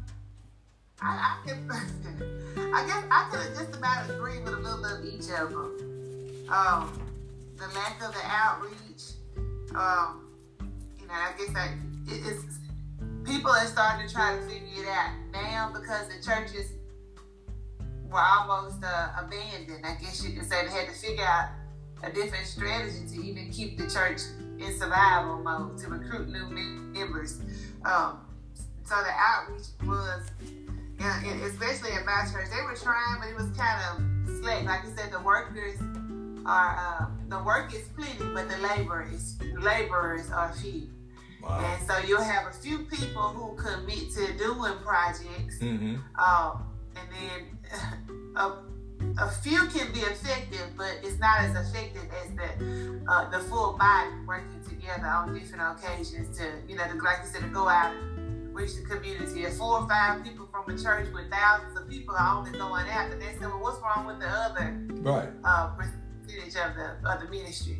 I, 1.01 1.37
I 1.45 1.47
can, 1.47 1.71
I 2.75 2.87
guess 2.87 3.05
I 3.11 3.29
could 3.31 3.41
have 3.41 3.57
just 3.57 3.77
about 3.77 4.11
agree 4.11 4.41
with 4.41 4.55
a 4.55 4.57
little 4.57 4.85
of 4.85 5.05
each 5.05 5.31
of 5.31 5.51
them. 5.51 6.49
Um, 6.49 7.03
the 7.57 7.67
lack 7.75 8.01
of 8.03 8.15
the 8.15 8.21
outreach, 8.25 9.03
um, 9.75 10.29
you 10.99 11.07
know, 11.07 11.15
I 11.15 11.33
guess 11.37 11.53
that 11.55 11.71
it, 12.09 12.23
it's 12.27 12.59
people 13.25 13.51
are 13.51 13.67
starting 13.67 14.09
to 14.09 14.13
try 14.13 14.37
to 14.37 14.43
figure 14.43 14.83
it 14.83 14.89
out 14.89 15.13
now 15.33 15.71
because 15.73 16.09
the 16.09 16.23
churches 16.25 16.73
were 18.11 18.21
almost 18.21 18.83
uh, 18.83 19.09
abandoned. 19.19 19.85
I 19.85 19.95
guess 20.01 20.25
you 20.25 20.39
could 20.39 20.49
say 20.49 20.67
they 20.67 20.73
had 20.73 20.89
to 20.89 20.95
figure 20.95 21.25
out 21.25 21.51
a 22.03 22.11
different 22.11 22.47
strategy 22.47 23.07
to 23.15 23.23
even 23.23 23.51
keep 23.51 23.77
the 23.77 23.89
church 23.89 24.21
in 24.59 24.79
survival 24.79 25.39
mode 25.39 25.79
to 25.79 25.89
recruit 25.89 26.29
new 26.29 26.47
members. 26.47 27.41
Um, 27.85 28.21
so 28.85 28.95
the 28.97 29.13
outreach 29.13 29.67
was, 29.87 30.31
you 30.99 31.35
know, 31.35 31.45
especially 31.47 31.93
in 31.93 32.05
my 32.05 32.25
church, 32.33 32.49
they 32.51 32.63
were 32.63 32.75
trying, 32.75 33.21
but 33.21 33.29
it 33.29 33.37
was 33.37 33.57
kind 33.57 33.81
of 33.87 34.41
slack. 34.41 34.65
Like 34.65 34.85
you 34.85 34.93
said, 34.97 35.13
the 35.13 35.21
workers 35.21 35.79
are 36.45 36.77
uh, 36.77 37.07
the 37.29 37.43
work 37.45 37.73
is 37.75 37.89
plenty, 37.97 38.33
but 38.35 38.49
the 38.49 38.59
labor 38.59 39.09
is 39.13 39.37
laborers 39.61 40.31
are 40.31 40.53
few. 40.55 40.89
Wow. 41.43 41.61
And 41.61 41.87
so 41.87 41.99
you'll 41.99 42.23
have 42.23 42.49
a 42.49 42.53
few 42.53 42.79
people 42.81 43.23
who 43.29 43.57
commit 43.57 44.11
to 44.15 44.37
doing 44.37 44.75
projects, 44.83 45.61
mm-hmm. 45.61 45.97
um, 46.19 46.67
and 46.97 47.09
then 47.15 48.35
a, 48.37 49.23
a, 49.23 49.31
few 49.43 49.67
can 49.69 49.93
be 49.93 50.01
effective, 50.01 50.73
but 50.77 50.99
it's 51.05 51.21
not 51.21 51.41
as 51.41 51.69
effective 51.69 52.03
as 52.25 52.35
the 52.35 53.01
uh, 53.09 53.31
the 53.31 53.39
full 53.39 53.79
body 53.79 54.11
working 54.27 54.61
together 54.69 55.07
on 55.07 55.33
different 55.33 55.79
occasions 55.79 56.37
to, 56.37 56.51
you 56.67 56.75
know, 56.77 56.87
to, 56.89 56.95
like 57.05 57.19
you 57.23 57.29
said, 57.31 57.43
to 57.43 57.49
go 57.49 57.69
out 57.69 57.95
and 57.95 58.18
reach 58.59 58.75
the 58.75 58.83
community. 58.83 59.45
If 59.45 59.57
four 59.57 59.81
or 59.81 59.89
five 59.89 60.25
people 60.25 60.47
from 60.47 60.75
a 60.75 60.79
church 60.79 61.09
with 61.15 61.31
thousands 61.31 61.79
of 61.79 61.89
people 61.89 62.15
are 62.17 62.39
only 62.39 62.51
going 62.51 62.89
out, 62.89 63.11
and 63.13 63.23
they 63.23 63.33
say, 63.39 63.47
well, 63.47 63.61
what's 63.61 63.81
wrong 63.81 64.07
with 64.07 64.19
the 64.19 64.29
other 64.29 64.77
right. 65.01 65.29
Uh, 65.45 65.69
percentage 65.69 66.57
of 66.57 66.75
the, 66.75 67.09
of 67.09 67.21
the 67.23 67.29
ministry? 67.31 67.79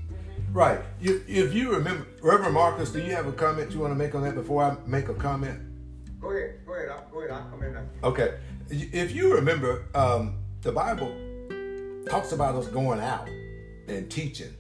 Right. 0.53 0.81
You, 1.01 1.23
if 1.27 1.53
you 1.53 1.75
remember, 1.75 2.07
Reverend 2.23 2.55
Marcus, 2.55 2.91
do 2.91 3.01
you 3.01 3.15
have 3.15 3.27
a 3.27 3.33
comment 3.33 3.73
you 3.73 3.81
want 3.81 3.91
to 3.91 3.99
make 3.99 4.15
on 4.15 4.23
that 4.23 4.35
before 4.35 4.63
I 4.63 4.77
make 4.87 5.09
a 5.09 5.15
comment? 5.15 5.61
Go 6.21 6.31
ahead. 6.31 6.61
Go 6.65 6.75
ahead. 6.75 6.89
I'll, 6.91 7.09
go 7.13 7.19
ahead. 7.19 7.31
I'll 7.33 7.51
come 7.51 7.63
in. 7.65 7.75
Now. 7.75 7.83
Okay. 8.05 8.39
If 8.71 9.15
you 9.15 9.35
remember, 9.35 9.87
um, 9.95 10.39
the 10.63 10.73
Bible 10.73 11.15
talks 12.09 12.33
about 12.33 12.55
us 12.55 12.69
going 12.69 13.01
out 13.01 13.29
and 13.89 14.11
teaching, 14.11 14.55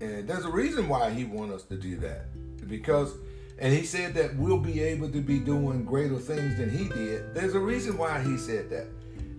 and 0.00 0.28
there's 0.28 0.44
a 0.44 0.50
reason 0.50 0.88
why 0.88 1.10
He 1.10 1.24
wants 1.24 1.54
us 1.54 1.62
to 1.64 1.76
do 1.76 1.96
that 1.96 2.26
because. 2.68 3.14
And 3.58 3.72
he 3.72 3.84
said 3.84 4.14
that 4.14 4.36
we'll 4.36 4.58
be 4.58 4.80
able 4.80 5.10
to 5.10 5.20
be 5.20 5.38
doing 5.38 5.84
greater 5.84 6.18
things 6.18 6.56
than 6.56 6.70
he 6.70 6.88
did. 6.88 7.34
There's 7.34 7.54
a 7.54 7.60
reason 7.60 7.98
why 7.98 8.22
he 8.22 8.36
said 8.36 8.70
that. 8.70 8.86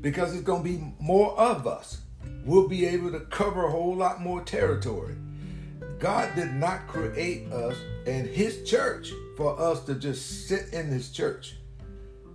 Because 0.01 0.33
it's 0.33 0.43
going 0.43 0.63
to 0.63 0.69
be 0.69 0.93
more 0.99 1.37
of 1.39 1.67
us. 1.67 2.01
We'll 2.45 2.67
be 2.67 2.85
able 2.85 3.11
to 3.11 3.21
cover 3.21 3.65
a 3.65 3.71
whole 3.71 3.95
lot 3.95 4.21
more 4.21 4.41
territory. 4.41 5.15
God 5.99 6.33
did 6.35 6.53
not 6.53 6.87
create 6.87 7.51
us 7.51 7.75
and 8.07 8.25
His 8.25 8.63
church 8.63 9.11
for 9.35 9.59
us 9.59 9.83
to 9.85 9.95
just 9.95 10.47
sit 10.47 10.73
in 10.73 10.87
His 10.87 11.11
church. 11.11 11.55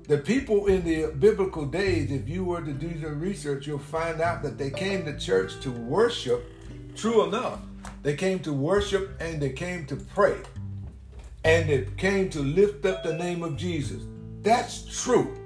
The 0.06 0.18
people 0.18 0.66
in 0.66 0.84
the 0.84 1.12
biblical 1.18 1.64
days, 1.64 2.10
if 2.10 2.28
you 2.28 2.44
were 2.44 2.60
to 2.60 2.72
do 2.72 2.92
the 2.98 3.08
research, 3.08 3.66
you'll 3.66 3.78
find 3.78 4.20
out 4.20 4.42
that 4.42 4.58
they 4.58 4.70
came 4.70 5.06
to 5.06 5.18
church 5.18 5.58
to 5.62 5.70
worship. 5.70 6.44
True 6.94 7.24
enough, 7.24 7.60
they 8.02 8.14
came 8.14 8.38
to 8.40 8.52
worship 8.52 9.16
and 9.18 9.40
they 9.40 9.50
came 9.50 9.86
to 9.86 9.96
pray. 9.96 10.36
And 11.44 11.68
they 11.68 11.86
came 11.96 12.30
to 12.30 12.40
lift 12.40 12.86
up 12.86 13.02
the 13.02 13.14
name 13.14 13.42
of 13.42 13.56
Jesus. 13.56 14.02
That's 14.42 15.02
true. 15.02 15.36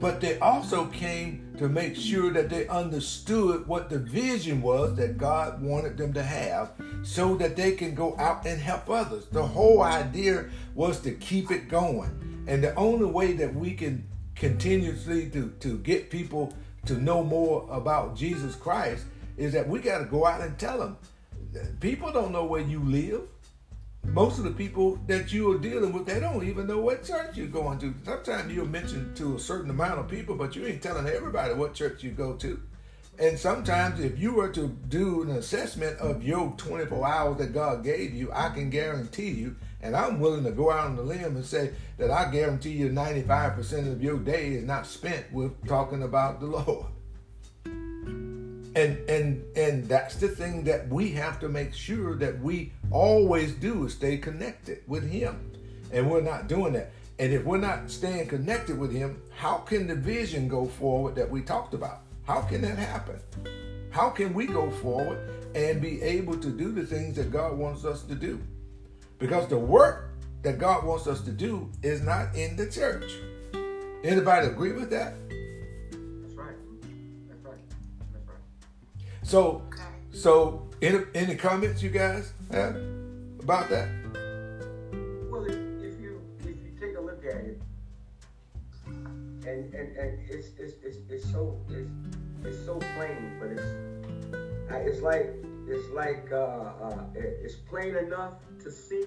But 0.00 0.20
they 0.20 0.38
also 0.40 0.86
came 0.86 1.54
to 1.58 1.68
make 1.68 1.94
sure 1.94 2.32
that 2.32 2.50
they 2.50 2.66
understood 2.66 3.68
what 3.68 3.88
the 3.88 4.00
vision 4.00 4.60
was 4.60 4.96
that 4.96 5.16
God 5.16 5.62
wanted 5.62 5.96
them 5.96 6.12
to 6.14 6.22
have 6.22 6.72
so 7.04 7.36
that 7.36 7.54
they 7.54 7.72
can 7.72 7.94
go 7.94 8.18
out 8.18 8.44
and 8.44 8.60
help 8.60 8.90
others. 8.90 9.26
The 9.26 9.46
whole 9.46 9.82
idea 9.82 10.46
was 10.74 10.98
to 11.02 11.12
keep 11.12 11.52
it 11.52 11.68
going. 11.68 12.44
And 12.48 12.64
the 12.64 12.74
only 12.74 13.04
way 13.04 13.32
that 13.34 13.54
we 13.54 13.74
can 13.74 14.04
continuously 14.34 15.30
to, 15.30 15.50
to 15.60 15.78
get 15.78 16.10
people 16.10 16.52
to 16.86 16.94
know 16.94 17.22
more 17.22 17.68
about 17.70 18.16
Jesus 18.16 18.56
Christ 18.56 19.04
is 19.36 19.52
that 19.52 19.68
we 19.68 19.78
got 19.78 19.98
to 19.98 20.04
go 20.04 20.26
out 20.26 20.40
and 20.40 20.58
tell 20.58 20.78
them. 20.78 20.96
People 21.78 22.10
don't 22.10 22.32
know 22.32 22.44
where 22.44 22.62
you 22.62 22.80
live 22.80 23.22
most 24.04 24.38
of 24.38 24.44
the 24.44 24.50
people 24.50 24.98
that 25.06 25.32
you 25.32 25.50
are 25.52 25.58
dealing 25.58 25.92
with, 25.92 26.06
they 26.06 26.20
don't 26.20 26.46
even 26.46 26.66
know 26.66 26.78
what 26.78 27.04
church 27.04 27.36
you're 27.36 27.46
going 27.46 27.78
to. 27.78 27.94
Sometimes 28.04 28.52
you'll 28.52 28.66
mention 28.66 29.14
to 29.14 29.36
a 29.36 29.40
certain 29.40 29.70
amount 29.70 30.00
of 30.00 30.08
people, 30.08 30.34
but 30.34 30.54
you 30.54 30.66
ain't 30.66 30.82
telling 30.82 31.06
everybody 31.06 31.54
what 31.54 31.74
church 31.74 32.02
you 32.02 32.10
go 32.10 32.34
to. 32.34 32.60
And 33.18 33.38
sometimes, 33.38 34.00
if 34.00 34.18
you 34.18 34.34
were 34.34 34.48
to 34.50 34.68
do 34.88 35.22
an 35.22 35.30
assessment 35.30 35.98
of 35.98 36.22
your 36.22 36.52
24 36.56 37.06
hours 37.06 37.38
that 37.38 37.52
God 37.52 37.84
gave 37.84 38.14
you, 38.14 38.30
I 38.32 38.48
can 38.48 38.70
guarantee 38.70 39.30
you, 39.30 39.56
and 39.80 39.94
I'm 39.94 40.18
willing 40.18 40.44
to 40.44 40.50
go 40.50 40.70
out 40.70 40.86
on 40.86 40.96
the 40.96 41.02
limb 41.02 41.36
and 41.36 41.44
say 41.44 41.72
that 41.98 42.10
I 42.10 42.30
guarantee 42.30 42.70
you 42.70 42.88
95% 42.88 43.92
of 43.92 44.02
your 44.02 44.18
day 44.18 44.54
is 44.54 44.64
not 44.64 44.86
spent 44.86 45.32
with 45.32 45.66
talking 45.66 46.02
about 46.02 46.40
the 46.40 46.46
Lord 46.46 46.86
and 48.74 48.98
and 49.08 49.44
and 49.56 49.84
that's 49.86 50.16
the 50.16 50.28
thing 50.28 50.64
that 50.64 50.88
we 50.88 51.10
have 51.10 51.38
to 51.40 51.48
make 51.48 51.74
sure 51.74 52.16
that 52.16 52.40
we 52.40 52.72
always 52.90 53.52
do 53.52 53.86
is 53.86 53.94
stay 53.94 54.16
connected 54.16 54.82
with 54.86 55.08
him. 55.10 55.50
And 55.92 56.10
we're 56.10 56.22
not 56.22 56.48
doing 56.48 56.72
that. 56.72 56.90
And 57.18 57.32
if 57.32 57.44
we're 57.44 57.58
not 57.58 57.90
staying 57.90 58.28
connected 58.28 58.78
with 58.78 58.92
him 58.92 59.20
how 59.42 59.58
can 59.58 59.88
the 59.88 59.96
vision 59.96 60.46
go 60.46 60.66
forward 60.66 61.16
that 61.16 61.28
we 61.28 61.42
talked 61.42 61.74
about? 61.74 62.02
How 62.24 62.42
can 62.42 62.62
that 62.62 62.78
happen? 62.78 63.18
How 63.90 64.08
can 64.08 64.32
we 64.32 64.46
go 64.46 64.70
forward 64.70 65.18
and 65.56 65.82
be 65.82 66.00
able 66.00 66.36
to 66.38 66.48
do 66.48 66.70
the 66.70 66.86
things 66.86 67.16
that 67.16 67.32
god 67.32 67.58
wants 67.58 67.84
us 67.84 68.02
to 68.04 68.14
do? 68.14 68.40
Because 69.18 69.48
the 69.48 69.58
work 69.58 70.10
that 70.42 70.58
god 70.58 70.84
wants 70.84 71.08
us 71.08 71.22
to 71.22 71.32
do 71.32 71.68
is 71.82 72.02
not 72.02 72.34
in 72.36 72.56
the 72.56 72.70
church. 72.70 73.18
Anybody 74.04 74.46
agree 74.46 74.72
with 74.72 74.90
that 74.90 75.14
So, 79.22 79.62
so 80.10 80.68
any 80.82 81.04
any 81.14 81.36
comments 81.36 81.82
you 81.82 81.90
guys 81.90 82.32
have 82.50 82.76
about 83.40 83.70
that? 83.70 83.88
Well, 85.30 85.44
if, 85.44 85.54
if 85.54 86.00
you 86.00 86.20
if 86.40 86.46
you 86.46 86.72
take 86.78 86.96
a 86.96 87.00
look 87.00 87.24
at 87.24 87.36
it, 87.36 87.62
and 88.86 89.72
and, 89.74 89.96
and 89.96 90.18
it's, 90.28 90.48
it's 90.58 90.74
it's 90.82 90.98
it's 91.08 91.30
so 91.30 91.56
it's 91.70 91.88
it's 92.44 92.64
so 92.66 92.78
plain, 92.96 93.38
but 93.40 93.50
it's 93.50 93.62
uh, 94.72 94.76
it's 94.78 95.00
like 95.00 95.30
it's 95.68 95.88
like 95.90 96.28
uh, 96.32 96.36
uh, 96.82 97.04
it's 97.14 97.54
plain 97.54 97.94
enough 97.94 98.34
to 98.64 98.72
see, 98.72 99.04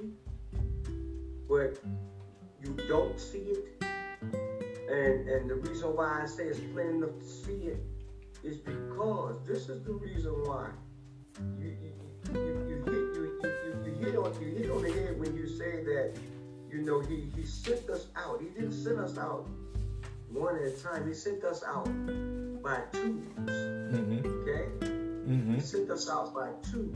but 1.49 1.77
you 2.63 2.73
don't 2.87 3.19
see 3.19 3.53
it. 3.53 3.83
And 4.89 5.27
and 5.27 5.49
the 5.49 5.55
reason 5.55 5.89
why 5.95 6.21
I 6.23 6.25
say 6.25 6.45
it's 6.45 6.59
plain 6.73 7.03
enough 7.03 7.19
to 7.19 7.25
see 7.25 7.67
it 7.67 7.83
is 8.45 8.57
because 8.57 9.43
this 9.47 9.69
is 9.69 9.83
the 9.83 9.93
reason 9.93 10.31
why 10.45 10.69
you, 11.59 11.75
you, 11.81 11.91
you, 12.33 12.41
you, 12.69 12.83
hit, 12.85 12.93
you, 12.93 13.39
you, 13.43 13.91
you, 13.91 14.05
hit 14.05 14.15
on, 14.15 14.31
you 14.39 14.55
hit 14.55 14.69
on 14.69 14.83
the 14.83 14.91
head 14.91 15.19
when 15.19 15.35
you 15.35 15.47
say 15.47 15.83
that, 15.83 16.13
you 16.69 16.81
know, 16.83 16.99
he, 17.01 17.27
he 17.35 17.43
sent 17.43 17.89
us 17.89 18.07
out. 18.15 18.39
He 18.39 18.49
didn't 18.49 18.73
send 18.73 18.99
us 18.99 19.17
out 19.17 19.47
one 20.29 20.57
at 20.57 20.67
a 20.67 20.71
time. 20.71 21.07
He 21.07 21.13
sent 21.15 21.43
us 21.43 21.63
out 21.63 21.85
by 22.61 22.81
twos. 22.91 23.49
Mm-hmm. 23.49 24.19
Okay? 24.41 24.65
Mm-hmm. 24.79 25.55
He 25.55 25.59
sent 25.59 25.89
us 25.89 26.07
out 26.07 26.33
by 26.33 26.49
twos. 26.71 26.95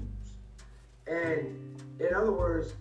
And 1.07 1.79
in 1.99 2.13
other 2.13 2.31
words, 2.31 2.73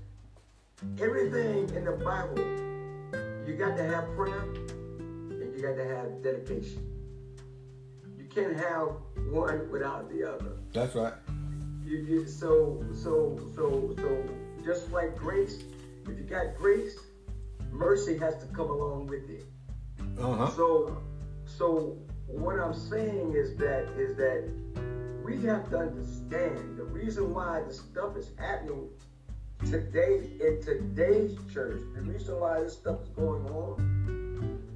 everything 1.00 1.74
in 1.74 1.84
the 1.86 1.92
Bible, 1.92 2.38
you 3.48 3.56
got 3.56 3.78
to 3.78 3.84
have 3.84 4.14
prayer 4.14 4.40
and 4.40 5.56
you 5.56 5.62
got 5.62 5.76
to 5.76 5.88
have 5.88 6.22
dedication 6.22 6.97
can't 8.38 8.56
have 8.56 8.88
one 9.30 9.70
without 9.70 10.10
the 10.10 10.24
other. 10.24 10.52
That's 10.72 10.94
right. 10.94 11.14
You, 11.84 11.98
you, 11.98 12.26
so 12.26 12.84
so 12.92 13.38
so 13.54 13.94
so 13.96 14.24
just 14.64 14.92
like 14.92 15.16
grace, 15.16 15.62
if 16.06 16.18
you 16.18 16.24
got 16.24 16.56
grace, 16.56 16.98
mercy 17.70 18.16
has 18.18 18.36
to 18.38 18.46
come 18.46 18.70
along 18.70 19.06
with 19.06 19.28
it. 19.30 19.44
Uh-huh. 20.18 20.50
So 20.50 21.02
so 21.44 21.98
what 22.26 22.58
I'm 22.58 22.74
saying 22.74 23.34
is 23.34 23.56
that 23.56 23.88
is 23.96 24.16
that 24.16 24.48
we 25.24 25.40
have 25.46 25.68
to 25.70 25.78
understand 25.78 26.76
the 26.76 26.84
reason 26.84 27.34
why 27.34 27.62
the 27.66 27.72
stuff 27.72 28.16
is 28.16 28.30
happening 28.38 28.88
today 29.66 30.30
in 30.40 30.62
today's 30.62 31.36
church, 31.52 31.80
the 31.94 32.02
reason 32.02 32.38
why 32.38 32.60
this 32.60 32.74
stuff 32.74 33.02
is 33.02 33.08
going 33.08 33.44
on 33.46 33.98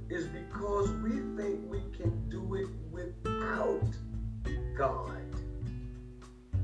is 0.09 0.27
because 0.27 0.91
we 0.95 1.11
think 1.41 1.61
we 1.69 1.81
can 1.97 2.29
do 2.29 2.55
it 2.55 2.67
without 3.43 3.81
God. 4.77 5.09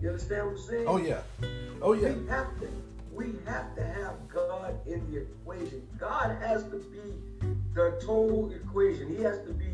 You 0.01 0.09
understand 0.09 0.47
what 0.47 0.51
I'm 0.51 0.61
saying? 0.61 0.86
Oh 0.88 0.97
yeah. 0.97 1.21
Oh 1.82 1.93
yeah. 1.93 2.13
We 2.13 2.27
have 2.27 2.59
to 2.59 2.67
we 3.11 3.25
have 3.45 3.75
to 3.75 3.84
have 3.84 4.15
God 4.30 4.75
in 4.88 5.11
the 5.11 5.21
equation. 5.21 5.86
God 5.97 6.38
has 6.41 6.63
to 6.63 6.77
be 6.77 7.49
the 7.73 7.99
total 8.01 8.51
equation. 8.51 9.15
He 9.15 9.21
has 9.23 9.39
to 9.45 9.51
be, 9.51 9.73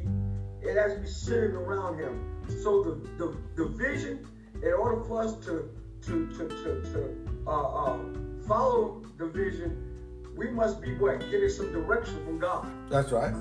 it 0.67 0.75
has 0.77 0.95
to 0.95 0.99
be 1.01 1.07
centered 1.07 1.53
around 1.53 1.99
him. 1.99 2.41
So 2.63 2.81
the, 2.83 3.09
the, 3.17 3.37
the 3.55 3.69
vision, 3.69 4.27
in 4.55 4.73
order 4.73 5.03
for 5.03 5.21
us 5.21 5.35
to 5.45 5.69
to 6.01 6.27
to 6.29 6.47
to, 6.47 6.81
to 6.91 7.43
uh, 7.45 7.51
uh, 7.51 7.99
follow 8.47 9.03
the 9.17 9.27
vision, 9.27 10.23
we 10.35 10.49
must 10.49 10.81
be 10.81 10.95
what? 10.95 11.19
Getting 11.29 11.49
some 11.49 11.71
direction 11.71 12.25
from 12.25 12.39
God. 12.39 12.67
That's 12.89 13.11
right. 13.11 13.33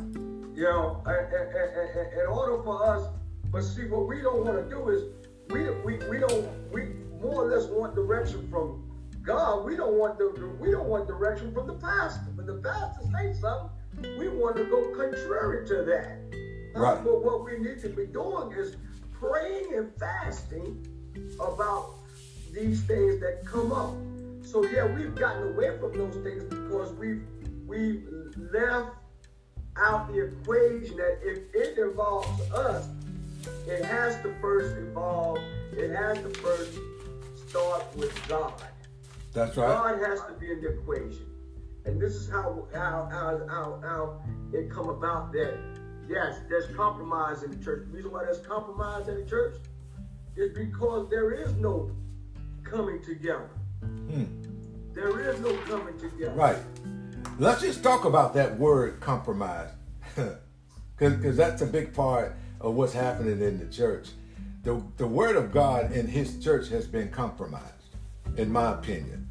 You 0.54 0.64
know, 0.64 1.02
in 1.06 2.26
order 2.28 2.62
for 2.62 2.86
us, 2.86 3.08
but 3.54 3.62
see, 3.62 3.86
what 3.86 4.08
we 4.08 4.20
don't 4.20 4.44
want 4.44 4.68
to 4.68 4.68
do 4.68 4.88
is 4.88 5.04
we 5.50 5.70
we, 5.84 6.04
we 6.08 6.18
don't 6.18 6.72
we 6.72 6.86
more 7.22 7.44
or 7.44 7.56
less 7.56 7.66
want 7.66 7.94
direction 7.94 8.48
from 8.50 8.82
God. 9.22 9.64
We 9.64 9.76
don't 9.76 9.94
want 9.94 10.18
the 10.18 10.56
we 10.58 10.72
don't 10.72 10.88
want 10.88 11.06
direction 11.06 11.54
from 11.54 11.68
the 11.68 11.74
pastor. 11.74 12.32
When 12.34 12.46
the 12.46 12.54
pastor 12.54 13.02
says 13.16 13.40
something, 13.40 13.70
we 14.18 14.26
want 14.28 14.56
to 14.56 14.64
go 14.64 14.92
contrary 14.96 15.64
to 15.68 15.84
that. 15.84 16.18
Uh, 16.74 16.80
right. 16.80 17.04
But 17.04 17.24
what 17.24 17.44
we 17.44 17.56
need 17.58 17.80
to 17.82 17.88
be 17.90 18.06
doing 18.06 18.50
is 18.58 18.74
praying 19.12 19.72
and 19.72 19.92
fasting 20.00 20.84
about 21.38 21.94
these 22.52 22.82
things 22.82 23.20
that 23.20 23.46
come 23.46 23.70
up. 23.70 23.94
So 24.44 24.64
yeah, 24.66 24.84
we've 24.84 25.14
gotten 25.14 25.54
away 25.54 25.78
from 25.78 25.96
those 25.96 26.16
things 26.24 26.42
because 26.42 26.92
we've 26.94 27.22
we've 27.68 28.04
left 28.52 28.96
out 29.76 30.12
the 30.12 30.26
equation 30.26 30.96
that 30.96 31.18
if 31.22 31.38
it 31.54 31.78
involves 31.78 32.40
us, 32.50 32.88
it 33.66 33.84
has 33.84 34.16
to 34.22 34.34
first 34.40 34.76
involve, 34.76 35.38
it 35.72 35.90
has 35.94 36.18
to 36.18 36.30
first 36.40 36.78
start 37.48 37.84
with 37.96 38.28
God. 38.28 38.52
That's 39.32 39.56
right. 39.56 39.68
God 39.68 40.08
has 40.08 40.20
to 40.22 40.32
be 40.38 40.50
in 40.50 40.60
the 40.60 40.78
equation. 40.78 41.26
And 41.84 42.00
this 42.00 42.14
is 42.14 42.30
how 42.30 42.66
how 42.72 43.08
how 43.10 43.46
how, 43.48 43.80
how 43.82 44.22
it 44.52 44.70
come 44.70 44.88
about 44.88 45.32
that 45.32 45.58
yes, 46.08 46.40
there's 46.48 46.66
compromise 46.74 47.42
in 47.42 47.50
the 47.50 47.64
church. 47.64 47.86
The 47.86 47.96
reason 47.96 48.12
why 48.12 48.24
there's 48.24 48.38
compromise 48.38 49.08
in 49.08 49.16
the 49.16 49.24
church 49.24 49.56
is 50.36 50.56
because 50.56 51.08
there 51.10 51.32
is 51.32 51.52
no 51.54 51.90
coming 52.62 53.02
together. 53.02 53.50
Hmm. 53.80 54.24
There 54.92 55.20
is 55.20 55.40
no 55.40 55.56
coming 55.68 55.98
together. 55.98 56.34
Right. 56.34 56.58
Let's 57.38 57.62
just 57.62 57.82
talk 57.82 58.04
about 58.04 58.34
that 58.34 58.58
word 58.58 59.00
compromise. 59.00 59.70
Because 60.96 61.36
that's 61.36 61.60
a 61.60 61.66
big 61.66 61.92
part 61.92 62.36
of 62.64 62.74
what's 62.74 62.94
happening 62.94 63.42
in 63.42 63.58
the 63.58 63.66
church. 63.66 64.08
The, 64.62 64.82
the 64.96 65.06
word 65.06 65.36
of 65.36 65.52
God 65.52 65.92
in 65.92 66.06
his 66.06 66.42
church 66.42 66.68
has 66.70 66.86
been 66.86 67.10
compromised, 67.10 67.64
in 68.38 68.50
my 68.50 68.72
opinion. 68.72 69.28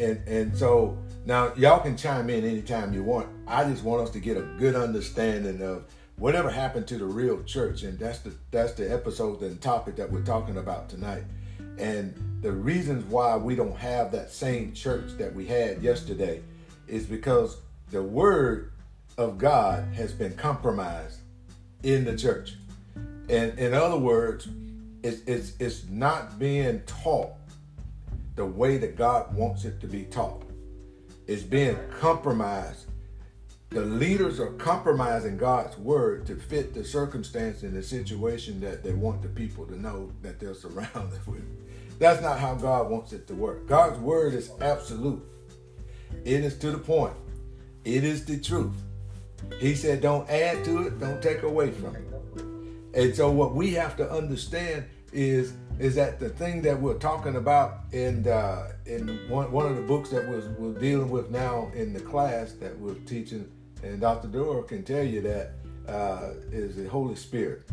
And 0.00 0.26
and 0.26 0.56
so 0.56 0.96
now 1.26 1.52
y'all 1.56 1.80
can 1.80 1.96
chime 1.96 2.30
in 2.30 2.44
anytime 2.44 2.94
you 2.94 3.02
want. 3.02 3.28
I 3.46 3.64
just 3.64 3.84
want 3.84 4.02
us 4.02 4.10
to 4.10 4.20
get 4.20 4.36
a 4.36 4.42
good 4.58 4.74
understanding 4.74 5.60
of 5.60 5.84
whatever 6.16 6.48
happened 6.48 6.86
to 6.88 6.98
the 6.98 7.04
real 7.04 7.42
church, 7.42 7.82
and 7.82 7.98
that's 7.98 8.20
the 8.20 8.32
that's 8.50 8.72
the 8.72 8.90
episode 8.90 9.42
and 9.42 9.60
topic 9.60 9.96
that 9.96 10.10
we're 10.10 10.22
talking 10.22 10.56
about 10.56 10.88
tonight. 10.88 11.24
And 11.78 12.14
the 12.40 12.52
reasons 12.52 13.04
why 13.04 13.36
we 13.36 13.54
don't 13.54 13.76
have 13.76 14.10
that 14.12 14.30
same 14.30 14.72
church 14.72 15.18
that 15.18 15.34
we 15.34 15.46
had 15.46 15.82
yesterday 15.82 16.42
is 16.86 17.04
because 17.04 17.58
the 17.90 18.02
word 18.02 18.72
of 19.18 19.36
God 19.36 19.92
has 19.94 20.12
been 20.12 20.34
compromised 20.34 21.20
in 21.82 22.04
the 22.04 22.16
church. 22.16 22.54
And 23.28 23.58
in 23.58 23.74
other 23.74 23.98
words, 23.98 24.48
it's, 25.02 25.20
it's, 25.26 25.52
it's 25.58 25.88
not 25.88 26.38
being 26.38 26.82
taught 26.86 27.32
the 28.36 28.44
way 28.44 28.78
that 28.78 28.96
God 28.96 29.34
wants 29.34 29.64
it 29.64 29.80
to 29.80 29.86
be 29.86 30.04
taught. 30.04 30.42
It's 31.26 31.42
being 31.42 31.76
compromised. 32.00 32.86
The 33.70 33.82
leaders 33.82 34.40
are 34.40 34.52
compromising 34.52 35.36
God's 35.36 35.76
word 35.76 36.24
to 36.26 36.36
fit 36.36 36.72
the 36.72 36.82
circumstance 36.82 37.62
and 37.62 37.74
the 37.74 37.82
situation 37.82 38.60
that 38.60 38.82
they 38.82 38.92
want 38.92 39.20
the 39.20 39.28
people 39.28 39.66
to 39.66 39.78
know 39.78 40.10
that 40.22 40.40
they're 40.40 40.54
surrounded 40.66 41.26
with. 41.26 41.44
That's 41.98 42.22
not 42.22 42.38
how 42.38 42.54
God 42.54 42.88
wants 42.88 43.12
it 43.12 43.26
to 43.26 43.34
work. 43.34 43.66
God's 43.66 43.98
word 43.98 44.34
is 44.34 44.52
absolute. 44.60 45.22
It 46.24 46.44
is 46.44 46.56
to 46.58 46.70
the 46.70 46.78
point. 46.78 47.14
It 47.84 48.04
is 48.04 48.24
the 48.24 48.38
truth. 48.38 48.74
He 49.58 49.74
said, 49.74 50.00
don't 50.00 50.28
add 50.30 50.64
to 50.64 50.86
it, 50.86 50.98
don't 51.00 51.22
take 51.22 51.42
away 51.42 51.70
from 51.70 51.96
it. 51.96 52.08
And 52.94 53.14
so 53.14 53.30
what 53.30 53.54
we 53.54 53.72
have 53.72 53.96
to 53.96 54.10
understand 54.10 54.84
is 55.12 55.54
is 55.78 55.94
that 55.94 56.18
the 56.18 56.28
thing 56.28 56.60
that 56.62 56.80
we're 56.80 56.98
talking 56.98 57.36
about 57.36 57.84
in 57.92 58.26
uh, 58.26 58.72
in 58.86 59.06
one, 59.28 59.50
one 59.52 59.66
of 59.66 59.76
the 59.76 59.82
books 59.82 60.10
that 60.10 60.28
we're, 60.28 60.72
dealing 60.80 61.08
with 61.08 61.30
now 61.30 61.70
in 61.74 61.92
the 61.92 62.00
class 62.00 62.52
that 62.54 62.76
we're 62.78 62.94
teaching, 63.06 63.48
and 63.82 64.00
Dr. 64.00 64.28
Dora 64.28 64.62
can 64.64 64.82
tell 64.82 65.04
you 65.04 65.20
that 65.22 65.52
uh, 65.88 66.30
is 66.50 66.76
the 66.76 66.88
Holy 66.88 67.14
Spirit. 67.14 67.68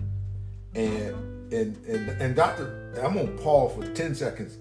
And 0.75 1.51
and 1.53 1.77
and 1.85 2.09
and 2.21 2.35
Doctor, 2.35 2.93
I'm 3.03 3.15
gonna 3.15 3.31
pause 3.41 3.73
for 3.75 3.87
ten 3.93 4.13
seconds, 4.13 4.57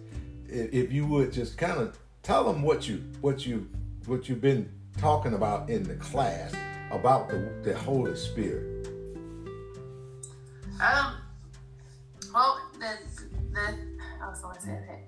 if 0.49 0.93
you 0.93 1.07
would 1.07 1.33
just 1.33 1.59
kind 1.59 1.81
of 1.81 1.99
tell 2.23 2.45
them 2.45 2.63
what 2.63 2.89
you 2.89 3.05
what 3.21 3.45
you 3.47 3.69
what 4.07 4.29
you've 4.29 4.41
been 4.41 4.71
talking 4.99 5.35
about 5.35 5.69
in 5.69 5.83
the 5.83 5.97
class 5.97 6.55
about 6.95 7.29
the 7.29 7.53
the 7.63 7.77
Holy 7.77 8.17
Spirit. 8.17 8.89
Um. 10.81 11.17
Well, 12.33 12.59
the 12.75 12.99
the 13.53 13.95
I 14.23 14.29
was 14.29 14.41
going 14.41 14.59
that. 14.65 15.01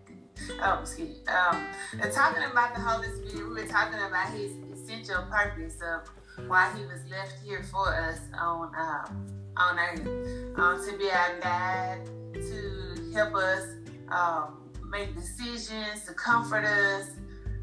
Oh, 0.63 0.81
excuse 0.83 1.09
me. 1.09 1.17
Um, 1.27 1.67
and 2.01 2.13
talking 2.13 2.43
about 2.45 2.75
the 2.75 2.81
Holy 2.81 3.09
Spirit, 3.09 3.49
we 3.49 3.63
were 3.63 3.67
talking 3.67 3.99
about 3.99 4.29
his 4.33 4.53
essential 4.73 5.25
purpose 5.31 5.79
of 5.81 6.09
why 6.49 6.73
he 6.77 6.85
was 6.85 7.01
left 7.11 7.43
here 7.43 7.63
for 7.63 7.89
us 7.95 8.21
on 8.39 8.71
um, 8.79 9.27
on 9.57 9.79
earth 9.79 10.59
um, 10.59 10.85
to 10.87 10.97
be 10.99 11.11
our 11.11 11.41
guide, 11.41 12.01
to 12.35 13.11
help 13.15 13.35
us 13.35 13.65
um, 14.11 14.59
make 14.91 15.15
decisions, 15.15 16.05
to 16.07 16.13
comfort 16.13 16.65
us, 16.65 17.11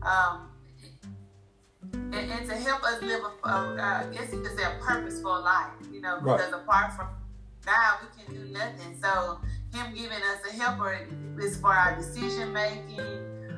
um, 0.01 0.49
and, 1.93 2.15
and, 2.15 2.49
to 2.49 2.55
help 2.55 2.83
us 2.83 3.01
live 3.01 3.21
a, 3.23 3.47
a 3.47 3.51
uh, 3.51 4.03
I 4.03 4.13
guess 4.13 4.31
you 4.31 4.41
could 4.41 4.57
say 4.57 4.63
a 4.63 4.79
purposeful 4.81 5.41
life. 5.41 5.71
You 5.91 6.01
know, 6.01 6.19
because 6.21 6.53
apart 6.53 6.93
from 6.93 7.07
God, 7.65 7.99
we 8.01 8.23
can 8.23 8.33
do 8.33 8.51
nothing. 8.51 8.97
So 9.01 9.39
Him 9.73 9.93
giving 9.93 10.11
us 10.11 10.39
a 10.49 10.53
helper 10.55 11.07
is 11.39 11.57
for 11.57 11.73
our 11.73 11.95
decision 11.95 12.53
making, 12.53 12.99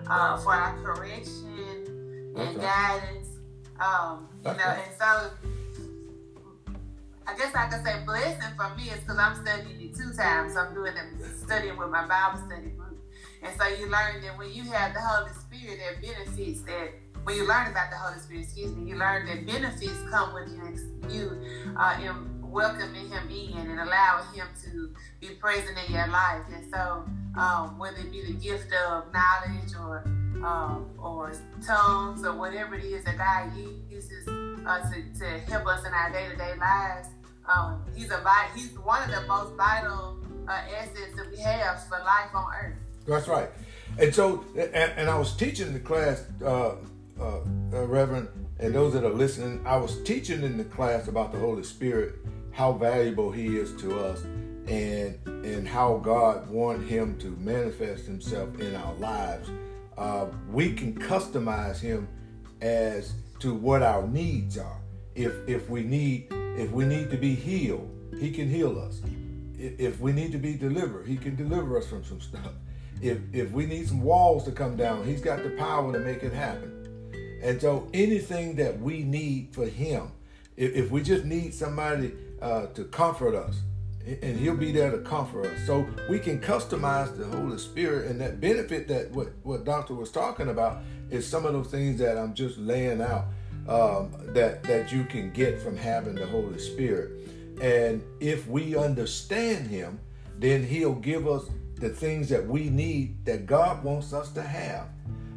uh, 0.07 0.37
for 0.37 0.53
our 0.53 0.77
correction 0.81 2.33
and 2.37 2.59
guidance. 2.59 3.27
Um, 3.79 4.29
you 4.45 4.51
know, 4.51 4.57
and 4.57 4.93
so 4.97 5.31
I 7.27 7.35
guess 7.35 7.53
I 7.55 7.67
could 7.67 7.83
say 7.83 8.03
blessing 8.05 8.55
for 8.55 8.75
me 8.75 8.83
is 8.89 8.99
because 8.99 9.17
I'm 9.17 9.35
studying 9.35 9.81
it 9.81 9.95
two 9.95 10.13
times. 10.13 10.55
I'm 10.55 10.73
doing 10.73 10.93
it 10.95 11.37
studying 11.43 11.77
with 11.77 11.89
my 11.89 12.07
Bible 12.07 12.45
study 12.45 12.69
group. 12.69 13.01
And 13.41 13.53
so 13.59 13.67
you 13.67 13.89
learn 13.89 14.21
that 14.21 14.37
when 14.37 14.51
you 14.53 14.63
have 14.63 14.93
the 14.93 15.01
Holy 15.01 15.31
Spirit, 15.33 15.79
there 15.79 16.01
benefits 16.01 16.61
that 16.61 16.89
when 17.25 17.35
you 17.35 17.47
learn 17.47 17.67
about 17.67 17.89
the 17.89 17.97
Holy 17.97 18.19
Spirit, 18.19 18.43
excuse 18.43 18.71
me, 18.75 18.87
you 18.89 18.95
learn 18.97 19.25
that 19.25 19.45
benefits 19.47 19.99
come 20.11 20.33
when 20.33 20.47
you 20.47 21.09
you 21.09 21.75
uh, 21.75 21.97
in 22.01 22.41
welcoming 22.51 23.09
Him 23.09 23.29
in 23.29 23.57
and 23.57 23.79
allowing 23.79 24.31
Him 24.33 24.47
to 24.63 24.93
be 25.19 25.33
present 25.35 25.77
in 25.87 25.93
your 25.93 26.07
life. 26.07 26.43
And 26.53 26.71
so, 26.71 27.03
um, 27.35 27.79
whether 27.79 27.97
it 27.97 28.11
be 28.11 28.21
the 28.25 28.33
gift 28.33 28.71
of 28.87 29.05
knowledge 29.11 29.73
or 29.79 30.03
um, 30.45 30.87
or 30.99 31.33
tongues 31.65 32.23
or 32.23 32.33
whatever 32.33 32.75
it 32.75 32.85
is 32.85 33.03
that 33.05 33.17
God 33.17 33.57
uses 33.89 34.27
uh, 34.27 34.91
to, 34.91 35.19
to 35.19 35.39
help 35.51 35.65
us 35.65 35.83
in 35.83 35.93
our 35.93 36.11
day 36.11 36.29
to 36.29 36.35
day 36.35 36.53
lives, 36.59 37.09
um, 37.51 37.83
he's 37.95 38.11
a 38.11 38.21
he's 38.55 38.77
one 38.79 39.01
of 39.01 39.15
the 39.15 39.27
most 39.27 39.55
vital 39.55 40.19
uh, 40.47 40.51
assets 40.51 41.15
that 41.15 41.31
we 41.31 41.37
have 41.39 41.83
for 41.87 41.97
life 41.99 42.29
on 42.35 42.45
earth. 42.61 42.75
That's 43.07 43.27
right. 43.27 43.49
And 43.97 44.13
so, 44.13 44.43
and, 44.55 44.91
and 44.97 45.09
I 45.09 45.17
was 45.17 45.35
teaching 45.35 45.73
the 45.73 45.79
class, 45.79 46.25
uh, 46.45 46.75
uh, 47.73 47.85
Reverend, 47.85 48.29
and 48.59 48.73
those 48.73 48.93
that 48.93 49.03
are 49.03 49.13
listening, 49.13 49.61
I 49.65 49.77
was 49.77 50.01
teaching 50.03 50.43
in 50.43 50.57
the 50.57 50.63
class 50.63 51.07
about 51.07 51.31
the 51.31 51.39
Holy 51.39 51.63
Spirit, 51.63 52.15
how 52.51 52.73
valuable 52.73 53.31
He 53.31 53.57
is 53.57 53.73
to 53.81 53.99
us, 53.99 54.23
and 54.67 55.19
and 55.25 55.67
how 55.67 55.97
God 55.97 56.49
want 56.49 56.87
Him 56.87 57.17
to 57.19 57.27
manifest 57.37 58.05
Himself 58.05 58.59
in 58.59 58.75
our 58.75 58.93
lives. 58.95 59.49
Uh, 59.97 60.27
we 60.51 60.73
can 60.73 60.93
customize 60.93 61.79
Him 61.79 62.07
as 62.61 63.13
to 63.39 63.53
what 63.53 63.81
our 63.81 64.07
needs 64.07 64.57
are. 64.57 64.79
If 65.15 65.33
if 65.47 65.69
we 65.69 65.83
need 65.83 66.27
if 66.31 66.71
we 66.71 66.85
need 66.85 67.09
to 67.11 67.17
be 67.17 67.35
healed, 67.35 67.89
He 68.19 68.31
can 68.31 68.49
heal 68.49 68.79
us. 68.79 69.01
If 69.57 69.99
we 69.99 70.11
need 70.11 70.31
to 70.31 70.37
be 70.37 70.55
delivered, 70.55 71.07
He 71.07 71.17
can 71.17 71.35
deliver 71.35 71.77
us 71.77 71.87
from 71.87 72.03
some 72.03 72.21
stuff. 72.21 72.51
If 73.01 73.19
if 73.33 73.51
we 73.51 73.65
need 73.65 73.87
some 73.87 74.01
walls 74.01 74.45
to 74.45 74.51
come 74.51 74.75
down, 74.75 75.05
He's 75.05 75.21
got 75.21 75.43
the 75.43 75.51
power 75.51 75.91
to 75.93 75.99
make 75.99 76.23
it 76.23 76.33
happen. 76.33 76.74
And 77.45 77.61
so 77.61 77.87
anything 77.93 78.55
that 78.55 78.79
we 78.79 79.03
need 79.03 79.49
for 79.53 79.67
Him, 79.67 80.11
if, 80.57 80.73
if 80.73 80.91
we 80.91 81.03
just 81.03 81.25
need 81.25 81.53
somebody 81.53 82.11
uh, 82.41 82.65
to 82.67 82.85
comfort 82.85 83.35
us, 83.35 83.61
and 84.21 84.39
he'll 84.39 84.55
be 84.55 84.71
there 84.71 84.91
to 84.91 84.99
comfort 84.99 85.47
us. 85.47 85.65
So 85.65 85.87
we 86.09 86.19
can 86.19 86.39
customize 86.39 87.17
the 87.17 87.25
Holy 87.25 87.57
Spirit 87.57 88.09
and 88.09 88.21
that 88.21 88.39
benefit 88.39 88.87
that 88.87 89.09
what, 89.11 89.29
what 89.41 89.65
Doctor 89.65 89.95
was 89.95 90.11
talking 90.11 90.49
about 90.49 90.83
is 91.09 91.27
some 91.27 91.45
of 91.45 91.53
those 91.53 91.67
things 91.67 91.99
that 91.99 92.17
I'm 92.17 92.35
just 92.35 92.57
laying 92.57 93.01
out 93.01 93.25
um, 93.67 94.11
that 94.33 94.61
that 94.63 94.91
you 94.91 95.05
can 95.05 95.31
get 95.31 95.59
from 95.59 95.75
having 95.75 96.15
the 96.15 96.27
Holy 96.27 96.59
Spirit. 96.59 97.13
And 97.61 98.03
if 98.19 98.47
we 98.47 98.75
understand 98.75 99.67
him, 99.67 99.99
then 100.37 100.63
he'll 100.63 100.93
give 100.93 101.27
us 101.27 101.45
the 101.77 101.89
things 101.89 102.29
that 102.29 102.45
we 102.45 102.69
need 102.69 103.25
that 103.25 103.45
God 103.45 103.83
wants 103.83 104.13
us 104.13 104.31
to 104.33 104.41
have. 104.41 104.87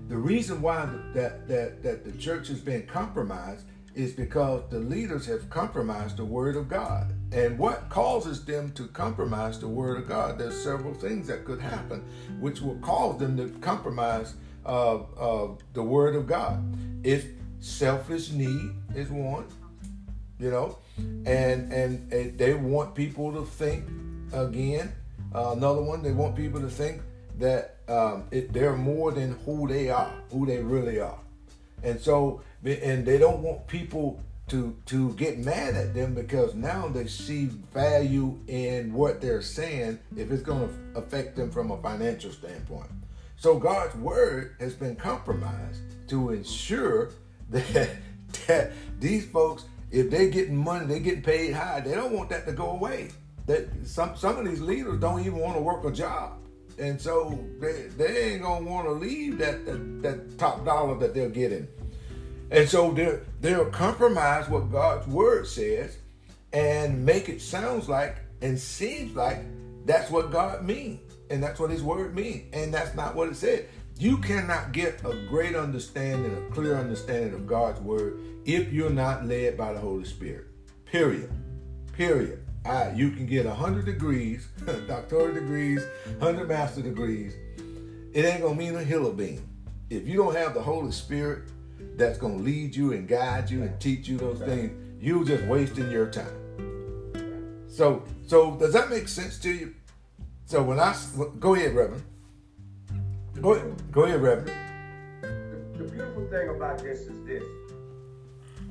The 0.08 0.16
reason 0.16 0.62
why 0.62 0.88
that 1.12 1.46
that 1.48 1.82
that 1.82 2.04
the 2.04 2.12
church 2.12 2.48
has 2.48 2.60
been 2.60 2.86
compromised 2.86 3.66
is 3.94 4.12
because 4.12 4.62
the 4.70 4.78
leaders 4.78 5.26
have 5.26 5.50
compromised 5.50 6.16
the 6.16 6.24
word 6.24 6.56
of 6.56 6.68
God. 6.68 7.12
And 7.32 7.58
what 7.58 7.90
causes 7.90 8.44
them 8.44 8.70
to 8.72 8.86
compromise 8.86 9.58
the 9.58 9.68
word 9.68 9.98
of 9.98 10.08
God? 10.08 10.38
There's 10.38 10.58
several 10.62 10.94
things 10.94 11.26
that 11.26 11.44
could 11.44 11.60
happen 11.60 12.04
which 12.40 12.60
will 12.60 12.76
cause 12.76 13.18
them 13.18 13.36
to 13.36 13.48
compromise 13.58 14.34
uh, 14.64 14.96
uh, 14.96 15.48
the 15.74 15.82
word 15.82 16.14
of 16.14 16.26
God. 16.26 16.62
If 17.04 17.26
selfish 17.60 18.30
need 18.30 18.70
is 18.94 19.10
one, 19.10 19.46
you 20.38 20.50
know, 20.50 20.78
and 20.96 21.70
and, 21.72 22.10
and 22.12 22.38
they 22.38 22.54
want 22.54 22.94
people 22.94 23.32
to 23.32 23.44
think 23.44 23.84
again. 24.32 24.92
Uh, 25.34 25.52
another 25.52 25.82
one, 25.82 26.02
they 26.02 26.12
want 26.12 26.34
people 26.34 26.60
to 26.60 26.70
think 26.70 27.02
that 27.38 27.76
um, 27.88 28.24
it, 28.30 28.52
they're 28.52 28.76
more 28.76 29.12
than 29.12 29.38
who 29.44 29.68
they 29.68 29.90
are, 29.90 30.12
who 30.30 30.46
they 30.46 30.58
really 30.58 31.00
are, 31.00 31.18
and 31.82 32.00
so 32.00 32.42
and 32.64 33.06
they 33.06 33.18
don't 33.18 33.42
want 33.42 33.66
people 33.66 34.20
to 34.48 34.76
to 34.86 35.12
get 35.14 35.38
mad 35.38 35.74
at 35.74 35.94
them 35.94 36.14
because 36.14 36.54
now 36.54 36.88
they 36.88 37.06
see 37.06 37.46
value 37.46 38.38
in 38.48 38.92
what 38.92 39.20
they're 39.20 39.42
saying 39.42 39.98
if 40.16 40.30
it's 40.30 40.42
going 40.42 40.68
to 40.68 40.98
affect 40.98 41.36
them 41.36 41.50
from 41.50 41.70
a 41.70 41.76
financial 41.82 42.32
standpoint. 42.32 42.90
So 43.36 43.58
God's 43.58 43.94
word 43.96 44.56
has 44.58 44.74
been 44.74 44.96
compromised 44.96 45.80
to 46.08 46.30
ensure 46.30 47.10
that 47.50 47.90
that 48.46 48.72
these 48.98 49.26
folks, 49.26 49.64
if 49.90 50.10
they're 50.10 50.28
getting 50.28 50.56
money, 50.56 50.86
they're 50.86 50.98
getting 50.98 51.22
paid 51.22 51.52
high, 51.52 51.80
they 51.80 51.94
don't 51.94 52.12
want 52.12 52.30
that 52.30 52.46
to 52.46 52.52
go 52.52 52.70
away. 52.70 53.10
That 53.46 53.68
some 53.84 54.16
some 54.16 54.38
of 54.38 54.46
these 54.46 54.60
leaders 54.60 55.00
don't 55.00 55.20
even 55.20 55.36
want 55.36 55.56
to 55.56 55.62
work 55.62 55.84
a 55.84 55.92
job. 55.92 56.38
And 56.78 57.00
so 57.00 57.38
they, 57.60 57.88
they 57.96 58.32
ain't 58.32 58.42
gonna 58.42 58.64
want 58.64 58.86
to 58.86 58.92
leave 58.92 59.38
that, 59.38 59.66
that 59.66 60.02
that 60.02 60.38
top 60.38 60.64
dollar 60.64 60.98
that 60.98 61.14
they're 61.14 61.28
getting. 61.28 61.68
And 62.50 62.68
so 62.68 62.92
they're 62.92 63.22
they'll 63.40 63.70
compromise 63.70 64.48
what 64.48 64.70
God's 64.70 65.06
word 65.06 65.46
says 65.46 65.98
and 66.52 67.04
make 67.04 67.28
it 67.28 67.42
sounds 67.42 67.88
like 67.88 68.16
and 68.40 68.58
seems 68.58 69.14
like 69.16 69.38
that's 69.84 70.10
what 70.10 70.30
God 70.30 70.64
means. 70.64 71.00
And 71.30 71.42
that's 71.42 71.60
what 71.60 71.70
his 71.70 71.82
word 71.82 72.14
means. 72.14 72.44
And 72.54 72.72
that's 72.72 72.94
not 72.94 73.14
what 73.14 73.28
it 73.28 73.36
said. 73.36 73.68
You 73.98 74.16
cannot 74.18 74.72
get 74.72 75.04
a 75.04 75.26
great 75.28 75.56
understanding, 75.56 76.34
a 76.36 76.50
clear 76.52 76.76
understanding 76.76 77.34
of 77.34 77.46
God's 77.46 77.80
word 77.80 78.20
if 78.44 78.72
you're 78.72 78.90
not 78.90 79.26
led 79.26 79.58
by 79.58 79.72
the 79.72 79.78
Holy 79.78 80.04
Spirit. 80.04 80.46
Period. 80.86 81.30
Period. 81.92 82.47
I, 82.68 82.92
you 82.92 83.10
can 83.10 83.24
get 83.24 83.46
100 83.46 83.86
degrees, 83.86 84.46
doctoral 84.86 85.32
degrees, 85.32 85.82
100 86.18 86.48
master 86.48 86.82
degrees. 86.82 87.34
It 88.12 88.24
ain't 88.24 88.42
going 88.42 88.58
to 88.58 88.62
mean 88.62 88.76
a 88.76 88.84
hill 88.84 89.06
of 89.06 89.16
bean. 89.16 89.48
If 89.88 90.06
you 90.06 90.18
don't 90.18 90.36
have 90.36 90.52
the 90.52 90.62
Holy 90.62 90.92
Spirit 90.92 91.44
that's 91.96 92.18
going 92.18 92.36
to 92.36 92.44
lead 92.44 92.76
you 92.76 92.92
and 92.92 93.08
guide 93.08 93.48
you 93.48 93.62
and 93.62 93.80
teach 93.80 94.06
you 94.06 94.18
those 94.18 94.40
things, 94.40 94.72
you're 95.00 95.24
just 95.24 95.44
wasting 95.44 95.90
your 95.90 96.10
time. 96.10 97.64
So, 97.68 98.04
so 98.26 98.56
does 98.56 98.74
that 98.74 98.90
make 98.90 99.08
sense 99.08 99.38
to 99.40 99.50
you? 99.50 99.74
So 100.44 100.62
when 100.62 100.78
I 100.78 100.94
go 101.38 101.54
ahead, 101.54 101.74
Reverend. 101.74 102.02
Go 103.40 103.52
ahead, 103.54 103.92
go 103.92 104.04
ahead, 104.04 104.20
Reverend. 104.20 104.52
The, 105.22 105.84
the 105.84 105.90
beautiful 105.90 106.26
thing 106.28 106.48
about 106.48 106.78
this 106.80 107.00
is 107.00 107.24
this, 107.24 107.44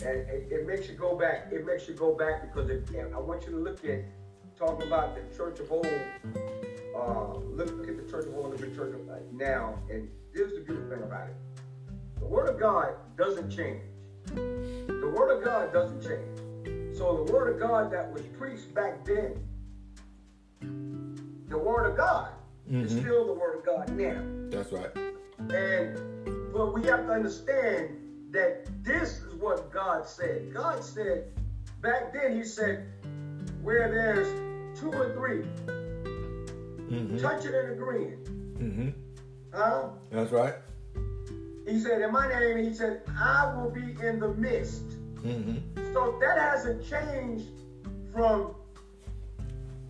and 0.04 0.30
it, 0.30 0.48
it, 0.52 0.68
makes 0.68 0.88
you 0.88 0.96
go 0.96 1.16
back. 1.16 1.48
It 1.52 1.66
makes 1.66 1.88
you 1.88 1.94
go 1.94 2.14
back 2.14 2.42
because 2.42 2.70
it, 2.70 2.88
I 3.14 3.20
want 3.20 3.44
you 3.46 3.52
to 3.52 3.58
look 3.58 3.84
at 3.86 4.02
talking 4.58 4.88
about 4.88 5.16
the 5.16 5.36
church 5.36 5.60
of 5.60 5.72
old. 5.72 5.88
Uh, 6.96 7.38
look 7.40 7.88
at 7.88 7.98
the 7.98 8.10
church 8.10 8.26
of 8.26 8.36
old 8.36 8.54
and 8.54 8.60
the 8.60 8.76
church 8.76 8.94
of 8.94 9.02
now, 9.34 9.78
and 9.90 10.10
here's 10.34 10.54
the 10.54 10.62
beautiful 10.62 10.90
thing 10.90 11.04
about 11.04 11.28
it: 11.28 11.36
the 12.20 12.26
word 12.26 12.50
of 12.50 12.60
God 12.60 12.96
doesn't 13.18 13.50
change. 13.50 13.82
The 14.36 15.14
word 15.16 15.38
of 15.38 15.44
God 15.44 15.74
doesn't 15.74 16.02
change. 16.02 16.98
So 16.98 17.24
the 17.24 17.32
word 17.32 17.54
of 17.54 17.60
God 17.60 17.92
that 17.92 18.12
was 18.12 18.24
preached 18.38 18.74
back 18.74 19.06
then, 19.06 19.38
the 21.48 21.58
word 21.58 21.86
of 21.86 21.98
God 21.98 22.32
mm-hmm. 22.68 22.82
is 22.82 22.92
still 22.92 23.28
the 23.28 23.34
word 23.34 23.60
of 23.60 23.66
God 23.66 23.90
now. 23.96 24.22
That's 24.50 24.72
right. 24.72 24.90
And 25.54 26.52
but 26.52 26.74
we 26.74 26.84
have 26.86 27.06
to 27.06 27.12
understand 27.12 28.07
that 28.38 28.68
this 28.84 29.24
is 29.24 29.34
what 29.34 29.72
God 29.72 30.06
said. 30.06 30.54
God 30.54 30.84
said 30.84 31.26
back 31.82 32.14
then, 32.14 32.38
He 32.38 32.44
said, 32.44 32.86
where 33.64 33.90
there's 33.90 34.28
two 34.80 34.92
or 34.92 35.12
3 35.14 35.38
mm-hmm. 36.88 37.18
touching 37.18 37.56
and 37.56 37.72
agreeing. 37.72 38.18
Mm-hmm. 38.60 38.90
Huh? 39.52 39.90
That's 40.12 40.32
right. 40.32 40.54
He 41.68 41.80
said, 41.80 42.02
in 42.02 42.12
my 42.12 42.30
name, 42.30 42.64
he 42.64 42.74
said, 42.74 43.02
I 43.20 43.52
will 43.56 43.72
be 43.72 43.98
in 44.06 44.20
the 44.20 44.30
midst. 44.36 44.88
Mm-hmm. 45.16 45.94
So 45.94 46.18
that 46.22 46.38
hasn't 46.38 46.88
changed 46.88 47.50
from 48.14 48.54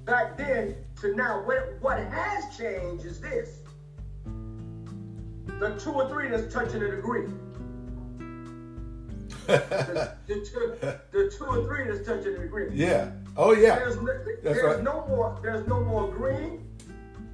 back 0.05 0.37
then 0.37 0.75
to 1.01 1.13
now. 1.15 1.43
What, 1.45 1.77
what 1.81 1.99
has 1.99 2.57
changed 2.57 3.05
is 3.05 3.19
this 3.19 3.59
the 5.59 5.75
two 5.79 5.91
or 5.91 6.07
three 6.07 6.29
that's 6.29 6.51
touching 6.53 6.81
and 6.81 6.93
agreeing. 6.93 7.46
The, 9.47 10.13
the, 10.27 10.35
two, 10.35 10.77
the 11.11 11.33
two 11.35 11.45
or 11.45 11.65
three 11.65 11.87
that's 11.87 12.05
touching 12.05 12.35
and 12.35 12.43
agreeing. 12.43 12.71
Yeah. 12.73 13.11
Oh 13.35 13.53
yeah. 13.53 13.75
There's, 13.75 13.95
no, 13.95 14.13
there's 14.43 14.63
right. 14.63 14.83
no 14.83 15.05
more. 15.07 15.39
There's 15.41 15.67
no 15.67 15.83
more 15.83 16.09
agreeing. 16.09 16.67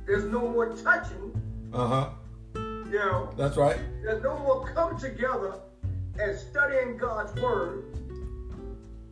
There's 0.05 0.25
no 0.25 0.47
more 0.47 0.69
touching. 0.75 1.41
Uh 1.73 1.87
huh. 1.87 2.09
You 2.55 2.99
know. 2.99 3.33
That's 3.37 3.57
right. 3.57 3.77
There's 4.03 4.21
no 4.23 4.37
more 4.39 4.71
coming 4.73 4.99
together 4.99 5.59
and 6.19 6.37
studying 6.37 6.97
God's 6.97 7.33
word. 7.41 7.85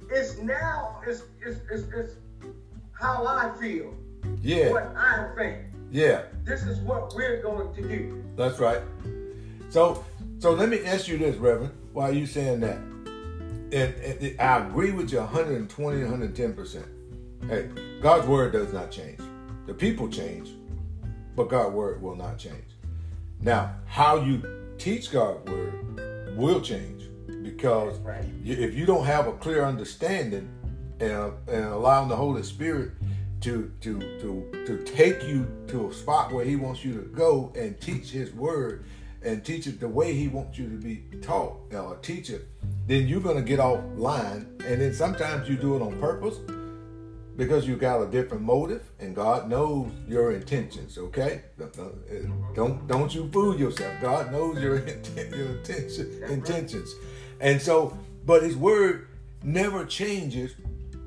It's 0.09 0.37
now. 0.37 1.01
It's 1.07 1.23
it's 1.45 1.59
it's, 1.71 1.83
it's 1.95 2.13
how 2.93 3.25
I 3.25 3.51
feel. 3.59 3.93
Yeah. 4.41 4.71
What 4.71 4.93
I 4.95 5.29
think. 5.35 5.57
Yeah. 5.91 6.23
This 6.43 6.63
is 6.63 6.79
what 6.79 7.13
we're 7.15 7.41
going 7.41 7.73
to 7.75 7.81
do. 7.81 8.23
That's 8.35 8.59
right. 8.59 8.81
So, 9.69 10.03
so 10.39 10.51
let 10.51 10.69
me 10.69 10.83
ask 10.85 11.07
you 11.07 11.17
this, 11.17 11.35
Reverend. 11.37 11.71
Why 11.93 12.09
are 12.09 12.13
you 12.13 12.25
saying 12.25 12.61
that? 12.61 12.77
And, 13.71 13.93
and 13.95 14.41
I 14.41 14.65
agree 14.67 14.91
with 14.91 15.11
you 15.11 15.19
120, 15.19 16.01
110 16.01 16.53
percent. 16.53 16.85
Hey, 17.47 17.69
God's 18.01 18.27
word 18.27 18.51
does 18.53 18.73
not 18.73 18.91
change. 18.91 19.19
The 19.65 19.73
people 19.73 20.09
change, 20.09 20.51
but 21.35 21.49
God's 21.49 21.73
word 21.73 22.01
will 22.01 22.15
not 22.15 22.37
change. 22.37 22.55
Now, 23.39 23.75
how 23.85 24.21
you 24.21 24.43
teach 24.77 25.11
God's 25.11 25.49
word 25.49 26.37
will 26.37 26.61
change 26.61 27.03
because 27.43 27.97
right. 27.99 28.23
if 28.43 28.73
you 28.73 28.85
don't 28.85 29.05
have 29.05 29.27
a 29.27 29.33
clear 29.33 29.63
understanding 29.63 30.49
and, 30.99 31.33
and 31.47 31.65
allowing 31.65 32.09
the 32.09 32.15
Holy 32.15 32.43
Spirit 32.43 32.91
to 33.41 33.71
to 33.81 33.99
to 34.19 34.65
to 34.65 34.83
take 34.83 35.23
you 35.23 35.47
to 35.67 35.89
a 35.89 35.93
spot 35.93 36.31
where 36.31 36.45
he 36.45 36.55
wants 36.55 36.85
you 36.85 36.93
to 36.93 37.01
go 37.01 37.51
and 37.55 37.79
teach 37.81 38.09
his 38.09 38.31
word 38.33 38.85
and 39.23 39.43
teach 39.43 39.65
it 39.65 39.79
the 39.79 39.87
way 39.87 40.13
he 40.13 40.27
wants 40.27 40.57
you 40.57 40.69
to 40.69 40.77
be 40.77 41.03
taught 41.21 41.57
or 41.73 41.97
teach 42.01 42.29
it 42.29 42.47
then 42.87 43.07
you're 43.07 43.21
going 43.21 43.37
to 43.37 43.41
get 43.41 43.59
off 43.59 43.79
line 43.95 44.47
and 44.65 44.81
then 44.81 44.93
sometimes 44.93 45.47
you 45.47 45.55
do 45.55 45.75
it 45.75 45.81
on 45.81 45.99
purpose 45.99 46.39
because 47.37 47.67
you 47.67 47.75
got 47.75 48.01
a 48.01 48.07
different 48.07 48.43
motive 48.43 48.83
and 48.99 49.15
god 49.15 49.49
knows 49.49 49.91
your 50.07 50.31
intentions 50.31 50.97
okay? 50.97 51.41
Uh, 51.61 51.67
don't 52.53 52.87
don't 52.87 53.13
you 53.15 53.29
fool 53.31 53.57
yourself. 53.57 53.93
God 54.01 54.31
knows 54.31 54.61
your, 54.61 54.77
your 55.15 55.57
intention, 55.57 56.23
intentions. 56.29 56.93
And 57.39 57.61
so 57.61 57.97
but 58.25 58.43
his 58.43 58.55
word 58.55 59.07
never 59.43 59.85
changes 59.85 60.53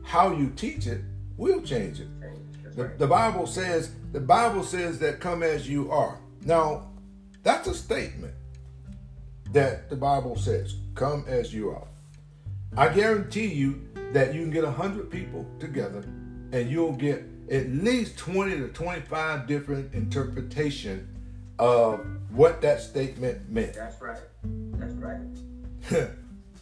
how 0.03 0.33
you 0.33 0.51
teach 0.51 0.87
it 0.87 1.03
will 1.37 1.62
change 1.62 2.01
it. 2.01 2.09
The, 2.77 2.93
the 2.99 3.07
Bible 3.07 3.47
says 3.47 3.93
the 4.12 4.20
Bible 4.20 4.64
says 4.64 4.99
that 4.99 5.20
come 5.20 5.43
as 5.43 5.68
you 5.68 5.91
are. 5.91 6.18
Now, 6.45 6.91
that's 7.43 7.68
a 7.68 7.75
statement 7.75 8.35
that 9.55 9.89
the 9.89 9.97
Bible 9.97 10.37
says, 10.37 10.77
come 10.95 11.25
as 11.27 11.55
you 11.55 11.71
are. 11.71 11.87
I 12.77 12.89
guarantee 12.89 13.47
you 13.47 13.89
that 14.13 14.35
you 14.35 14.43
can 14.43 14.51
get 14.51 14.65
a 14.65 14.71
hundred 14.71 15.11
people 15.11 15.47
together 15.59 16.05
and 16.53 16.69
you'll 16.69 16.93
get 16.93 17.25
at 17.51 17.69
least 17.71 18.19
20 18.19 18.57
to 18.59 18.69
25 18.69 19.47
different 19.47 19.95
interpretation 19.95 21.09
of 21.59 22.05
what 22.31 22.61
that 22.63 22.81
statement 22.81 23.49
meant. 23.49 23.75
That's 23.75 24.01
right. 24.01 24.19
That's 24.73 24.95
right. 24.95 25.21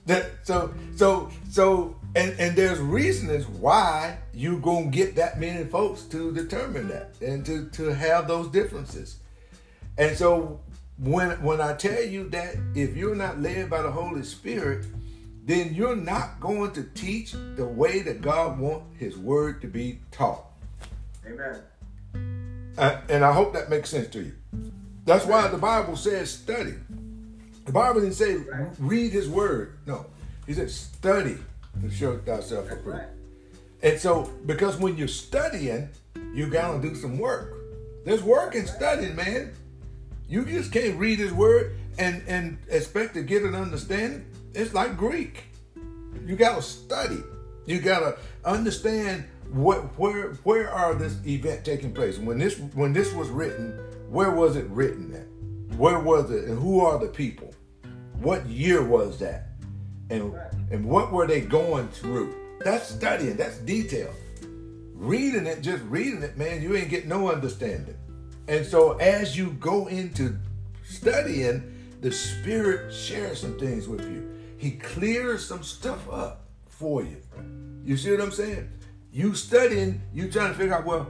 that 0.07 0.31
so 0.43 0.75
so 0.95 1.31
so 1.49 1.97
And 2.15 2.39
and 2.39 2.57
there's 2.57 2.79
reasons 2.79 3.47
why 3.47 4.19
you're 4.35 4.61
gonna 4.61 4.87
get 4.87 5.15
that 5.17 5.41
many 5.41 5.65
folks 5.65 6.03
to 6.05 6.33
determine 6.33 6.89
that 6.89 7.15
and 7.23 7.45
to, 7.47 7.69
to 7.71 7.95
have 7.95 8.29
those 8.29 8.49
differences. 8.49 9.17
And 9.97 10.17
so 10.17 10.61
when 10.99 11.31
when 11.43 11.61
I 11.61 11.75
tell 11.75 12.03
you 12.03 12.29
that 12.31 12.57
if 12.75 12.97
you're 12.97 13.15
not 13.15 13.41
led 13.41 13.71
by 13.71 13.83
the 13.83 13.91
Holy 13.91 14.23
Spirit, 14.23 14.87
then 15.45 15.75
you're 15.75 15.97
not 15.97 16.41
going 16.41 16.73
to 16.73 16.83
teach 16.83 17.33
the 17.33 17.65
way 17.65 18.01
that 18.03 18.23
God 18.23 18.59
wants 18.59 18.87
his 18.99 19.19
word 19.19 19.61
to 19.63 19.67
be 19.67 20.01
taught. 20.11 20.45
Amen. 21.27 21.61
Uh, 22.79 23.01
and 23.09 23.25
I 23.25 23.33
hope 23.33 23.53
that 23.53 23.69
makes 23.69 23.91
sense 23.91 24.09
to 24.09 24.23
you. 24.23 24.33
That's 25.05 25.27
why 25.27 25.49
the 25.49 25.59
Bible 25.59 25.97
says 25.97 26.31
study. 26.31 26.75
The 27.65 27.73
Bible 27.73 28.01
didn't 28.01 28.15
say 28.15 28.37
read 28.79 29.13
his 29.13 29.29
word. 29.29 29.79
No. 29.87 30.07
He 30.47 30.53
said 30.53 30.71
study 30.71 31.39
to 31.81 31.91
show 31.91 32.19
thyself 32.19 32.67
approved. 32.71 32.87
right. 32.87 33.09
And 33.83 33.99
so, 33.99 34.33
because 34.47 34.77
when 34.77 34.97
you're 34.97 35.09
studying, 35.09 35.89
you 36.33 36.47
gotta 36.47 36.81
do 36.81 36.95
some 36.95 37.19
work. 37.19 37.55
There's 38.05 38.23
work 38.23 38.55
in 38.55 38.67
studying, 38.67 39.17
man. 39.17 39.53
You 40.33 40.47
just 40.47 40.73
can't 40.73 40.99
read 40.99 41.19
his 41.19 41.31
word 41.31 41.77
and 41.99 42.23
and 42.27 42.57
expect 42.71 43.13
to 43.15 43.23
get 43.23 43.43
an 43.43 43.55
understanding. 43.55 44.25
It's 44.55 44.73
like 44.73 44.97
Greek. 44.97 45.45
You 46.25 46.37
gotta 46.37 46.63
study. 46.63 47.23
You 47.67 47.81
gotta 47.83 48.17
understand 48.43 49.25
what 49.51 49.99
where 49.99 50.33
where 50.45 50.71
are 50.71 50.95
this 50.95 51.19
event 51.27 51.67
taking 51.67 51.93
place. 51.93 52.17
When 52.17 52.39
this 52.39 52.59
when 52.73 52.95
this 52.95 53.13
was 53.13 53.29
written, 53.29 53.79
where 54.09 54.31
was 54.31 54.57
it 54.57 54.65
written 54.71 55.13
at? 55.15 55.77
Where 55.77 55.99
was 55.99 56.31
it, 56.31 56.45
and 56.45 56.59
who 56.59 56.81
are 56.81 56.99
the 56.99 57.09
people? 57.09 57.55
What 58.15 58.47
year 58.47 58.83
was 58.83 59.19
that? 59.19 59.49
And 60.09 60.35
and 60.71 60.87
what 60.87 61.13
were 61.13 61.27
they 61.27 61.43
going 61.43 61.89
through? 61.89 62.35
That's 62.65 62.89
studying. 62.89 63.37
That's 63.37 63.59
detail. 63.59 64.15
Reading 64.95 65.47
it, 65.47 65.61
just 65.61 65.83
reading 65.85 66.23
it, 66.23 66.39
man, 66.39 66.63
you 66.63 66.75
ain't 66.75 66.89
get 66.89 67.07
no 67.07 67.31
understanding. 67.31 67.97
And 68.49 68.67
so 68.67 68.93
as 68.95 69.37
you 69.37 69.53
go 69.53 69.87
into 69.87 70.37
studying, 70.85 71.73
the 72.01 72.11
Spirit 72.11 72.93
shares 72.93 73.41
some 73.41 73.59
things 73.59 73.87
with 73.87 74.03
you. 74.03 74.29
He 74.59 74.73
clears 74.73 75.47
some 75.47 75.63
stuff 75.63 76.11
up 76.11 76.47
for 76.69 77.03
you. 77.03 77.17
You 77.85 77.97
see 77.97 78.11
what 78.11 78.21
I'm 78.21 78.33
saying? 78.33 78.69
You 79.13 79.35
studying, 79.35 80.03
you 80.13 80.31
trying 80.31 80.53
to 80.53 80.59
figure 80.59 80.75
out, 80.75 80.85
well, 80.85 81.09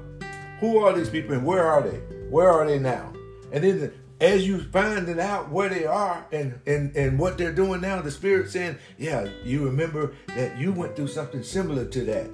who 0.61 0.79
are 0.79 0.93
these 0.93 1.09
people 1.09 1.35
and 1.35 1.45
where 1.45 1.65
are 1.65 1.83
they? 1.83 1.99
Where 2.29 2.51
are 2.51 2.67
they 2.67 2.79
now? 2.79 3.13
And 3.53 3.65
then 3.65 3.81
the, 3.81 3.93
as 4.21 4.47
you 4.47 4.61
finding 4.61 5.19
out 5.19 5.51
where 5.51 5.69
they 5.69 5.85
are 5.85 6.27
and, 6.33 6.61
and, 6.67 6.95
and 6.97 7.19
what 7.19 7.39
they're 7.39 7.53
doing 7.53 7.81
now, 7.81 8.01
the 8.01 8.11
Spirit 8.11 8.51
saying, 8.51 8.79
yeah, 8.99 9.29
you 9.45 9.65
remember 9.65 10.15
that 10.29 10.59
you 10.59 10.73
went 10.73 10.97
through 10.97 11.09
something 11.09 11.43
similar 11.43 11.85
to 11.87 12.05
that. 12.05 12.27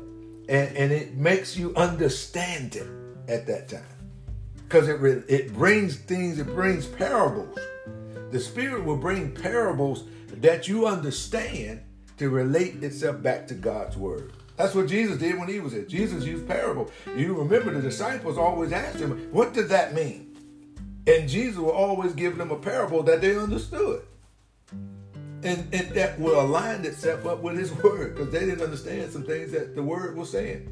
And, 0.49 0.77
and 0.77 0.93
it 0.93 1.15
makes 1.15 1.57
you 1.57 1.75
understand 1.77 2.77
it 2.77 2.89
at 3.29 3.47
that 3.47 3.69
time 3.69 3.98
because 4.69 4.87
it 4.87 5.01
re- 5.01 5.23
it 5.29 5.55
brings 5.55 5.97
things 5.97 6.39
it 6.39 6.47
brings 6.47 6.87
parables. 6.87 7.59
The 8.31 8.39
spirit 8.39 8.85
will 8.85 8.99
bring 8.99 9.35
parables 9.35 10.05
that 10.29 10.69
you 10.69 10.87
understand 10.87 11.81
to 12.19 12.29
relate 12.29 12.83
itself 12.83 13.23
back 13.23 13.47
to 13.49 13.55
god's 13.55 13.97
word. 13.97 14.35
That's 14.57 14.75
what 14.75 14.87
jesus 14.87 15.17
did 15.17 15.39
when 15.39 15.49
he 15.49 15.61
was 15.61 15.73
here. 15.73 15.85
Jesus 15.85 16.25
used 16.25 16.47
parable. 16.47 16.91
You 17.17 17.35
remember 17.35 17.73
the 17.73 17.81
disciples 17.81 18.37
always 18.37 18.73
asked 18.73 18.99
him 18.99 19.33
what 19.33 19.55
does 19.55 19.69
that 19.69 19.95
mean? 19.95 20.37
And 21.07 21.29
jesus 21.29 21.57
will 21.57 21.71
always 21.71 22.13
give 22.13 22.37
them 22.37 22.51
a 22.51 22.57
parable 22.59 23.03
that 23.05 23.23
they 23.23 23.39
understood. 23.39 24.03
And, 24.71 25.73
and 25.73 25.89
that 25.95 26.19
will 26.19 26.41
align 26.41 26.85
itself 26.85 27.25
up 27.25 27.41
with 27.43 27.57
his 27.57 27.73
word 27.73 28.17
because 28.17 28.33
they 28.33 28.41
didn't 28.41 28.61
understand 28.61 29.13
some 29.13 29.23
things 29.23 29.53
that 29.53 29.75
the 29.75 29.83
word 29.83 30.15
was 30.15 30.31
saying. 30.31 30.69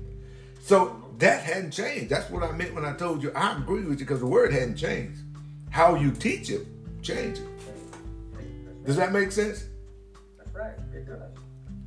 So 0.61 1.06
that 1.19 1.43
hadn't 1.43 1.71
changed. 1.71 2.11
That's 2.11 2.31
what 2.31 2.43
I 2.43 2.53
meant 2.53 2.75
when 2.75 2.85
I 2.85 2.95
told 2.95 3.23
you 3.23 3.33
I 3.33 3.57
agree 3.57 3.85
with 3.85 3.99
you 3.99 4.07
because 4.07 4.21
the 4.21 4.27
word 4.27 4.53
hadn't 4.53 4.77
changed. 4.77 5.21
How 5.71 5.95
you 5.95 6.11
teach 6.11 6.51
it 6.51 6.67
changes. 7.03 7.45
Does 8.85 8.97
that 8.97 9.13
make 9.13 9.33
sense? 9.33 9.67
That's 10.39 10.55
right. 10.55 10.75
It 10.95 11.07
does. 11.07 11.33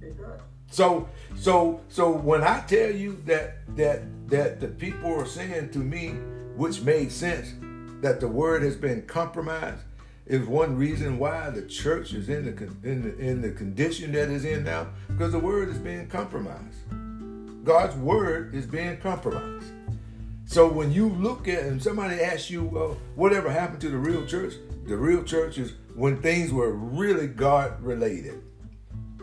It 0.01 0.17
does. 0.17 0.39
So 0.71 1.07
so 1.35 1.81
so 1.89 2.11
when 2.11 2.43
I 2.43 2.61
tell 2.61 2.91
you 2.91 3.21
that 3.25 3.57
that 3.75 4.03
that 4.29 4.59
the 4.59 4.67
people 4.67 5.13
are 5.13 5.25
saying 5.25 5.71
to 5.71 5.79
me, 5.79 6.09
which 6.55 6.81
made 6.81 7.11
sense, 7.11 7.53
that 8.01 8.19
the 8.19 8.27
word 8.27 8.63
has 8.63 8.75
been 8.75 9.03
compromised, 9.03 9.83
is 10.25 10.45
one 10.45 10.75
reason 10.75 11.17
why 11.17 11.49
the 11.49 11.63
church 11.63 12.13
is 12.13 12.29
in 12.29 12.45
the 12.45 12.89
in 12.89 13.01
the, 13.01 13.17
in 13.17 13.41
the 13.41 13.51
condition 13.51 14.11
that 14.11 14.29
it's 14.29 14.43
in 14.43 14.63
now 14.63 14.87
because 15.07 15.31
the 15.31 15.39
word 15.39 15.69
is 15.69 15.77
being 15.77 16.07
compromised. 16.07 16.77
God's 17.63 17.95
word 17.95 18.55
is 18.55 18.65
being 18.65 18.97
compromised. 18.97 19.73
So 20.45 20.67
when 20.67 20.91
you 20.91 21.09
look 21.09 21.47
at 21.47 21.63
and 21.63 21.81
somebody 21.81 22.21
asks 22.21 22.49
you, 22.49 22.63
well, 22.63 22.97
whatever 23.15 23.51
happened 23.51 23.81
to 23.81 23.89
the 23.89 23.97
real 23.97 24.25
church? 24.25 24.53
The 24.87 24.97
real 24.97 25.23
church 25.23 25.57
is 25.59 25.73
when 25.93 26.21
things 26.21 26.51
were 26.51 26.71
really 26.71 27.27
God 27.27 27.79
related. 27.83 28.41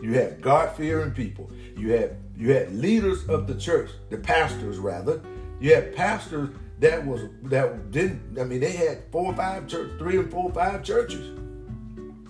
You 0.01 0.13
had 0.13 0.41
God 0.41 0.75
fearing 0.77 1.11
people. 1.11 1.51
You 1.75 1.91
had 1.91 2.17
you 2.37 2.53
had 2.53 2.73
leaders 2.73 3.27
of 3.27 3.47
the 3.47 3.55
church, 3.55 3.89
the 4.09 4.17
pastors 4.17 4.77
rather. 4.77 5.21
You 5.59 5.73
had 5.73 5.95
pastors 5.95 6.55
that 6.79 7.05
was 7.05 7.21
that 7.43 7.91
didn't. 7.91 8.37
I 8.39 8.43
mean, 8.43 8.59
they 8.59 8.73
had 8.73 8.99
four 9.11 9.25
or 9.25 9.35
five 9.35 9.67
church, 9.67 9.97
three 9.97 10.17
and 10.17 10.31
four 10.31 10.45
or 10.45 10.53
five 10.53 10.83
churches. 10.83 11.37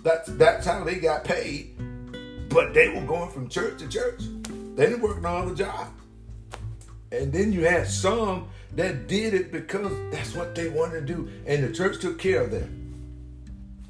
That's 0.02 0.28
that's 0.30 0.66
how 0.66 0.82
they 0.84 0.96
got 0.96 1.24
paid. 1.24 1.76
But 2.48 2.72
they 2.72 2.88
were 2.88 3.06
going 3.06 3.30
from 3.30 3.48
church 3.48 3.78
to 3.80 3.88
church. 3.88 4.22
They 4.78 4.86
didn't 4.86 5.02
work 5.02 5.20
no 5.20 5.38
other 5.38 5.56
job. 5.56 5.88
And 7.10 7.32
then 7.32 7.52
you 7.52 7.64
had 7.64 7.88
some 7.88 8.48
that 8.76 9.08
did 9.08 9.34
it 9.34 9.50
because 9.50 9.90
that's 10.12 10.36
what 10.36 10.54
they 10.54 10.68
wanted 10.68 11.04
to 11.04 11.14
do, 11.14 11.28
and 11.48 11.64
the 11.64 11.72
church 11.72 12.00
took 12.00 12.16
care 12.16 12.42
of 12.42 12.52
them. 12.52 12.78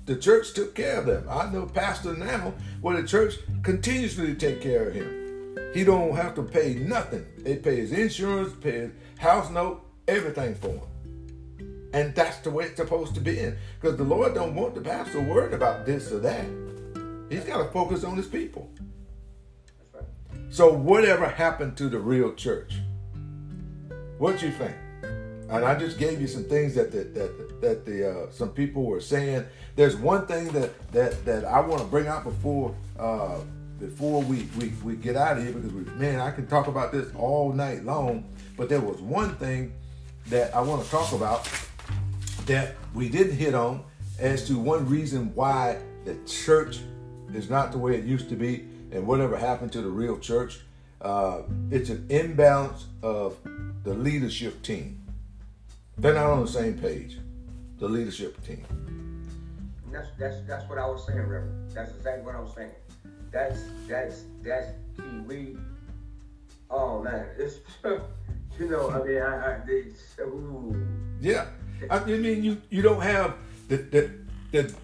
The 0.07 0.16
church 0.16 0.55
took 0.55 0.74
care 0.74 0.99
of 0.99 1.05
them. 1.05 1.26
I 1.28 1.51
know 1.51 1.66
pastor 1.66 2.16
now 2.16 2.55
where 2.80 2.99
the 2.99 3.07
church 3.07 3.34
continuously 3.62 4.34
take 4.34 4.62
care 4.62 4.89
of 4.89 4.95
him. 4.95 5.59
He 5.74 5.84
don't 5.84 6.16
have 6.16 6.34
to 6.36 6.43
pay 6.43 6.76
nothing. 6.76 7.26
They 7.36 7.57
pay 7.57 7.76
his 7.76 7.93
insurance, 7.93 8.55
pay 8.59 8.70
his 8.70 8.91
house 9.18 9.51
note, 9.51 9.84
everything 10.09 10.55
for 10.55 10.68
him. 10.68 11.91
And 11.93 12.14
that's 12.14 12.39
the 12.39 12.51
way 12.51 12.64
it's 12.64 12.76
supposed 12.76 13.14
to 13.16 13.20
be. 13.20 13.39
in. 13.39 13.59
Because 13.78 13.99
the 13.99 14.05
Lord 14.05 14.32
don't 14.32 14.55
want 14.55 14.74
the 14.74 14.80
pastor 14.80 15.20
worried 15.20 15.53
about 15.53 15.84
this 15.84 16.11
or 16.11 16.20
that. 16.20 16.47
He's 17.28 17.45
got 17.45 17.59
to 17.59 17.70
focus 17.72 18.05
on 18.05 18.16
his 18.16 18.26
people. 18.26 18.70
So 20.51 20.73
whatever 20.73 21.27
happened 21.29 21.77
to 21.77 21.89
the 21.89 21.99
real 21.99 22.35
church? 22.35 22.75
What 24.19 24.43
you 24.43 24.51
think? 24.51 24.75
And 25.51 25.65
I 25.65 25.79
just 25.79 25.99
gave 25.99 26.21
you 26.21 26.27
some 26.27 26.45
things 26.45 26.75
that 26.75 26.91
the, 26.91 27.05
that 27.05 27.61
that 27.61 27.87
the 27.87 28.11
uh, 28.11 28.31
some 28.31 28.51
people 28.51 28.85
were 28.85 29.01
saying. 29.01 29.45
There's 29.77 29.97
one 29.97 30.27
thing 30.27 30.49
that 30.49 30.93
that 30.93 31.25
that 31.25 31.45
I 31.45 31.61
want 31.61 31.81
to 31.81 31.87
bring 31.87 32.07
out 32.07 32.25
before 32.25 32.75
uh, 32.99 33.39
before 33.79 34.23
we, 34.23 34.49
we 34.59 34.73
we 34.83 34.97
get 34.97 35.17
out 35.17 35.39
of 35.39 35.45
here 35.45 35.53
because 35.53 35.73
we, 35.73 35.85
man, 35.95 36.21
I 36.21 36.31
can 36.31 36.47
talk 36.47 36.67
about 36.67 36.93
this 36.93 37.09
all 37.15 37.53
night 37.53 37.85
long. 37.85 38.25
But 38.57 38.69
there 38.69 38.81
was 38.81 39.01
one 39.01 39.37
thing 39.37 39.73
that 40.27 40.55
I 40.55 40.61
want 40.61 40.85
to 40.85 40.91
talk 40.91 41.13
about 41.13 41.49
that 42.47 42.75
we 42.95 43.09
didn't 43.09 43.37
hit 43.37 43.55
on 43.55 43.85
as 44.19 44.47
to 44.49 44.59
one 44.59 44.89
reason 44.89 45.33
why 45.35 45.79
the 46.05 46.17
church 46.27 46.81
is 47.33 47.49
not 47.49 47.73
the 47.73 47.79
way 47.79 47.95
it 47.95 48.05
used 48.05 48.29
to 48.31 48.37
be 48.37 48.67
and 48.93 49.07
whatever 49.07 49.36
happened 49.36 49.72
to 49.72 49.82
the 49.82 49.89
real 49.89 50.18
church. 50.18 50.61
Uh, 51.01 51.43
it's 51.70 51.91
an 51.91 52.07
imbalance 52.11 52.86
of 53.03 53.36
the 53.84 53.95
leadership 53.95 54.62
team. 54.62 55.01
They're 55.97 56.14
not 56.14 56.26
on 56.26 56.41
the 56.41 56.51
same 56.51 56.78
page. 56.78 57.18
The 57.78 57.89
leadership 57.89 58.45
team. 58.45 58.64
And 59.86 59.95
that's 59.95 60.09
that's 60.18 60.36
that's 60.47 60.68
what 60.68 60.78
I 60.78 60.86
was 60.86 61.07
saying, 61.07 61.18
Reverend. 61.18 61.70
That's 61.70 61.91
exactly 61.93 62.24
what 62.24 62.34
I 62.34 62.41
was 62.41 62.55
saying. 62.55 62.70
That's 63.30 63.61
that's 63.89 64.24
that's 64.43 64.68
key. 64.97 65.03
We, 65.26 65.57
oh 66.70 67.03
man, 67.03 67.26
it's 67.39 67.59
you 67.84 68.68
know, 68.68 68.91
I 68.91 69.03
mean, 69.05 69.22
I, 69.22 69.57
I 69.57 70.22
ooh. 70.22 70.86
Yeah, 71.20 71.47
I 71.91 72.05
mean 72.05 72.43
you 72.43 72.61
you 72.70 72.82
don't 72.82 73.01
have 73.01 73.34
the 73.68 73.76
the, 73.76 74.11
the 74.53 74.74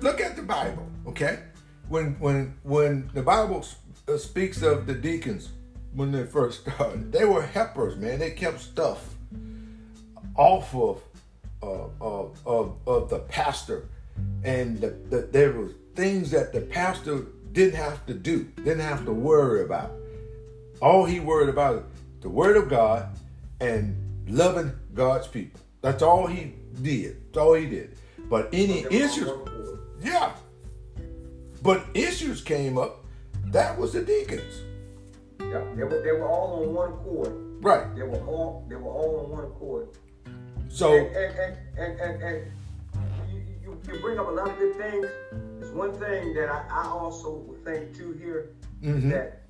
look 0.00 0.20
at 0.20 0.36
the 0.36 0.42
Bible, 0.42 0.86
okay? 1.06 1.40
When 1.88 2.18
when 2.18 2.54
when 2.62 3.10
the 3.12 3.22
Bible 3.22 3.64
uh, 4.08 4.16
speaks 4.16 4.62
of 4.62 4.86
the 4.86 4.94
deacons 4.94 5.50
when 5.94 6.12
they 6.12 6.24
first 6.24 6.62
started, 6.62 7.12
they 7.12 7.24
were 7.24 7.42
helpers, 7.42 7.96
man. 7.96 8.18
They 8.18 8.30
kept 8.30 8.60
stuff 8.60 9.14
off 10.36 10.74
of 10.74 11.02
uh, 11.62 11.88
of, 12.00 12.38
of 12.46 12.76
of 12.86 13.10
the 13.10 13.20
pastor, 13.20 13.88
and 14.42 14.80
the, 14.80 14.90
the, 15.10 15.28
there 15.30 15.52
was 15.52 15.72
things 15.94 16.30
that 16.30 16.52
the 16.52 16.60
pastor 16.60 17.26
didn't 17.52 17.76
have 17.76 18.04
to 18.06 18.14
do, 18.14 18.44
didn't 18.56 18.80
have 18.80 19.04
to 19.04 19.12
worry 19.12 19.62
about. 19.62 19.92
All 20.82 21.04
he 21.04 21.20
worried 21.20 21.48
about 21.48 21.76
is 21.76 21.82
the 22.20 22.28
word 22.28 22.56
of 22.56 22.68
God 22.68 23.08
and 23.60 23.96
loving 24.28 24.72
God's 24.92 25.28
people. 25.28 25.60
That's 25.80 26.02
all 26.02 26.26
he 26.26 26.54
did. 26.82 27.16
That's 27.26 27.38
all 27.38 27.54
he 27.54 27.66
did. 27.66 27.96
But 28.28 28.48
any 28.52 28.84
issues, 28.90 29.30
yeah. 30.02 30.32
But 31.64 31.86
issues 31.94 32.42
came 32.42 32.76
up. 32.76 33.06
That 33.46 33.78
was 33.78 33.94
the 33.94 34.02
deacons. 34.02 34.60
Yeah, 35.40 35.64
they 35.74 35.84
were 35.84 36.02
they 36.04 36.12
were 36.12 36.28
all 36.28 36.62
on 36.62 36.74
one 36.74 36.90
accord. 36.90 37.64
Right. 37.64 37.96
They 37.96 38.02
were 38.02 38.20
all 38.26 38.66
they 38.68 38.76
were 38.76 38.90
all 38.90 39.24
on 39.24 39.30
one 39.30 39.44
accord. 39.44 39.88
So 40.68 40.92
and 40.92 41.16
and 41.16 41.56
and 41.78 42.00
and, 42.00 42.22
and, 42.22 42.52
you, 43.32 43.80
you, 43.88 43.98
bring 44.00 44.18
up 44.18 44.28
a 44.28 44.30
lot 44.30 44.50
of 44.50 44.58
good 44.58 44.76
things. 44.76 45.06
It's 45.62 45.70
one 45.70 45.92
thing 45.94 46.34
that 46.34 46.50
I, 46.50 46.66
I 46.70 46.84
also 46.86 47.56
think 47.64 47.96
too 47.96 48.12
here 48.12 48.50
mhm. 48.82 49.10
that 49.10 49.44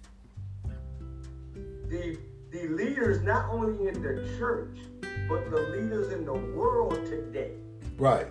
the 1.88 2.16
the 2.52 2.68
leaders 2.68 3.22
not 3.22 3.50
only 3.50 3.88
in 3.88 4.00
the 4.00 4.24
church 4.38 4.76
but 5.28 5.50
the 5.50 5.60
leaders 5.74 6.12
in 6.12 6.24
the 6.24 6.32
world 6.32 7.04
today 7.06 7.50
right. 7.96 8.28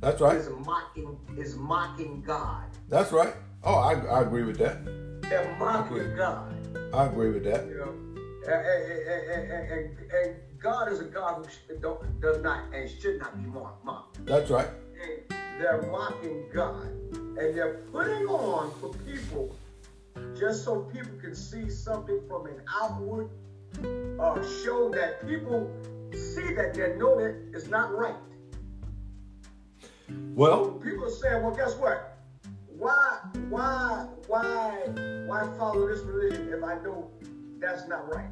That's 0.00 0.20
right. 0.20 0.36
is 0.36 0.48
mocking 0.66 1.16
is 1.38 1.56
mocking 1.56 2.20
God. 2.20 2.64
That's 2.88 3.12
right. 3.12 3.34
Oh, 3.62 3.74
I, 3.74 3.94
I 3.94 4.22
agree 4.22 4.44
with 4.44 4.58
that. 4.58 4.84
They're 5.22 5.56
mocking 5.58 6.16
God. 6.16 6.54
I 6.92 7.06
agree 7.06 7.30
with 7.30 7.44
that. 7.44 7.66
You 7.66 7.78
know, 7.78 7.94
and, 8.46 8.66
and, 8.66 9.52
and, 9.52 9.72
and, 9.72 9.98
and 10.12 10.36
God 10.60 10.92
is 10.92 11.00
a 11.00 11.04
God 11.04 11.46
who 11.68 11.78
don't, 11.78 12.20
does 12.20 12.42
not 12.42 12.74
and 12.74 12.90
should 12.90 13.18
not 13.18 13.42
be 13.42 13.48
mocked. 13.48 13.84
mocked. 13.84 14.26
That's 14.26 14.50
right. 14.50 14.68
And 15.02 15.60
they're 15.60 15.82
mocking 15.90 16.44
God, 16.52 16.86
and 17.12 17.56
they're 17.56 17.84
putting 17.90 18.26
on 18.26 18.72
for 18.80 18.90
people 19.06 19.56
just 20.38 20.64
so 20.64 20.82
people 20.82 21.12
can 21.20 21.34
see 21.34 21.70
something 21.70 22.20
from 22.28 22.46
an 22.46 22.60
outward 22.80 23.30
uh, 24.20 24.42
show 24.62 24.90
that 24.90 25.26
people 25.26 25.70
see 26.12 26.54
that 26.54 26.74
they 26.74 26.96
know 26.96 27.18
that 27.18 27.34
it's 27.52 27.68
not 27.68 27.96
right. 27.96 28.14
Well, 30.34 30.72
people 30.72 31.06
are 31.06 31.10
saying, 31.10 31.42
well, 31.42 31.54
guess 31.54 31.74
what? 31.76 32.13
Why, 32.76 33.18
why, 33.48 34.06
why, 34.26 34.72
why 35.26 35.48
follow 35.56 35.88
this 35.88 36.00
religion 36.00 36.52
if 36.52 36.62
I 36.64 36.74
know 36.82 37.10
that's 37.58 37.86
not 37.88 38.12
right? 38.12 38.28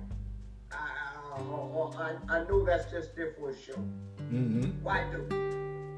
I, 0.73 0.89
I, 1.39 2.17
I, 2.29 2.45
know 2.45 2.65
that's 2.65 2.91
just 2.91 3.15
there 3.15 3.35
for 3.39 3.51
a 3.51 3.57
show. 3.57 3.75
mm-hmm. 4.19 4.63
Why 4.83 5.05
do? 5.11 5.19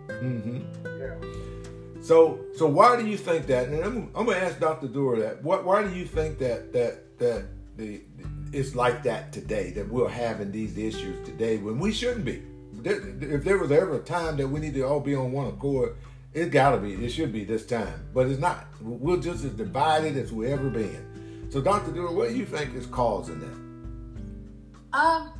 Mm-hmm. 0.09 0.61
Yeah. 1.01 2.03
So, 2.03 2.39
so 2.55 2.67
why 2.67 3.01
do 3.01 3.07
you 3.07 3.17
think 3.17 3.47
that? 3.47 3.69
And 3.69 3.83
I'm, 3.83 4.11
I'm 4.15 4.27
going 4.27 4.39
to 4.39 4.45
ask 4.45 4.61
Dr. 4.61 4.89
Dura 4.89 5.19
that. 5.21 5.43
What, 5.43 5.65
why 5.65 5.83
do 5.83 5.91
you 5.95 6.05
think 6.05 6.39
that 6.39 6.73
that 6.75 7.19
that 7.19 7.45
the 7.77 8.03
it's 8.53 8.75
like 8.75 9.03
that 9.05 9.33
today? 9.33 9.71
That 9.71 9.89
we're 9.89 10.09
having 10.09 10.53
these 10.53 10.77
issues 10.77 11.25
today 11.27 11.57
when 11.57 11.79
we 11.79 11.93
shouldn't 11.93 12.27
be. 12.27 12.43
There- 12.75 13.09
If 13.21 13.45
there 13.45 13.57
was 13.59 13.73
ever 13.73 13.97
a 13.97 14.01
time 14.01 14.37
that 14.37 14.49
we 14.49 14.61
need 14.61 14.75
to 14.75 14.83
all 14.83 15.01
be 15.01 15.15
on 15.15 15.33
one 15.33 15.47
accord, 15.47 15.97
it 16.35 16.51
got 16.51 16.71
to 16.73 16.79
be. 16.79 16.93
It 16.95 17.11
should 17.11 17.33
be 17.33 17.45
this 17.45 17.65
time, 17.67 18.09
but 18.13 18.27
it's 18.27 18.41
not. 18.41 18.67
We're 18.83 19.19
just 19.21 19.45
as 19.45 19.53
divided 19.53 20.17
as 20.17 20.33
we 20.33 20.51
ever 20.53 20.69
been. 20.69 21.47
So, 21.51 21.61
Dr. 21.61 21.93
Dura, 21.93 22.13
what 22.13 22.29
do 22.31 22.37
you 22.37 22.45
think 22.47 22.75
is 22.75 22.87
causing 22.87 23.39
that? 23.41 24.99
Um, 24.99 25.33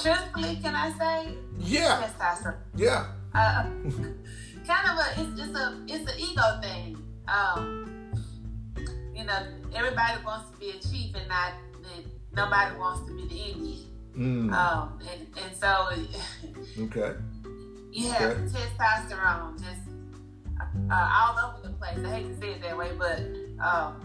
truthfully, 0.00 0.58
can 0.62 0.74
I 0.74 0.92
say? 0.98 1.34
Yeah, 1.58 2.08
Testosterone. 2.18 2.56
yeah, 2.76 3.06
Uh, 3.34 3.64
kind 4.66 4.88
of 4.90 4.98
a, 4.98 5.20
it's 5.20 5.38
just 5.40 5.54
a, 5.54 5.80
it's 5.86 6.10
an 6.12 6.18
ego 6.18 6.60
thing. 6.62 6.98
Um, 7.28 8.12
you 9.14 9.24
know, 9.24 9.38
everybody 9.74 10.22
wants 10.24 10.50
to 10.50 10.56
be 10.58 10.70
a 10.70 10.80
chief 10.80 11.14
and 11.14 11.28
not, 11.28 11.52
and 11.96 12.04
nobody 12.34 12.76
wants 12.76 13.08
to 13.08 13.16
be 13.16 13.28
the 13.28 13.52
Indian. 13.52 13.86
mm, 14.16 14.52
Um, 14.52 14.98
and, 15.12 15.26
and 15.44 15.56
so 15.56 15.88
okay, 16.84 17.16
you 17.94 18.08
have 18.10 18.32
Okay. 18.32 18.40
testosterone 18.48 19.56
just 19.58 19.80
uh, 20.90 21.10
all 21.14 21.38
over 21.38 21.68
the 21.68 21.72
place. 21.74 21.98
I 22.04 22.16
hate 22.16 22.26
to 22.26 22.40
say 22.40 22.50
it 22.50 22.62
that 22.62 22.76
way, 22.76 22.90
but 22.98 23.20
um, 23.64 24.00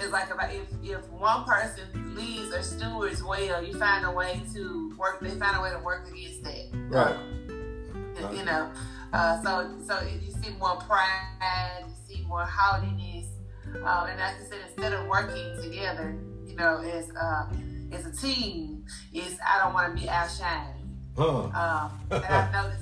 it's 0.00 0.10
like 0.10 0.28
if, 0.50 0.66
if 0.82 1.06
one 1.10 1.44
person 1.44 2.14
leads 2.16 2.54
or 2.54 2.62
stewards 2.62 3.22
well, 3.22 3.62
you 3.62 3.74
find 3.78 4.04
a 4.06 4.10
way 4.10 4.40
to 4.54 4.94
work. 4.98 5.20
They 5.20 5.30
find 5.30 5.56
a 5.56 5.60
way 5.60 5.70
to 5.70 5.78
work 5.78 6.08
against 6.08 6.42
that. 6.44 6.70
right, 6.88 7.14
Um, 8.24 8.34
you 8.34 8.44
know, 8.44 8.70
uh, 9.12 9.42
so 9.42 9.76
so 9.86 10.00
you 10.06 10.32
see 10.42 10.50
more 10.58 10.76
pride, 10.76 11.84
you 11.86 11.94
see 12.16 12.22
more 12.26 12.44
haughtiness, 12.44 13.26
uh, 13.84 14.06
and 14.08 14.18
like 14.18 14.36
I 14.40 14.44
said, 14.48 14.58
instead 14.68 14.92
of 14.94 15.06
working 15.06 15.60
together, 15.62 16.16
you 16.46 16.56
know, 16.56 16.78
as 16.78 17.10
uh, 17.20 17.46
as 17.92 18.06
a 18.06 18.12
team, 18.16 18.84
is 19.12 19.36
I 19.46 19.58
don't 19.62 19.74
want 19.74 19.94
to 19.94 20.00
be 20.02 20.08
outshined. 20.08 20.76
huh? 21.16 21.38
Um, 21.44 22.00
I've 22.10 22.52
noticed. 22.52 22.78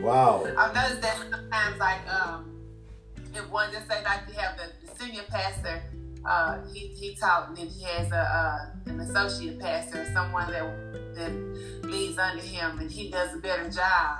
Wow, 0.00 0.46
I've 0.58 0.74
noticed 0.74 1.02
that 1.02 1.16
sometimes, 1.18 1.78
like, 1.78 2.06
um, 2.08 2.56
if 3.34 3.50
one 3.50 3.72
just 3.72 3.88
say 3.88 4.02
like 4.04 4.20
you 4.28 4.34
have 4.34 4.56
the, 4.56 4.86
the 4.86 4.98
senior 4.98 5.22
pastor, 5.28 5.82
uh, 6.24 6.58
he 6.72 6.88
he 6.88 7.14
taught, 7.14 7.48
and 7.48 7.56
then 7.56 7.66
he 7.66 7.84
has 7.84 8.10
a 8.12 8.16
uh, 8.16 8.90
an 8.90 9.00
associate 9.00 9.58
pastor, 9.58 10.08
someone 10.12 10.50
that 10.50 11.14
that 11.14 11.32
leads 11.82 12.18
under 12.18 12.42
him, 12.42 12.78
and 12.78 12.90
he 12.90 13.10
does 13.10 13.34
a 13.34 13.38
better 13.38 13.68
job. 13.70 14.18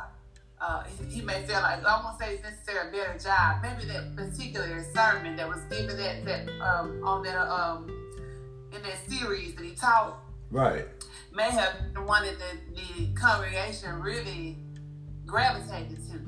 Uh, 0.59 0.85
he, 0.85 1.17
he 1.17 1.21
may 1.21 1.45
feel 1.45 1.61
like 1.61 1.85
I 1.85 2.03
won't 2.03 2.19
say 2.19 2.35
it's 2.35 2.43
necessarily 2.43 2.89
a 2.89 2.93
better 2.93 3.19
job. 3.19 3.63
Maybe 3.63 3.85
that 3.93 4.17
particular 4.17 4.85
sermon 4.95 5.37
that 5.37 5.49
was 5.49 5.61
given 5.71 5.97
that 5.97 6.25
that 6.25 6.49
um, 6.61 7.03
on 7.05 7.23
that 7.25 7.37
um, 7.37 7.89
in 8.75 8.83
that 8.83 8.99
series 9.09 9.55
that 9.55 9.65
he 9.65 9.75
taught 9.75 10.19
right, 10.51 10.87
may 11.35 11.51
have 11.51 11.79
been 11.79 11.93
the 11.95 12.03
one 12.03 12.25
that 12.25 12.37
the, 12.39 12.81
the 12.81 13.15
congregation 13.15 14.01
really 14.01 14.57
gravitated 15.27 15.99
to. 16.11 16.21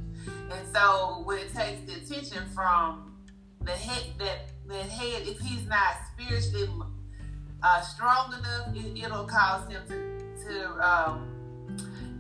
And 0.52 0.74
so 0.74 1.22
when 1.24 1.38
it 1.38 1.54
takes 1.54 1.80
the 1.82 1.94
attention 1.94 2.44
from 2.54 3.14
the 3.62 3.72
head 3.72 4.12
that 4.18 4.50
the 4.66 4.74
head, 4.74 5.22
if 5.26 5.38
he's 5.40 5.66
not 5.66 5.94
spiritually 6.12 6.68
uh, 7.62 7.80
strong 7.80 8.34
enough, 8.34 8.74
it, 8.74 9.04
it'll 9.04 9.24
cause 9.24 9.68
him 9.70 9.82
to 9.88 10.18
to 10.46 10.86
um, 10.86 11.38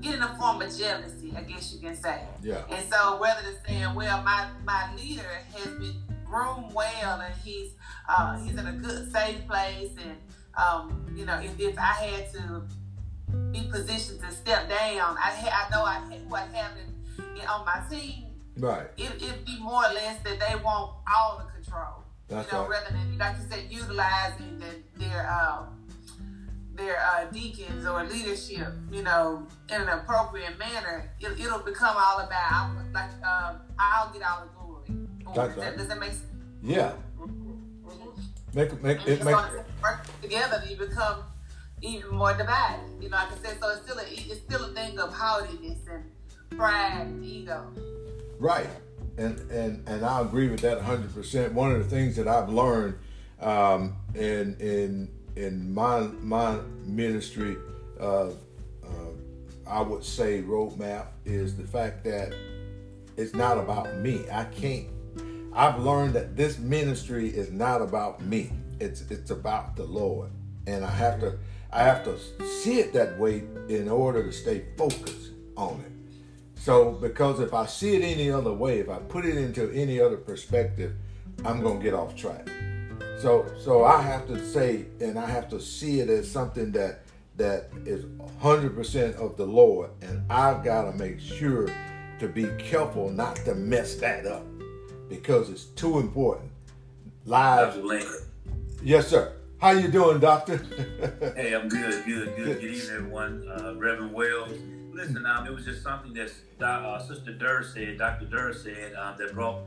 get 0.00 0.14
in 0.14 0.22
a 0.22 0.36
form 0.36 0.62
of 0.62 0.76
jealousy, 0.76 1.32
I 1.36 1.42
guess 1.42 1.72
you 1.72 1.80
can 1.80 1.96
say. 1.96 2.22
yeah, 2.42 2.62
And 2.70 2.84
so 2.90 3.18
rather 3.20 3.42
than 3.42 3.56
saying, 3.66 3.94
well, 3.94 4.22
my, 4.22 4.48
my 4.64 4.94
leader 4.96 5.42
has 5.54 5.66
been 5.78 5.94
groomed 6.24 6.72
well 6.74 7.20
and 7.20 7.34
he's 7.42 7.72
uh, 8.08 8.38
he's 8.38 8.54
in 8.54 8.66
a 8.66 8.72
good, 8.72 9.10
safe 9.12 9.46
place 9.46 9.90
and 10.02 10.16
um, 10.56 11.06
you 11.16 11.24
know, 11.24 11.38
if, 11.40 11.58
if 11.60 11.78
I 11.78 11.92
had 11.92 12.32
to 12.32 12.62
be 13.52 13.68
positioned 13.70 14.20
to 14.20 14.30
step 14.30 14.68
down, 14.68 15.16
I 15.18 15.30
ha- 15.30 15.66
I 15.66 15.70
know 15.70 15.84
I 15.84 15.94
ha- 15.94 16.18
who 16.28 16.34
I 16.34 16.46
have 16.56 16.72
in, 16.76 17.40
in, 17.40 17.46
on 17.46 17.64
my 17.64 17.82
team, 17.90 18.26
right. 18.58 18.86
it, 18.96 19.10
it'd 19.22 19.44
be 19.44 19.58
more 19.60 19.84
or 19.84 19.92
less 19.94 20.22
that 20.22 20.38
they 20.40 20.54
want 20.62 20.92
all 21.14 21.38
the 21.38 21.52
control. 21.52 22.04
That's 22.28 22.50
you 22.50 22.58
know, 22.58 22.62
right. 22.64 22.82
rather 22.82 22.94
than 22.94 23.18
like 23.18 23.36
you 23.38 23.44
said, 23.50 23.64
utilizing 23.70 24.58
the, 24.58 25.04
their 25.04 25.30
um, 25.30 25.78
their 26.74 26.98
uh, 26.98 27.24
deacons 27.32 27.86
or 27.86 28.04
leadership, 28.04 28.68
you 28.90 29.02
know, 29.02 29.46
in 29.68 29.80
an 29.80 29.88
appropriate 29.88 30.58
manner, 30.58 31.10
it, 31.20 31.40
it'll 31.40 31.58
become 31.58 31.96
all 31.98 32.20
about 32.20 32.52
I'm, 32.52 32.92
like 32.92 33.10
um, 33.24 33.60
I'll 33.78 34.12
get 34.12 34.22
all 34.22 34.44
the 34.44 34.50
glory. 34.54 35.08
Or 35.26 35.34
That's 35.34 35.54
does, 35.54 35.56
that, 35.56 35.68
right. 35.70 35.78
does 35.78 35.88
that 35.88 36.00
make 36.00 36.12
sense? 36.12 36.24
Yeah, 36.62 36.92
make 38.54 38.82
make 38.82 39.06
it 39.06 39.24
make. 39.24 39.36
together, 40.22 40.62
you 40.68 40.76
become 40.76 41.24
even 41.82 42.14
more 42.14 42.34
divided. 42.34 42.80
You 43.00 43.08
know, 43.08 43.16
like 43.16 43.32
I 43.32 43.36
said, 43.42 43.58
so 43.60 43.68
it's 43.70 43.82
still 43.82 43.98
a 43.98 44.02
it's 44.02 44.40
still 44.40 44.64
a 44.64 44.68
thing 44.74 44.98
of 44.98 45.12
haughtiness 45.12 45.78
and 45.90 46.04
pride 46.58 47.06
and 47.06 47.24
ego. 47.24 47.66
Right, 48.38 48.68
and 49.16 49.38
and 49.50 49.88
and 49.88 50.04
I 50.04 50.20
agree 50.20 50.48
with 50.48 50.60
that 50.60 50.80
hundred 50.80 51.14
percent. 51.14 51.52
One 51.52 51.72
of 51.72 51.78
the 51.78 51.88
things 51.88 52.16
that 52.16 52.28
I've 52.28 52.48
learned 52.48 52.98
um, 53.40 53.96
in 54.14 54.56
in 54.60 55.08
in 55.36 55.72
my 55.72 56.00
my 56.20 56.58
ministry, 56.84 57.56
uh, 58.00 58.28
uh, 58.28 58.32
I 59.66 59.80
would 59.80 60.04
say 60.04 60.42
roadmap 60.42 61.06
is 61.24 61.56
the 61.56 61.66
fact 61.66 62.04
that 62.04 62.34
it's 63.16 63.34
not 63.34 63.58
about 63.58 63.96
me. 63.96 64.24
I 64.30 64.44
can't. 64.44 64.86
I've 65.52 65.78
learned 65.80 66.14
that 66.14 66.36
this 66.36 66.58
ministry 66.58 67.28
is 67.28 67.50
not 67.50 67.82
about 67.82 68.22
me. 68.22 68.52
It's 68.80 69.02
it's 69.10 69.30
about 69.30 69.76
the 69.76 69.84
Lord, 69.84 70.30
and 70.66 70.84
I 70.84 70.90
have 70.90 71.20
to 71.20 71.38
I 71.72 71.82
have 71.82 72.04
to 72.04 72.18
see 72.46 72.80
it 72.80 72.92
that 72.94 73.18
way 73.18 73.44
in 73.68 73.88
order 73.88 74.22
to 74.22 74.32
stay 74.32 74.64
focused 74.76 75.32
on 75.56 75.80
it. 75.80 75.92
So, 76.60 76.92
because 76.92 77.40
if 77.40 77.54
I 77.54 77.66
see 77.66 77.96
it 77.96 78.02
any 78.02 78.30
other 78.30 78.52
way, 78.52 78.80
if 78.80 78.88
I 78.88 78.98
put 78.98 79.24
it 79.24 79.36
into 79.36 79.70
any 79.72 80.00
other 80.00 80.16
perspective, 80.16 80.94
I'm 81.44 81.62
gonna 81.62 81.80
get 81.80 81.94
off 81.94 82.16
track. 82.16 82.48
So, 83.20 83.46
so 83.58 83.84
I 83.84 84.02
have 84.02 84.26
to 84.28 84.44
say, 84.44 84.86
and 85.00 85.18
I 85.18 85.26
have 85.26 85.48
to 85.50 85.60
see 85.60 86.00
it 86.00 86.08
as 86.08 86.30
something 86.30 86.72
that 86.72 87.02
that 87.38 87.70
is 87.86 88.04
100% 88.04 89.14
of 89.14 89.36
the 89.36 89.46
Lord, 89.46 89.90
and 90.02 90.22
I've 90.30 90.64
got 90.64 90.90
to 90.90 90.98
make 90.98 91.20
sure 91.20 91.68
to 92.18 92.28
be 92.28 92.48
careful 92.58 93.10
not 93.10 93.36
to 93.44 93.54
mess 93.54 93.94
that 93.96 94.26
up 94.26 94.44
because 95.08 95.48
it's 95.48 95.64
too 95.64 96.00
important. 96.00 96.50
Lives. 97.24 97.76
Yes, 98.82 99.06
sir. 99.06 99.37
How 99.60 99.72
you 99.72 99.88
doing, 99.88 100.20
Doctor? 100.20 100.58
Hey, 101.36 101.52
I'm 101.52 101.68
good, 101.68 102.04
good, 102.04 102.36
good. 102.36 102.60
Good 102.60 102.64
evening, 102.64 102.96
everyone. 102.96 103.48
Uh, 103.48 103.74
Reverend 103.76 104.12
Wells. 104.12 104.56
Listen, 104.92 105.26
um, 105.26 105.46
it 105.46 105.52
was 105.52 105.64
just 105.64 105.82
something 105.82 106.12
that 106.14 106.30
uh, 106.64 106.98
Sister 107.00 107.32
Durr 107.32 107.64
said, 107.64 107.98
Dr. 107.98 108.26
Durr 108.26 108.52
said, 108.52 108.94
um, 108.94 109.16
that 109.18 109.34
brought 109.34 109.62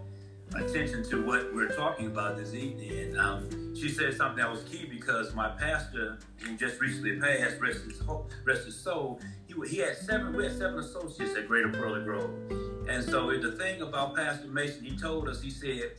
attention 0.55 1.03
to 1.09 1.25
what 1.25 1.53
we're 1.53 1.73
talking 1.75 2.07
about 2.07 2.37
this 2.37 2.53
evening. 2.53 2.91
And 2.91 3.19
um, 3.19 3.75
she 3.75 3.89
said 3.89 4.15
something 4.15 4.37
that 4.37 4.49
was 4.49 4.63
key 4.63 4.85
because 4.85 5.33
my 5.33 5.49
pastor, 5.49 6.19
who 6.37 6.55
just 6.55 6.79
recently 6.79 7.19
passed, 7.19 7.59
rest 7.59 7.83
his, 7.83 8.01
rest 8.45 8.65
his 8.65 8.77
soul, 8.77 9.19
he, 9.47 9.55
he 9.67 9.77
had 9.77 9.97
seven, 9.97 10.33
we 10.33 10.45
had 10.45 10.57
seven 10.57 10.79
associates 10.79 11.35
at 11.35 11.47
Greater 11.47 11.69
Pearly 11.69 12.03
Grove. 12.03 12.31
And 12.87 13.03
so 13.03 13.37
the 13.37 13.51
thing 13.53 13.81
about 13.81 14.15
Pastor 14.15 14.47
Mason, 14.47 14.85
he 14.85 14.97
told 14.97 15.27
us, 15.27 15.41
he 15.41 15.49
said, 15.49 15.91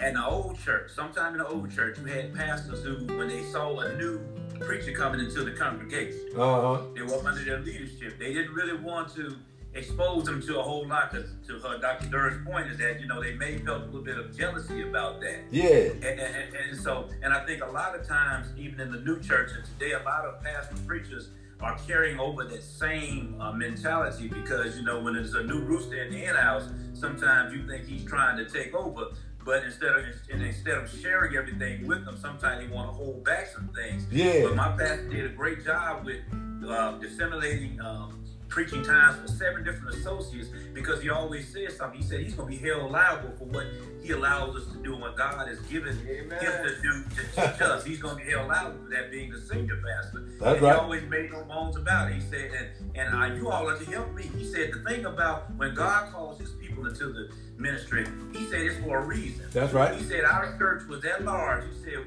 in 0.00 0.14
the 0.14 0.26
old 0.26 0.58
church, 0.58 0.90
sometime 0.90 1.32
in 1.32 1.38
the 1.38 1.46
old 1.46 1.70
church, 1.70 1.98
you 1.98 2.04
had 2.06 2.34
pastors 2.34 2.82
who, 2.82 3.04
when 3.16 3.28
they 3.28 3.44
saw 3.44 3.78
a 3.80 3.96
new 3.96 4.20
preacher 4.58 4.92
coming 4.92 5.20
into 5.20 5.44
the 5.44 5.52
congregation, 5.52 6.20
uh-huh. 6.36 6.82
they 6.94 7.02
were 7.02 7.26
under 7.26 7.44
their 7.44 7.60
leadership. 7.60 8.18
They 8.18 8.32
didn't 8.32 8.54
really 8.54 8.78
want 8.78 9.14
to 9.14 9.36
expose 9.74 10.24
them 10.24 10.42
to 10.42 10.58
a 10.58 10.62
whole 10.62 10.86
lot. 10.86 11.10
Cause 11.10 11.26
to 11.46 11.58
her, 11.60 11.78
Dr. 11.78 12.08
Durr's 12.08 12.44
point 12.44 12.68
is 12.68 12.78
that 12.78 13.00
you 13.00 13.06
know 13.06 13.22
they 13.22 13.34
may 13.34 13.58
felt 13.58 13.82
a 13.82 13.84
little 13.86 14.02
bit 14.02 14.18
of 14.18 14.36
jealousy 14.36 14.82
about 14.82 15.20
that. 15.20 15.44
Yeah. 15.50 15.92
And, 16.06 16.20
and, 16.20 16.54
and, 16.54 16.78
so, 16.78 17.08
and 17.22 17.32
I 17.32 17.44
think 17.46 17.62
a 17.62 17.70
lot 17.70 17.94
of 17.94 18.06
times, 18.06 18.48
even 18.58 18.80
in 18.80 18.90
the 18.90 19.00
new 19.00 19.20
church, 19.20 19.50
and 19.54 19.64
today, 19.64 19.92
a 19.92 20.02
lot 20.02 20.24
of 20.24 20.42
pastors 20.42 20.80
preachers 20.80 21.28
are 21.60 21.78
carrying 21.86 22.18
over 22.18 22.44
that 22.44 22.62
same 22.62 23.38
uh, 23.38 23.52
mentality 23.52 24.28
because 24.28 24.76
you 24.78 24.82
know 24.82 25.00
when 25.00 25.14
there's 25.14 25.34
a 25.34 25.42
new 25.42 25.60
rooster 25.60 26.02
in 26.02 26.12
the 26.12 26.18
hen 26.18 26.34
house, 26.34 26.68
sometimes 26.94 27.54
you 27.54 27.66
think 27.66 27.86
he's 27.86 28.04
trying 28.04 28.36
to 28.36 28.50
take 28.50 28.74
over. 28.74 29.08
But 29.50 29.64
instead 29.64 29.90
of 29.96 30.04
instead 30.30 30.78
of 30.78 30.88
sharing 30.88 31.34
everything 31.34 31.84
with 31.84 32.04
them, 32.04 32.16
sometimes 32.22 32.64
they 32.64 32.72
want 32.72 32.88
to 32.88 32.92
hold 32.92 33.24
back 33.24 33.48
some 33.48 33.68
things. 33.74 34.06
Yeah. 34.08 34.44
But 34.44 34.54
my 34.54 34.68
pastor 34.78 35.08
did 35.08 35.24
a 35.24 35.30
great 35.30 35.64
job 35.64 36.04
with 36.04 36.20
uh, 36.68 36.92
disseminating 36.98 37.80
um, 37.80 38.19
preaching 38.50 38.82
times 38.82 39.16
for 39.20 39.28
seven 39.28 39.64
different 39.64 39.94
associates 39.94 40.48
because 40.74 41.00
he 41.00 41.08
always 41.08 41.48
says 41.48 41.76
something. 41.76 42.00
He 42.00 42.06
said 42.06 42.20
he's 42.20 42.34
going 42.34 42.52
to 42.52 42.60
be 42.60 42.68
held 42.68 42.90
liable 42.90 43.32
for 43.38 43.44
what 43.44 43.66
he 44.02 44.10
allows 44.10 44.56
us 44.56 44.66
to 44.72 44.78
do 44.78 44.92
and 44.94 45.00
what 45.00 45.16
God 45.16 45.46
has 45.46 45.60
given 45.60 45.96
Amen. 46.08 46.38
him 46.38 46.52
to 46.64 46.82
do 46.82 47.04
to 47.04 47.22
teach 47.28 47.60
us. 47.62 47.84
He's 47.84 48.00
going 48.00 48.18
to 48.18 48.24
be 48.24 48.30
held 48.30 48.48
liable 48.48 48.78
for 48.84 48.90
that 48.90 49.10
being 49.10 49.30
the 49.30 49.40
senior 49.40 49.76
pastor. 49.76 50.28
That's 50.40 50.54
and 50.54 50.62
right. 50.62 50.74
He 50.74 50.80
always 50.80 51.02
made 51.04 51.32
no 51.32 51.44
bones 51.44 51.76
about 51.76 52.10
it. 52.10 52.14
He 52.14 52.20
said, 52.20 52.50
and, 52.50 52.96
and 52.96 53.14
uh, 53.14 53.34
you 53.36 53.48
all 53.50 53.68
are 53.68 53.78
to 53.78 53.84
help 53.90 54.12
me. 54.14 54.24
He 54.36 54.44
said, 54.44 54.72
the 54.72 54.82
thing 54.88 55.06
about 55.06 55.54
when 55.56 55.74
God 55.74 56.12
calls 56.12 56.40
his 56.40 56.50
people 56.50 56.86
into 56.86 57.12
the 57.12 57.30
ministry, 57.56 58.04
he 58.32 58.44
said 58.46 58.62
it's 58.62 58.82
for 58.84 58.98
a 58.98 59.06
reason. 59.06 59.46
That's 59.52 59.72
right. 59.72 59.96
He 59.96 60.02
said 60.02 60.24
our 60.24 60.56
church 60.58 60.86
was 60.88 61.02
that 61.02 61.24
large. 61.24 61.64
He 61.66 61.84
said 61.84 62.04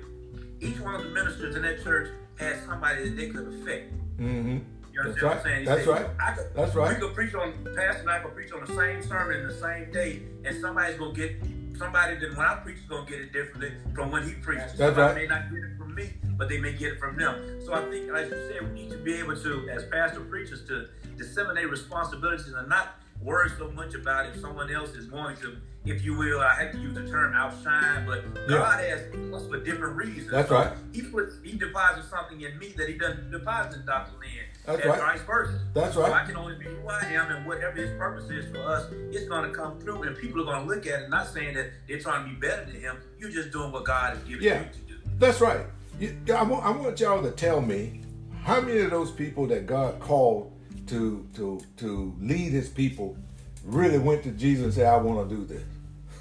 each 0.60 0.80
one 0.80 0.96
of 0.96 1.04
the 1.04 1.10
ministers 1.10 1.56
in 1.56 1.62
that 1.62 1.84
church 1.84 2.10
had 2.38 2.64
somebody 2.66 3.10
that 3.10 3.16
they 3.16 3.30
could 3.30 3.48
affect. 3.48 3.94
Mm-hmm. 4.18 4.60
You 4.94 5.02
understand 5.02 5.28
what 5.28 5.38
I'm 5.38 5.44
saying? 5.44 5.66
That's 5.66 5.88
right. 5.88 6.06
I 6.20 6.32
could, 6.34 6.46
That's 6.56 6.76
right. 6.76 6.94
We 6.94 7.02
could 7.02 7.16
preach 7.16 7.34
on, 7.34 7.52
Pastor 7.76 8.02
and 8.02 8.10
I 8.12 8.20
could 8.20 8.36
preach 8.36 8.52
on 8.52 8.64
the 8.64 8.76
same 8.76 9.02
sermon 9.02 9.40
in 9.40 9.48
the 9.48 9.54
same 9.56 9.92
day, 9.92 10.22
and 10.46 10.62
somebody's 10.62 11.00
gonna 11.00 11.14
get 11.16 11.36
somebody 11.78 12.16
that 12.20 12.38
when 12.38 12.46
I 12.46 12.56
preach 12.64 12.78
is 12.78 12.84
gonna 12.84 13.10
get 13.10 13.20
it 13.20 13.34
differently 13.34 13.72
from 13.96 14.12
when 14.12 14.24
he 14.24 14.34
preaches. 14.36 14.74
That's 14.78 14.96
somebody 14.96 15.02
right. 15.02 15.16
may 15.16 15.28
not 15.28 15.50
get 15.50 15.64
it 15.64 15.78
from 15.80 15.96
me, 15.96 16.14
but 16.38 16.48
they 16.48 16.60
may 16.60 16.74
get 16.74 16.94
it 16.94 17.00
from 17.00 17.18
them. 17.18 17.60
So 17.66 17.74
I 17.74 17.82
think, 17.90 18.12
as 18.12 18.30
you 18.30 18.52
said, 18.52 18.72
we 18.72 18.82
need 18.84 18.92
to 18.92 18.98
be 18.98 19.16
able 19.16 19.36
to, 19.36 19.70
as 19.72 19.84
pastor 19.86 20.22
preachers, 20.22 20.64
to 20.68 20.90
disseminate 21.18 21.72
responsibilities 21.72 22.54
and 22.54 22.70
not 22.70 23.00
worry 23.20 23.50
so 23.58 23.72
much 23.72 23.96
about 23.96 24.28
if 24.28 24.40
someone 24.42 24.70
else 24.72 24.92
is 24.92 25.06
going 25.08 25.38
to, 25.38 25.58
if 25.86 26.04
you 26.04 26.16
will, 26.16 26.40
I 26.42 26.54
have 26.56 26.72
to 26.74 26.78
use 26.78 26.94
the 26.94 27.08
term 27.10 27.34
outshine, 27.34 28.06
but 28.06 28.24
Yeah. 28.48 28.58
God 28.58 28.80
has 28.84 29.02
us 29.34 29.48
for 29.48 29.60
different 29.64 29.96
reasons. 29.96 30.30
That's 30.30 30.50
So 30.50 30.56
right. 30.56 30.74
He 30.94 31.02
puts, 31.02 31.38
he 31.44 31.54
deposits 31.58 32.10
something 32.10 32.42
in 32.42 32.58
me 32.60 32.74
that 32.78 32.88
he 32.90 32.96
doesn't 32.98 33.32
deposit 33.32 33.80
in 33.80 33.86
Dr. 33.88 34.12
Lynn. 34.20 34.30
That's 34.66 34.82
and 34.82 34.90
right. 34.92 35.00
vice 35.18 35.22
versa. 35.22 35.60
That's 35.74 35.94
So 35.94 36.02
right. 36.02 36.14
I 36.14 36.26
can 36.26 36.38
only 36.38 36.56
be 36.56 36.66
who 36.66 36.88
I 36.88 37.02
am, 37.12 37.32
and 37.32 37.46
whatever 37.46 37.76
His 37.76 37.98
purpose 37.98 38.30
is 38.30 38.50
for 38.52 38.60
us, 38.62 38.90
it's 39.12 39.28
going 39.28 39.50
to 39.50 39.56
come 39.56 39.80
through, 39.80 40.04
and 40.04 40.18
people 40.18 40.42
are 40.42 40.46
going 40.46 40.68
to 40.68 40.74
look 40.76 40.88
at 40.88 41.02
it. 41.04 41.10
Not 41.10 41.28
saying 41.28 41.56
that 41.56 41.68
they're 41.88 42.00
trying 42.00 42.24
to 42.26 42.30
be 42.34 42.36
better 42.40 42.66
than 42.66 42.80
Him. 42.80 42.98
You're 43.20 43.30
just 43.32 43.52
doing 43.52 43.72
what 43.72 43.84
God 43.84 44.16
has 44.16 44.24
given 44.24 44.44
Yeah. 44.44 44.60
you 44.60 44.66
to 44.72 44.80
do. 44.94 45.10
That's 45.20 45.42
right. 45.42 45.66
You, 46.00 46.16
I, 46.34 46.44
want, 46.44 46.66
I 46.66 46.72
want 46.72 47.00
y'all 47.00 47.22
to 47.24 47.32
tell 47.32 47.62
me 47.62 48.02
how 48.42 48.62
many 48.62 48.80
of 48.80 48.92
those 48.92 49.12
people 49.12 49.46
that 49.48 49.66
God 49.68 50.00
called 50.00 50.52
to 50.88 51.26
to 51.36 51.62
to 51.78 52.14
lead 52.20 52.52
His 52.52 52.68
people 52.70 53.16
really 53.64 53.98
went 54.00 54.24
to 54.24 54.32
Jesus 54.32 54.64
and 54.66 54.74
said, 54.74 54.86
"I 54.88 54.98
want 54.98 55.30
to 55.30 55.36
do 55.36 55.46
this." 55.46 55.64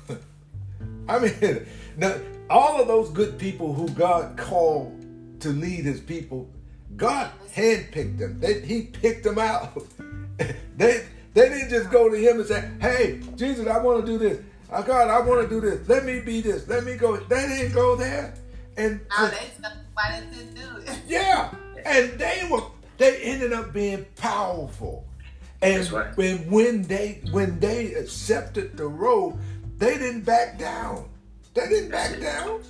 I 1.08 1.18
mean, 1.18 1.66
now, 1.96 2.14
all 2.50 2.80
of 2.80 2.86
those 2.88 3.08
good 3.10 3.38
people 3.38 3.72
who 3.72 3.88
God 3.90 4.36
called 4.36 5.00
to 5.40 5.48
lead 5.48 5.84
His 5.84 6.00
people, 6.00 6.48
God 6.96 7.30
handpicked 7.54 8.18
them. 8.18 8.40
They, 8.40 8.60
he 8.60 8.82
picked 8.82 9.24
them 9.24 9.38
out. 9.38 9.82
they 10.76 11.04
they 11.34 11.48
didn't 11.48 11.70
just 11.70 11.90
go 11.90 12.08
to 12.08 12.16
Him 12.16 12.38
and 12.40 12.46
say, 12.46 12.68
"Hey, 12.80 13.20
Jesus, 13.36 13.66
I 13.66 13.78
want 13.78 14.04
to 14.04 14.12
do 14.12 14.18
this." 14.18 14.40
Oh, 14.74 14.82
God, 14.82 15.08
I 15.08 15.20
want 15.20 15.42
to 15.42 15.48
do 15.48 15.60
this. 15.60 15.86
Let 15.86 16.06
me 16.06 16.20
be 16.20 16.40
this. 16.40 16.66
Let 16.66 16.84
me 16.84 16.96
go. 16.96 17.16
They 17.16 17.46
didn't 17.46 17.74
go 17.74 17.94
there. 17.94 18.32
And 18.78 19.00
No, 19.18 19.28
they 19.28 19.50
why 19.92 20.24
didn't 20.32 20.54
do 20.54 20.78
it. 20.78 20.98
yeah, 21.06 21.54
and 21.84 22.12
they 22.18 22.48
were 22.50 22.62
they 22.96 23.20
ended 23.22 23.52
up 23.52 23.72
being 23.72 24.06
powerful. 24.16 25.04
And 25.60 25.90
right. 25.92 26.16
when 26.16 26.50
when 26.50 26.82
they 26.82 27.20
when 27.30 27.60
they 27.60 27.94
accepted 27.94 28.76
the 28.76 28.86
role, 28.86 29.38
they 29.76 29.98
didn't 29.98 30.22
back 30.22 30.58
down. 30.58 31.08
They 31.54 31.68
didn't 31.68 31.90
back 31.90 32.18
down. 32.18 32.62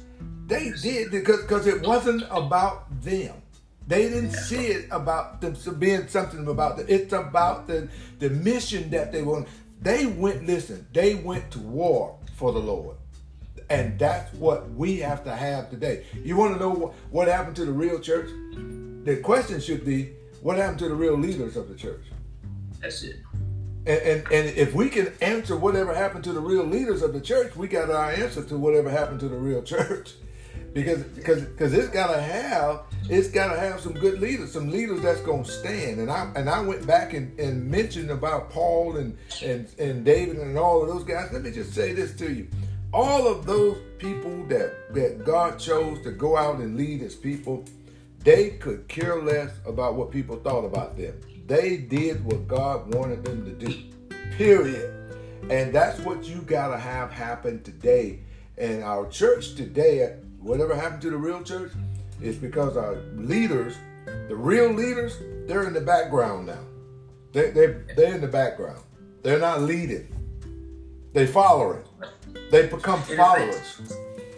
They 0.47 0.73
did 0.83 1.13
because 1.13 1.43
because 1.43 1.67
it 1.69 1.87
wasn't 1.87 2.25
about 2.31 3.01
them. 3.01 3.42
They 3.89 4.09
didn't 4.09 4.33
see 4.33 4.67
it 4.67 4.89
about 4.91 5.41
them 5.41 5.57
being 5.79 6.09
something 6.09 6.47
about 6.47 6.77
them. 6.77 6.87
It's 6.89 7.13
about 7.13 7.67
the 7.67 7.89
the 8.19 8.31
mission 8.31 8.91
that 8.91 9.13
they 9.13 9.23
want. 9.23 9.49
They 9.81 10.07
went. 10.07 10.47
Listen, 10.47 10.87
they 10.93 11.15
went 11.15 11.51
to 11.53 11.59
war 11.59 12.19
for 12.37 12.53
the 12.53 12.61
Lord. 12.61 12.97
And 13.71 13.99
that's 13.99 14.33
what 14.35 14.71
we 14.73 14.99
have 14.99 15.25
to 15.25 15.35
have 15.35 15.71
today. 15.71 16.05
You 16.23 16.37
want 16.37 16.55
to 16.55 16.61
know 16.61 16.71
what, 16.71 16.95
what 17.11 17.29
happened 17.29 17.57
to 17.57 17.65
the 17.65 17.73
real 17.73 18.01
church? 18.01 18.29
The 19.05 19.17
question 19.23 19.61
should 19.61 19.85
be, 19.85 20.11
what 20.43 20.57
happened 20.59 20.81
to 20.81 20.89
the 20.89 20.95
real 20.95 21.17
leaders 21.17 21.57
of 21.57 21.69
the 21.69 21.75
church? 21.75 22.05
That's 22.81 23.03
it. 23.03 23.17
And, 23.87 24.01
and, 24.03 24.33
and 24.33 24.57
if 24.57 24.75
we 24.75 24.89
can 24.89 25.13
answer 25.21 25.57
whatever 25.57 25.95
happened 25.95 26.25
to 26.25 26.33
the 26.33 26.41
real 26.41 26.65
leaders 26.65 27.03
of 27.03 27.13
the 27.13 27.21
church, 27.21 27.57
we 27.57 27.67
got 27.67 27.91
our 27.91 28.11
answer 28.11 28.45
to 28.45 28.57
whatever 28.57 28.91
happened 28.91 29.21
to 29.21 29.29
the 29.29 29.37
real 29.37 29.63
church. 29.75 30.15
Because 30.73 31.03
because 31.03 31.43
because 31.43 31.75
it's 31.75 31.89
gotta 31.89 32.21
have 32.21 32.83
it's 33.11 33.29
gotta 33.29 33.59
have 33.59 33.81
some 33.81 33.93
good 33.93 34.21
leaders, 34.21 34.53
some 34.53 34.71
leaders 34.71 35.03
that's 35.03 35.21
gonna 35.21 35.45
stand. 35.45 36.01
And 36.01 36.11
I 36.11 36.33
and 36.35 36.49
I 36.49 36.61
went 36.61 36.87
back 36.87 37.13
and, 37.13 37.39
and 37.39 37.71
mentioned 37.71 38.11
about 38.11 38.51
Paul 38.51 38.97
and, 38.97 39.17
and 39.43 39.69
and 39.79 40.05
David 40.05 40.39
and 40.39 40.57
all 40.57 40.83
of 40.83 40.89
those 40.89 41.05
guys. 41.05 41.31
Let 41.33 41.43
me 41.43 41.51
just 41.51 41.75
say 41.75 41.93
this 41.93 42.15
to 42.17 42.33
you. 42.33 42.49
All 42.93 43.27
of 43.27 43.45
those 43.45 43.79
people 43.99 44.45
that 44.47 44.95
that 44.95 45.25
God 45.25 45.59
chose 45.59 46.03
to 46.05 46.11
go 46.11 46.37
out 46.37 46.57
and 46.57 46.77
lead 46.77 47.01
his 47.01 47.17
people, 47.17 47.65
they 48.21 48.51
could 48.51 48.89
care 48.89 49.21
less 49.21 49.51
about 49.67 49.95
what 49.95 50.11
people 50.11 50.37
thought 50.37 50.65
about 50.65 50.97
them. 50.97 51.21
They 51.47 51.77
did 51.77 52.25
what 52.25 52.49
God 52.49 52.95
wanted 52.95 53.25
them 53.25 53.45
to 53.45 53.67
do. 53.67 53.83
Period. 54.37 54.91
And 55.51 55.75
that's 55.75 56.01
what 56.01 56.25
you 56.25 56.41
gotta 56.41 56.79
have 56.79 57.11
happen 57.11 57.63
today. 57.63 58.21
And 58.57 58.85
our 58.85 59.09
church 59.09 59.55
today, 59.55 60.17
whatever 60.43 60.75
happened 60.75 61.03
to 61.03 61.11
the 61.11 61.17
real 61.17 61.43
church, 61.43 61.73
is 62.21 62.37
because 62.37 62.77
our 62.77 62.97
leaders, 63.17 63.77
the 64.29 64.37
real 64.37 64.71
leaders, 64.73 65.19
they're 65.47 65.67
in 65.67 65.73
the 65.73 65.81
background 65.81 66.47
now. 66.47 66.61
They 67.33 67.51
they 67.51 67.67
they're 67.97 68.15
in 68.15 68.21
the 68.21 68.29
background. 68.29 68.83
They're 69.23 69.39
not 69.39 69.63
leading. 69.63 70.09
They 71.13 71.27
following. 71.27 71.83
They 72.51 72.67
become 72.69 73.03
followers. 73.03 73.81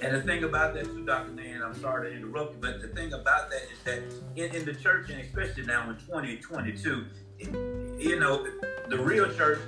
And 0.03 0.15
the 0.15 0.21
thing 0.23 0.45
about 0.45 0.75
that 0.75 0.85
too, 0.85 1.05
Dr. 1.07 1.31
Nan, 1.33 1.63
I'm 1.63 1.75
sorry 1.81 2.11
to 2.11 2.17
interrupt 2.17 2.55
you, 2.55 2.59
but 2.61 2.83
the 2.83 2.89
thing 2.89 3.13
about 3.15 3.49
that 3.51 3.63
is 3.73 3.79
that 3.85 4.03
in, 4.37 4.55
in 4.55 4.65
the 4.67 4.75
church, 4.75 5.09
and 5.09 5.21
especially 5.21 5.65
now 5.65 5.89
in 5.89 5.97
2022, 5.97 7.07
it- 7.39 7.49
you 7.99 8.19
know, 8.21 8.47
the 8.89 8.99
real 8.99 9.33
church, 9.33 9.61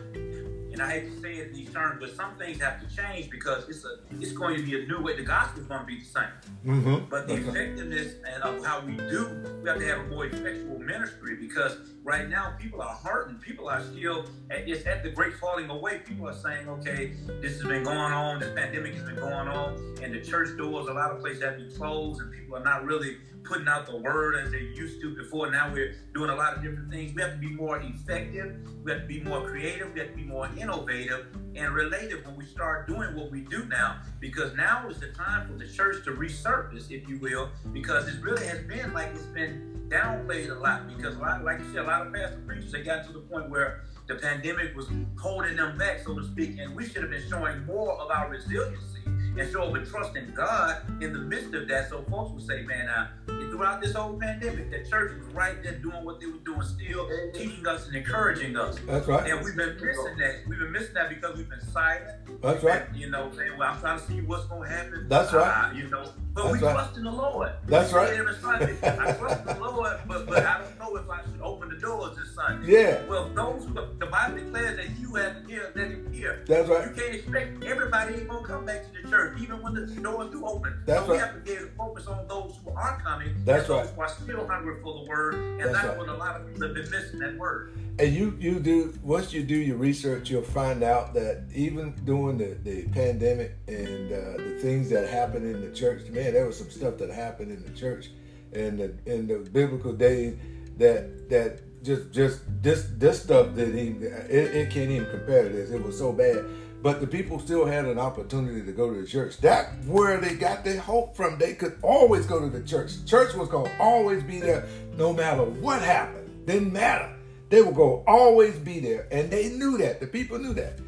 and 0.78 0.82
I 0.82 1.00
hate 1.00 1.10
to 1.10 1.20
say 1.22 1.36
it 1.36 1.48
in 1.48 1.54
these 1.54 1.72
terms, 1.72 1.96
but 2.00 2.14
some 2.14 2.36
things 2.36 2.60
have 2.60 2.86
to 2.86 2.96
change 2.96 3.30
because 3.30 3.66
it's 3.66 3.82
a 3.86 3.96
it's 4.20 4.32
going 4.32 4.56
to 4.56 4.62
be 4.62 4.82
a 4.82 4.86
new 4.86 5.02
way. 5.02 5.16
The 5.16 5.22
gospel 5.22 5.62
is 5.62 5.66
going 5.66 5.80
to 5.80 5.86
be 5.86 6.00
the 6.00 6.04
same. 6.04 6.24
Mm-hmm. 6.66 7.08
But 7.08 7.26
the 7.26 7.34
effectiveness 7.34 8.14
and 8.30 8.42
of 8.42 8.62
how 8.62 8.80
we 8.80 8.96
do, 8.96 9.42
we 9.62 9.68
have 9.70 9.78
to 9.78 9.86
have 9.86 10.00
a 10.00 10.08
more 10.08 10.26
effectual 10.26 10.78
ministry 10.78 11.36
because 11.36 11.78
right 12.04 12.28
now 12.28 12.54
people 12.60 12.82
are 12.82 12.94
hurting. 12.94 13.36
People 13.36 13.70
are 13.70 13.82
still, 13.82 14.26
at, 14.50 14.68
it's 14.68 14.86
at 14.86 15.02
the 15.02 15.08
great 15.08 15.34
falling 15.34 15.70
away. 15.70 16.00
People 16.00 16.28
are 16.28 16.34
saying, 16.34 16.68
okay, 16.68 17.14
this 17.40 17.54
has 17.54 17.62
been 17.62 17.82
going 17.82 17.96
on, 17.96 18.40
this 18.40 18.54
pandemic 18.54 18.92
has 18.94 19.02
been 19.04 19.16
going 19.16 19.48
on, 19.48 19.96
and 20.02 20.12
the 20.12 20.20
church 20.20 20.58
doors, 20.58 20.88
a 20.88 20.92
lot 20.92 21.10
of 21.10 21.20
places 21.20 21.42
have 21.42 21.56
been 21.56 21.72
closed, 21.74 22.20
and 22.20 22.30
people 22.30 22.54
are 22.54 22.64
not 22.64 22.84
really 22.84 23.16
putting 23.46 23.68
out 23.68 23.86
the 23.86 23.96
word 23.96 24.34
as 24.36 24.50
they 24.50 24.60
used 24.60 25.00
to 25.00 25.14
before. 25.14 25.50
Now 25.50 25.72
we're 25.72 25.94
doing 26.14 26.30
a 26.30 26.34
lot 26.34 26.56
of 26.56 26.62
different 26.62 26.90
things. 26.90 27.14
We 27.14 27.22
have 27.22 27.32
to 27.32 27.38
be 27.38 27.50
more 27.50 27.78
effective, 27.78 28.56
we 28.84 28.92
have 28.92 29.02
to 29.02 29.06
be 29.06 29.20
more 29.20 29.46
creative, 29.46 29.92
we 29.94 30.00
have 30.00 30.10
to 30.10 30.16
be 30.16 30.24
more 30.24 30.48
innovative 30.56 31.26
and 31.54 31.74
related 31.74 32.26
when 32.26 32.36
we 32.36 32.44
start 32.44 32.86
doing 32.86 33.14
what 33.14 33.30
we 33.30 33.40
do 33.40 33.64
now 33.66 33.98
because 34.20 34.54
now 34.54 34.88
is 34.88 35.00
the 35.00 35.08
time 35.08 35.46
for 35.46 35.54
the 35.54 35.66
church 35.66 36.04
to 36.04 36.12
resurface, 36.12 36.90
if 36.90 37.08
you 37.08 37.18
will, 37.18 37.50
because 37.72 38.08
it 38.08 38.20
really 38.22 38.46
has 38.46 38.60
been 38.64 38.92
like 38.92 39.08
it's 39.08 39.22
been 39.26 39.88
downplayed 39.88 40.50
a 40.50 40.54
lot 40.54 40.88
because 40.88 41.16
a 41.16 41.18
lot, 41.18 41.44
like 41.44 41.60
you 41.60 41.66
said, 41.72 41.84
a 41.84 41.86
lot 41.86 42.06
of 42.06 42.12
pastor 42.12 42.42
preachers 42.46 42.72
they 42.72 42.82
got 42.82 43.06
to 43.06 43.12
the 43.12 43.20
point 43.20 43.48
where 43.48 43.84
the 44.06 44.16
pandemic 44.16 44.76
was 44.76 44.86
holding 45.18 45.56
them 45.56 45.76
back, 45.78 46.00
so 46.04 46.16
to 46.16 46.24
speak, 46.24 46.58
and 46.58 46.74
we 46.76 46.86
should 46.86 47.02
have 47.02 47.10
been 47.10 47.28
showing 47.28 47.64
more 47.66 47.92
of 48.00 48.10
our 48.10 48.28
resiliency 48.28 49.00
and 49.38 49.50
show 49.50 49.74
a 49.74 49.84
trust 49.84 50.16
in 50.16 50.32
God 50.32 50.82
in 51.02 51.12
the 51.12 51.18
midst 51.18 51.54
of 51.54 51.68
that. 51.68 51.90
So 51.90 52.02
folks 52.02 52.32
would 52.32 52.46
say, 52.46 52.62
man, 52.62 52.88
uh, 52.88 53.08
throughout 53.56 53.80
this 53.80 53.94
whole 53.94 54.18
pandemic, 54.18 54.70
the 54.70 54.88
church 54.88 55.18
was 55.18 55.26
right 55.34 55.62
there 55.62 55.78
doing 55.78 56.04
what 56.04 56.20
they 56.20 56.26
were 56.26 56.38
doing, 56.44 56.62
still 56.62 57.08
teaching 57.32 57.66
us 57.66 57.86
and 57.86 57.96
encouraging 57.96 58.56
us. 58.56 58.78
That's 58.86 59.06
right. 59.06 59.30
And 59.30 59.44
we've 59.44 59.56
been 59.56 59.74
missing 59.74 60.16
that. 60.18 60.42
We've 60.46 60.58
been 60.58 60.72
missing 60.72 60.94
that 60.94 61.08
because 61.08 61.36
we've 61.36 61.48
been 61.48 61.60
silent. 61.72 62.42
That's 62.42 62.62
right. 62.62 62.88
And, 62.88 62.96
you 62.96 63.10
know, 63.10 63.30
saying, 63.34 63.56
well, 63.58 63.72
I'm 63.72 63.80
trying 63.80 63.98
to 63.98 64.06
see 64.06 64.20
what's 64.20 64.44
going 64.46 64.68
to 64.68 64.74
happen. 64.74 65.08
That's 65.08 65.32
right. 65.32 65.70
Uh, 65.70 65.74
you 65.74 65.88
know, 65.88 66.12
but 66.36 66.42
That's 66.44 66.60
we 66.60 66.66
right. 66.66 66.74
trust 66.74 66.96
in 66.98 67.04
the 67.04 67.10
Lord. 67.10 67.52
That's 67.66 67.92
right. 67.94 68.10
every 68.12 68.34
Sunday, 68.36 68.76
I 68.82 69.12
trust 69.14 69.40
in 69.40 69.46
the 69.46 69.54
Lord, 69.58 69.98
but, 70.06 70.26
but 70.26 70.44
I 70.44 70.60
don't 70.60 70.78
know 70.78 70.94
if 70.96 71.08
I 71.08 71.22
should 71.22 71.40
open 71.40 71.70
the 71.70 71.76
doors 71.76 72.14
this 72.14 72.34
Sunday. 72.34 72.72
Yeah. 72.72 73.06
Well, 73.06 73.30
those 73.30 73.64
who 73.64 73.72
the 73.72 74.04
Bible 74.06 74.36
declares 74.36 74.76
that 74.76 74.98
you 75.00 75.14
have 75.14 75.42
to 75.42 75.48
hear, 75.48 75.72
let 75.74 75.88
him 75.88 76.12
hear. 76.12 76.44
That's 76.46 76.68
right. 76.68 76.88
You 76.88 76.94
can't 76.94 77.14
expect 77.14 77.64
everybody 77.64 78.16
ain't 78.16 78.28
gonna 78.28 78.46
come 78.46 78.66
back 78.66 78.82
to 78.84 79.02
the 79.02 79.08
church, 79.08 79.40
even 79.40 79.62
when 79.62 79.72
the 79.72 79.86
doors 79.86 80.30
do 80.30 80.44
open. 80.44 80.78
That's 80.84 81.06
so 81.06 81.12
we 81.12 81.18
have 81.18 81.32
to 81.32 81.40
be 81.40 81.52
able 81.52 81.66
to 81.68 81.72
focus 81.72 82.06
on 82.06 82.28
those 82.28 82.54
who 82.62 82.70
are 82.72 83.00
coming, 83.02 83.34
That's 83.46 83.68
and 83.68 83.78
those 83.78 83.86
right. 83.86 83.94
who 83.94 84.00
are 84.02 84.08
still 84.08 84.46
hungry 84.46 84.76
for 84.82 84.92
the 84.92 85.08
word, 85.08 85.34
and 85.36 85.60
That's 85.60 85.72
that's 85.72 85.86
right. 85.88 85.96
what 85.98 86.08
a 86.10 86.14
lot 86.14 86.38
of 86.38 86.46
people 86.46 86.66
have 86.66 86.74
been 86.74 86.90
missing 86.90 87.18
that 87.20 87.38
word. 87.38 87.72
And 87.98 88.12
you 88.12 88.36
you 88.38 88.60
do 88.60 88.92
once 89.02 89.32
you 89.32 89.42
do 89.42 89.56
your 89.56 89.78
research, 89.78 90.28
you'll 90.28 90.42
find 90.42 90.82
out 90.82 91.14
that 91.14 91.44
even 91.54 91.94
during 92.04 92.36
the, 92.36 92.58
the 92.62 92.82
pandemic 92.88 93.54
and 93.68 94.12
uh, 94.12 94.36
the 94.36 94.58
things 94.60 94.90
that 94.90 95.08
happened 95.08 95.46
in 95.46 95.62
the 95.62 95.74
church, 95.74 96.06
man, 96.10 96.25
there 96.34 96.46
was 96.46 96.58
some 96.58 96.70
stuff 96.70 96.98
that 96.98 97.10
happened 97.10 97.52
in 97.52 97.62
the 97.62 97.78
church 97.78 98.10
in 98.52 98.76
the 98.76 98.94
in 99.06 99.26
the 99.26 99.38
biblical 99.50 99.92
days 99.92 100.36
that 100.78 101.28
that 101.30 101.60
just 101.82 102.12
just 102.12 102.40
this 102.62 102.86
this 102.96 103.22
stuff 103.22 103.54
that 103.54 103.68
even 103.68 104.02
it, 104.02 104.54
it 104.54 104.70
can't 104.70 104.90
even 104.90 105.10
compare 105.10 105.44
to 105.44 105.48
this. 105.48 105.70
It 105.70 105.82
was 105.82 105.96
so 105.98 106.12
bad. 106.12 106.44
But 106.82 107.00
the 107.00 107.06
people 107.06 107.40
still 107.40 107.64
had 107.64 107.86
an 107.86 107.98
opportunity 107.98 108.64
to 108.64 108.72
go 108.72 108.92
to 108.92 109.00
the 109.00 109.06
church. 109.06 109.38
That's 109.38 109.74
where 109.86 110.20
they 110.20 110.34
got 110.34 110.64
their 110.64 110.78
hope 110.78 111.16
from. 111.16 111.38
They 111.38 111.54
could 111.54 111.78
always 111.82 112.26
go 112.26 112.38
to 112.38 112.48
the 112.48 112.64
church. 112.64 112.92
Church 113.06 113.34
was 113.34 113.48
gonna 113.48 113.72
always 113.80 114.22
be 114.22 114.40
there 114.40 114.68
no 114.96 115.12
matter 115.12 115.42
what 115.42 115.82
happened. 115.82 116.46
Didn't 116.46 116.72
matter. 116.72 117.12
They 117.48 117.62
were 117.62 117.72
to 117.72 118.02
always 118.06 118.58
be 118.58 118.80
there. 118.80 119.08
And 119.10 119.30
they 119.30 119.48
knew 119.48 119.78
that. 119.78 120.00
The 120.00 120.06
people 120.06 120.38
knew 120.38 120.54
that. 120.54 120.78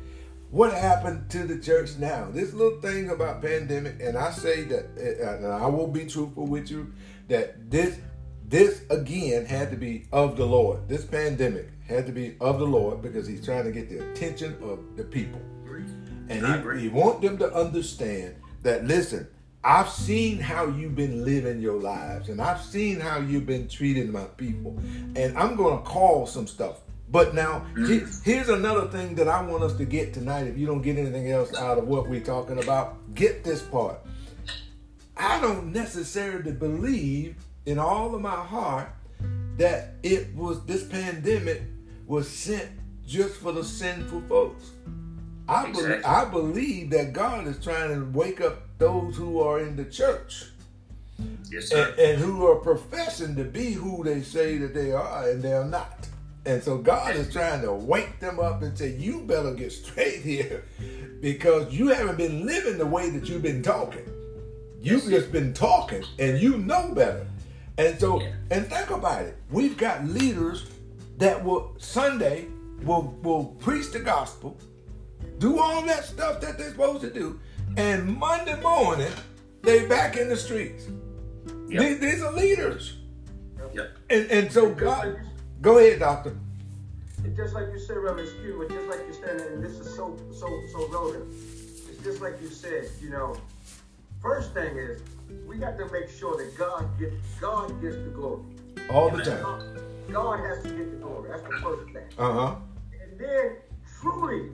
What 0.50 0.72
happened 0.72 1.28
to 1.30 1.44
the 1.44 1.58
church 1.58 1.98
now? 1.98 2.30
This 2.32 2.54
little 2.54 2.80
thing 2.80 3.10
about 3.10 3.42
pandemic, 3.42 4.00
and 4.00 4.16
I 4.16 4.30
say 4.30 4.64
that, 4.64 4.86
and 4.96 5.46
I 5.46 5.66
will 5.66 5.88
be 5.88 6.06
truthful 6.06 6.46
with 6.46 6.70
you, 6.70 6.90
that 7.28 7.70
this, 7.70 7.98
this 8.46 8.80
again 8.88 9.44
had 9.44 9.70
to 9.72 9.76
be 9.76 10.06
of 10.10 10.38
the 10.38 10.46
Lord. 10.46 10.88
This 10.88 11.04
pandemic 11.04 11.68
had 11.86 12.06
to 12.06 12.12
be 12.12 12.36
of 12.40 12.58
the 12.58 12.64
Lord 12.64 13.02
because 13.02 13.26
he's 13.26 13.44
trying 13.44 13.64
to 13.64 13.72
get 13.72 13.90
the 13.90 14.10
attention 14.10 14.56
of 14.62 14.96
the 14.96 15.04
people. 15.04 15.40
And 16.30 16.46
he, 16.78 16.82
he 16.84 16.88
want 16.88 17.20
them 17.20 17.36
to 17.38 17.52
understand 17.52 18.36
that 18.62 18.86
listen, 18.86 19.28
I've 19.62 19.90
seen 19.90 20.38
how 20.38 20.66
you've 20.68 20.96
been 20.96 21.26
living 21.26 21.60
your 21.60 21.78
lives, 21.78 22.30
and 22.30 22.40
I've 22.40 22.62
seen 22.62 23.00
how 23.00 23.18
you've 23.18 23.44
been 23.44 23.68
treating 23.68 24.10
my 24.10 24.24
people, 24.24 24.78
and 25.14 25.36
I'm 25.36 25.56
gonna 25.56 25.82
call 25.82 26.26
some 26.26 26.46
stuff. 26.46 26.80
But 27.10 27.34
now, 27.34 27.64
here's 28.22 28.48
another 28.50 28.86
thing 28.88 29.14
that 29.14 29.28
I 29.28 29.42
want 29.42 29.62
us 29.62 29.74
to 29.78 29.84
get 29.86 30.12
tonight. 30.12 30.46
If 30.46 30.58
you 30.58 30.66
don't 30.66 30.82
get 30.82 30.98
anything 30.98 31.30
else 31.30 31.54
out 31.54 31.78
of 31.78 31.88
what 31.88 32.08
we're 32.08 32.20
talking 32.20 32.62
about, 32.62 33.14
get 33.14 33.42
this 33.44 33.62
part. 33.62 33.98
I 35.16 35.40
don't 35.40 35.72
necessarily 35.72 36.52
believe 36.52 37.36
in 37.66 37.78
all 37.78 38.14
of 38.14 38.20
my 38.20 38.30
heart 38.36 38.90
that 39.56 39.94
it 40.02 40.34
was 40.34 40.64
this 40.66 40.84
pandemic 40.84 41.62
was 42.06 42.28
sent 42.28 42.70
just 43.06 43.36
for 43.36 43.52
the 43.52 43.64
sinful 43.64 44.22
folks. 44.28 44.70
I, 45.48 45.64
be- 45.64 45.70
Exactly. 45.70 46.04
I 46.04 46.24
believe 46.26 46.90
that 46.90 47.12
God 47.14 47.46
is 47.46 47.58
trying 47.62 47.88
to 47.88 48.18
wake 48.18 48.40
up 48.42 48.62
those 48.78 49.16
who 49.16 49.40
are 49.40 49.60
in 49.60 49.76
the 49.76 49.84
church 49.86 50.44
Yes, 51.50 51.68
sir. 51.70 51.88
and, 51.88 51.98
and 51.98 52.18
who 52.22 52.46
are 52.46 52.56
professing 52.56 53.34
to 53.36 53.44
be 53.44 53.72
who 53.72 54.04
they 54.04 54.20
say 54.22 54.58
that 54.58 54.74
they 54.74 54.92
are 54.92 55.28
and 55.30 55.42
they're 55.42 55.64
not. 55.64 56.06
And 56.48 56.62
so 56.62 56.78
God 56.78 57.14
is 57.14 57.30
trying 57.30 57.60
to 57.60 57.74
wake 57.74 58.20
them 58.20 58.40
up 58.40 58.62
and 58.62 58.76
say, 58.76 58.96
You 58.96 59.20
better 59.20 59.52
get 59.52 59.70
straight 59.70 60.22
here 60.22 60.64
because 61.20 61.70
you 61.74 61.88
haven't 61.88 62.16
been 62.16 62.46
living 62.46 62.78
the 62.78 62.86
way 62.86 63.10
that 63.10 63.28
you've 63.28 63.42
been 63.42 63.62
talking. 63.62 64.08
You've 64.80 65.04
just 65.04 65.30
been 65.30 65.52
talking 65.52 66.04
and 66.18 66.40
you 66.40 66.56
know 66.56 66.94
better. 66.94 67.26
And 67.76 68.00
so, 68.00 68.22
and 68.50 68.66
think 68.66 68.88
about 68.88 69.26
it. 69.26 69.36
We've 69.50 69.76
got 69.76 70.06
leaders 70.06 70.64
that 71.18 71.44
will 71.44 71.74
Sunday 71.76 72.46
will 72.82 73.14
will 73.22 73.44
preach 73.60 73.90
the 73.90 74.00
gospel, 74.00 74.56
do 75.36 75.58
all 75.58 75.82
that 75.82 76.06
stuff 76.06 76.40
that 76.40 76.56
they're 76.56 76.70
supposed 76.70 77.02
to 77.02 77.10
do, 77.10 77.38
and 77.76 78.16
Monday 78.16 78.58
morning 78.62 79.12
they 79.60 79.86
back 79.86 80.16
in 80.16 80.30
the 80.30 80.36
streets. 80.36 80.86
Yep. 81.68 81.82
These, 81.82 81.98
these 81.98 82.22
are 82.22 82.32
leaders. 82.32 82.96
Yep. 83.74 83.98
And 84.08 84.30
and 84.30 84.50
so 84.50 84.74
God 84.74 85.18
go 85.60 85.78
ahead, 85.78 86.00
doctor. 86.00 86.36
It's 87.24 87.36
just 87.36 87.54
like 87.54 87.66
you 87.72 87.78
said, 87.78 87.96
Reverend 87.96 88.28
Skew, 88.28 88.62
it's 88.62 88.72
just 88.72 88.88
like 88.88 89.00
you 89.06 89.12
said, 89.12 89.40
and 89.40 89.62
this 89.62 89.72
is 89.72 89.94
so 89.94 90.16
so 90.32 90.46
so 90.72 90.88
relevant. 90.88 91.32
It's 91.90 92.02
just 92.02 92.20
like 92.20 92.40
you 92.40 92.48
said, 92.48 92.88
you 93.00 93.10
know. 93.10 93.36
First 94.20 94.52
thing 94.52 94.76
is, 94.76 95.00
we 95.46 95.58
got 95.58 95.78
to 95.78 95.86
make 95.92 96.08
sure 96.10 96.36
that 96.36 96.56
God 96.58 96.98
gets 96.98 97.14
God 97.40 97.80
gets 97.80 97.96
the 97.96 98.10
glory. 98.10 98.42
All 98.90 99.10
the 99.10 99.22
time. 99.22 99.42
God, 99.42 99.82
God 100.10 100.40
has 100.40 100.62
to 100.64 100.70
get 100.70 100.90
the 100.90 100.96
glory. 100.96 101.30
That's 101.30 101.42
the 101.42 101.56
first 101.62 101.92
thing. 101.92 102.04
Uh-huh. 102.18 102.56
And 103.00 103.20
then 103.20 103.56
truly, 104.00 104.50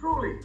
truly, 0.00 0.38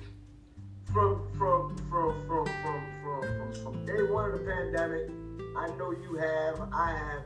from 0.91 1.27
from 1.37 1.75
from 1.89 2.27
from 2.27 2.45
from 2.45 2.81
from 3.03 3.21
from, 3.21 3.63
from 3.63 3.85
day 3.85 4.03
one 4.03 4.31
of 4.31 4.39
the 4.39 4.45
pandemic, 4.45 5.09
I 5.55 5.67
know 5.77 5.91
you 5.91 6.15
have, 6.15 6.69
I 6.73 6.91
have, 6.91 7.23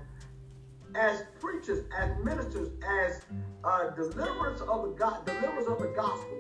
as 0.96 1.24
preachers, 1.40 1.86
as 1.98 2.12
ministers, 2.24 2.70
as 2.88 3.22
uh, 3.64 3.90
deliverers 3.92 4.62
of 4.62 4.84
the 4.84 4.96
God, 4.98 5.26
deliverers 5.26 5.68
of 5.68 5.80
the 5.80 5.94
gospel, 5.96 6.38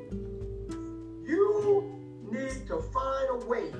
you 1.25 1.91
need 2.31 2.67
to 2.67 2.81
find 2.93 3.29
a 3.29 3.45
way 3.45 3.71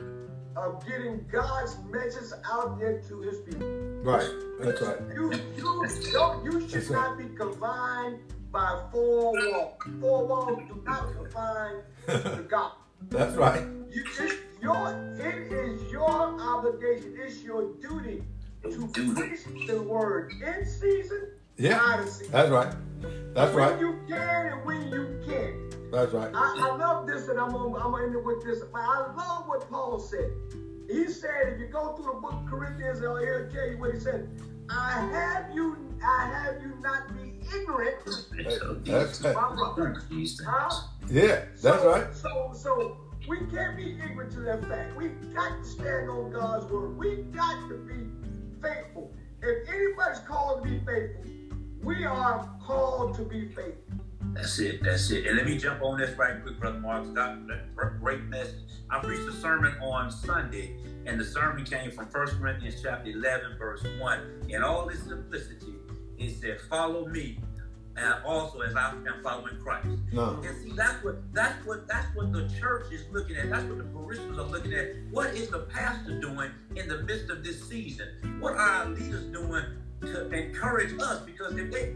of 0.55 0.85
getting 0.85 1.25
God's 1.31 1.77
message 1.89 2.37
out 2.51 2.79
there 2.79 3.01
to 3.07 3.21
His 3.21 3.39
people. 3.39 3.67
Right. 4.03 4.29
That's 4.59 4.81
right. 4.81 4.97
You 5.13 5.31
you 5.55 5.87
don't 6.13 6.43
you 6.43 6.61
should 6.61 6.71
That's 6.71 6.89
right. 6.89 7.09
not 7.09 7.17
be 7.17 7.35
confined 7.35 8.19
by 8.51 8.83
four 8.91 9.33
walls. 9.33 9.73
Four 9.99 10.27
walls 10.27 10.61
do 10.67 10.81
not 10.85 11.13
confine 11.13 11.75
the 12.05 12.45
gospel. 12.49 12.77
That's 13.09 13.35
right. 13.35 13.61
You, 13.89 14.03
it's 14.19 14.35
your 14.61 15.15
it 15.19 15.51
is 15.51 15.91
your 15.91 16.09
obligation, 16.09 17.17
it's 17.17 17.41
your 17.43 17.73
duty 17.81 18.23
to 18.63 18.87
preach 18.87 19.67
the 19.67 19.81
word 19.81 20.33
in 20.43 20.65
season, 20.65 21.31
Yeah. 21.57 21.79
out 21.79 21.99
of 22.01 22.09
season. 22.09 22.31
That's 22.31 22.49
right. 22.49 22.73
That's 23.33 23.53
when 23.53 23.63
right. 23.63 23.79
you 23.79 23.99
can 24.07 24.47
and 24.47 24.65
when 24.65 24.87
you 24.89 25.19
can't. 25.25 25.91
That's 25.91 26.13
right. 26.13 26.31
I, 26.33 26.69
I 26.69 26.75
love 26.77 27.07
this, 27.07 27.27
and 27.27 27.39
I'm 27.39 27.51
gonna, 27.51 27.75
I'm 27.77 27.91
gonna 27.91 28.05
end 28.05 28.15
it 28.15 28.23
with 28.23 28.43
this. 28.43 28.61
I 28.73 29.13
love 29.17 29.47
what 29.47 29.69
Paul 29.69 29.99
said. 29.99 30.31
He 30.87 31.07
said, 31.07 31.53
if 31.53 31.59
you 31.59 31.67
go 31.67 31.93
through 31.95 32.13
the 32.13 32.19
book 32.19 32.33
of 32.33 32.45
Corinthians, 32.49 33.01
I'll 33.01 33.15
tell 33.49 33.67
you 33.69 33.77
what 33.77 33.93
he 33.93 33.99
said. 33.99 34.29
I 34.69 35.01
have 35.11 35.55
you, 35.55 35.77
I 36.03 36.27
have 36.27 36.61
you 36.61 36.73
not 36.81 37.13
be 37.13 37.33
ignorant, 37.55 37.95
That's 38.85 39.21
right. 39.21 39.35
Huh? 39.35 40.81
Yeah, 41.09 41.45
that's 41.61 41.61
so, 41.61 41.91
right. 41.91 42.15
So, 42.15 42.51
so 42.55 42.97
we 43.27 43.37
can't 43.51 43.75
be 43.75 43.97
ignorant 44.03 44.31
to 44.33 44.39
that 44.41 44.65
fact. 44.65 44.95
We've 44.95 45.33
got 45.33 45.57
to 45.57 45.65
stand 45.65 46.09
on 46.09 46.31
God's 46.31 46.65
word. 46.71 46.97
We've 46.97 47.31
got 47.31 47.67
to 47.69 47.75
be 47.77 48.20
faithful. 48.61 49.11
If 49.41 49.69
anybody's 49.69 50.19
called 50.19 50.63
to 50.63 50.69
be 50.69 50.79
faithful, 50.79 51.23
we 51.83 52.05
are 52.05 52.47
called 52.63 53.15
to 53.15 53.23
be 53.23 53.47
faithful. 53.47 54.01
That's 54.33 54.59
it. 54.59 54.83
That's 54.83 55.09
it. 55.11 55.25
And 55.27 55.35
let 55.37 55.45
me 55.45 55.57
jump 55.57 55.81
on 55.81 55.99
this 55.99 56.17
right 56.17 56.41
quick, 56.41 56.59
Brother 56.59 56.79
Mark. 56.79 57.05
Great 57.99 58.23
message. 58.23 58.55
I 58.89 58.99
preached 58.99 59.27
a 59.27 59.33
sermon 59.33 59.75
on 59.81 60.11
Sunday, 60.11 60.77
and 61.05 61.19
the 61.19 61.25
sermon 61.25 61.65
came 61.65 61.91
from 61.91 62.05
1 62.05 62.27
Corinthians 62.39 62.81
chapter 62.81 63.09
11, 63.09 63.57
verse 63.57 63.83
1. 63.99 64.45
In 64.49 64.63
all 64.63 64.87
its 64.89 65.03
simplicity, 65.03 65.75
it 66.17 66.39
said, 66.39 66.61
Follow 66.61 67.07
me, 67.07 67.39
and 67.97 68.23
also 68.25 68.61
as 68.61 68.75
I 68.75 68.91
am 68.91 69.23
following 69.23 69.57
Christ. 69.59 69.87
No. 70.11 70.41
And 70.43 70.63
see, 70.63 70.71
that's 70.75 71.03
what 71.03 71.33
that's 71.33 71.65
what 71.65 71.87
that's 71.87 72.15
what 72.15 72.31
the 72.31 72.49
church 72.59 72.91
is 72.91 73.05
looking 73.11 73.35
at. 73.35 73.49
That's 73.49 73.65
what 73.65 73.77
the 73.77 73.83
parishioners 73.83 74.37
are 74.37 74.47
looking 74.47 74.73
at. 74.73 74.95
What 75.11 75.33
is 75.35 75.49
the 75.49 75.59
pastor 75.59 76.19
doing 76.19 76.51
in 76.75 76.87
the 76.87 77.03
midst 77.03 77.29
of 77.29 77.43
this 77.43 77.67
season? 77.67 78.07
What 78.39 78.53
are 78.53 78.59
our 78.59 78.85
leaders 78.87 79.25
doing 79.25 79.65
to 80.01 80.29
encourage 80.29 80.93
us? 80.99 81.21
Because 81.21 81.55
if 81.57 81.71
they 81.71 81.95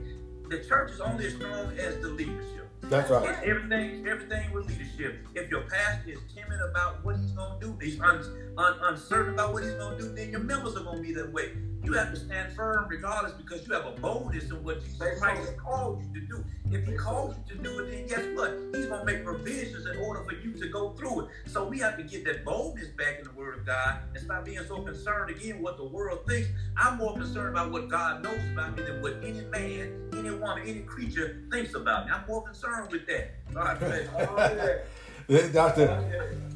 the 0.49 0.59
church 0.59 0.91
is 0.91 0.99
only 0.99 1.25
as 1.25 1.33
strong 1.33 1.71
as 1.77 1.97
the 1.99 2.09
leadership. 2.09 2.64
That's 2.89 3.09
right. 3.09 3.43
Everything, 3.43 4.07
everything 4.07 4.51
with 4.53 4.67
leadership. 4.67 5.25
If 5.33 5.49
your 5.49 5.61
pastor 5.61 6.11
is 6.11 6.19
timid 6.33 6.59
about 6.69 7.03
what 7.03 7.17
he's 7.17 7.31
going 7.31 7.59
to 7.59 7.65
do, 7.65 7.77
he's 7.81 7.99
un, 7.99 8.53
un, 8.57 8.73
uncertain 8.83 9.33
about 9.33 9.53
what 9.53 9.63
he's 9.63 9.73
going 9.73 9.97
to 9.97 10.03
do, 10.03 10.15
then 10.15 10.29
your 10.29 10.41
members 10.41 10.75
are 10.75 10.83
going 10.83 10.97
to 10.97 11.03
be 11.03 11.13
that 11.13 11.31
way. 11.33 11.51
You 11.83 11.93
have 11.93 12.11
to 12.13 12.19
stand 12.19 12.53
firm 12.53 12.87
regardless 12.87 13.33
because 13.33 13.67
you 13.67 13.73
have 13.73 13.85
a 13.85 13.91
boldness 13.91 14.49
in 14.49 14.63
what 14.63 14.83
Jesus 14.83 15.19
Christ 15.19 15.41
has 15.41 15.53
called 15.59 16.01
you 16.01 16.19
to 16.19 16.27
do. 16.27 16.43
If 16.71 16.87
he 16.87 16.93
calls 16.93 17.35
you 17.37 17.55
to 17.55 17.61
do 17.61 17.79
it, 17.79 17.91
then 17.91 18.07
guess 18.07 18.25
what? 18.35 18.57
He's 18.73 18.87
going 18.87 19.01
to 19.01 19.05
make 19.05 19.23
provisions 19.23 19.85
in 19.85 19.97
order 19.97 20.23
for 20.23 20.33
you 20.33 20.53
to 20.53 20.67
go 20.69 20.93
through 20.93 21.21
it. 21.21 21.27
So 21.45 21.67
we 21.67 21.77
have 21.79 21.95
to 21.97 22.03
get 22.03 22.25
that 22.25 22.43
boldness 22.43 22.87
back 22.97 23.19
in 23.19 23.25
the 23.25 23.31
Word 23.33 23.59
of 23.59 23.65
God 23.67 23.99
and 24.15 24.23
stop 24.23 24.45
being 24.45 24.65
so 24.67 24.81
concerned 24.81 25.29
again 25.29 25.61
what 25.61 25.77
the 25.77 25.83
world 25.83 26.25
thinks. 26.27 26.49
I'm 26.75 26.97
more 26.97 27.13
concerned 27.13 27.49
about 27.49 27.71
what 27.71 27.87
God 27.87 28.23
knows 28.23 28.39
about 28.51 28.75
me 28.75 28.83
than 28.83 29.01
what 29.03 29.17
any 29.23 29.41
man, 29.41 30.09
any 30.17 30.31
woman, 30.31 30.63
any 30.65 30.79
creature 30.81 31.43
thinks 31.51 31.75
about 31.75 32.07
me. 32.07 32.13
I'm 32.13 32.25
more 32.27 32.41
concerned 32.41 32.74
with 32.83 33.05
that. 33.07 33.31
God 33.53 33.79
bless. 33.79 34.87
Doctor, 35.53 36.03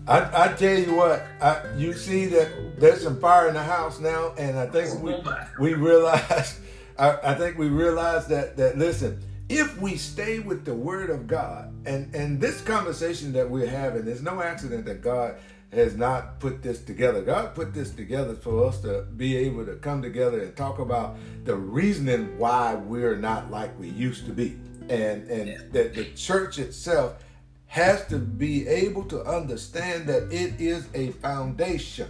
I, 0.08 0.46
I 0.46 0.54
tell 0.54 0.78
you 0.78 0.94
what, 0.94 1.26
I, 1.42 1.62
you 1.76 1.94
see 1.94 2.26
that 2.28 2.80
there's 2.80 3.02
some 3.02 3.20
fire 3.20 3.48
in 3.48 3.56
the 3.56 3.64
house 3.64 4.00
now, 4.00 4.34
and 4.38 4.58
I 4.58 4.68
think 4.68 5.02
we 5.02 5.16
we 5.60 5.74
realize, 5.74 6.60
I, 7.00 7.18
I 7.24 7.34
think 7.36 7.58
we 7.58 7.68
realize 7.70 8.28
that 8.28 8.58
that 8.58 8.78
listen, 8.78 9.20
if 9.50 9.80
we 9.82 9.98
stay 9.98 10.40
with 10.40 10.66
the 10.66 10.74
Word 10.74 11.10
of 11.10 11.26
God, 11.26 11.74
and 11.86 12.14
and 12.14 12.40
this 12.40 12.62
conversation 12.62 13.32
that 13.34 13.50
we're 13.50 13.68
having, 13.68 14.06
there's 14.06 14.22
no 14.22 14.42
accident 14.42 14.86
that 14.86 15.02
God 15.02 15.36
has 15.72 15.96
not 15.96 16.40
put 16.40 16.64
this 16.64 16.82
together. 16.82 17.22
God 17.22 17.54
put 17.54 17.74
this 17.74 17.92
together 17.92 18.34
for 18.34 18.66
us 18.66 18.82
to 18.82 19.04
be 19.18 19.38
able 19.38 19.66
to 19.66 19.76
come 19.76 20.02
together 20.02 20.42
and 20.42 20.56
talk 20.56 20.80
about 20.80 21.18
the 21.44 21.56
reasoning 21.56 22.38
why 22.38 22.74
we're 22.74 23.16
not 23.16 23.52
like 23.52 23.78
we 23.80 23.90
used 23.90 24.26
to 24.26 24.32
be, 24.32 24.58
and 24.90 25.30
and 25.30 25.48
yeah. 25.48 25.58
that 25.72 25.94
the 25.94 26.06
church 26.16 26.60
itself 26.60 27.24
has 27.68 28.06
to 28.08 28.18
be 28.18 28.68
able 28.68 29.04
to 29.06 29.24
understand 29.24 30.08
that 30.08 30.24
it 30.32 30.60
is 30.60 30.88
a 30.94 31.12
foundation. 31.12 32.10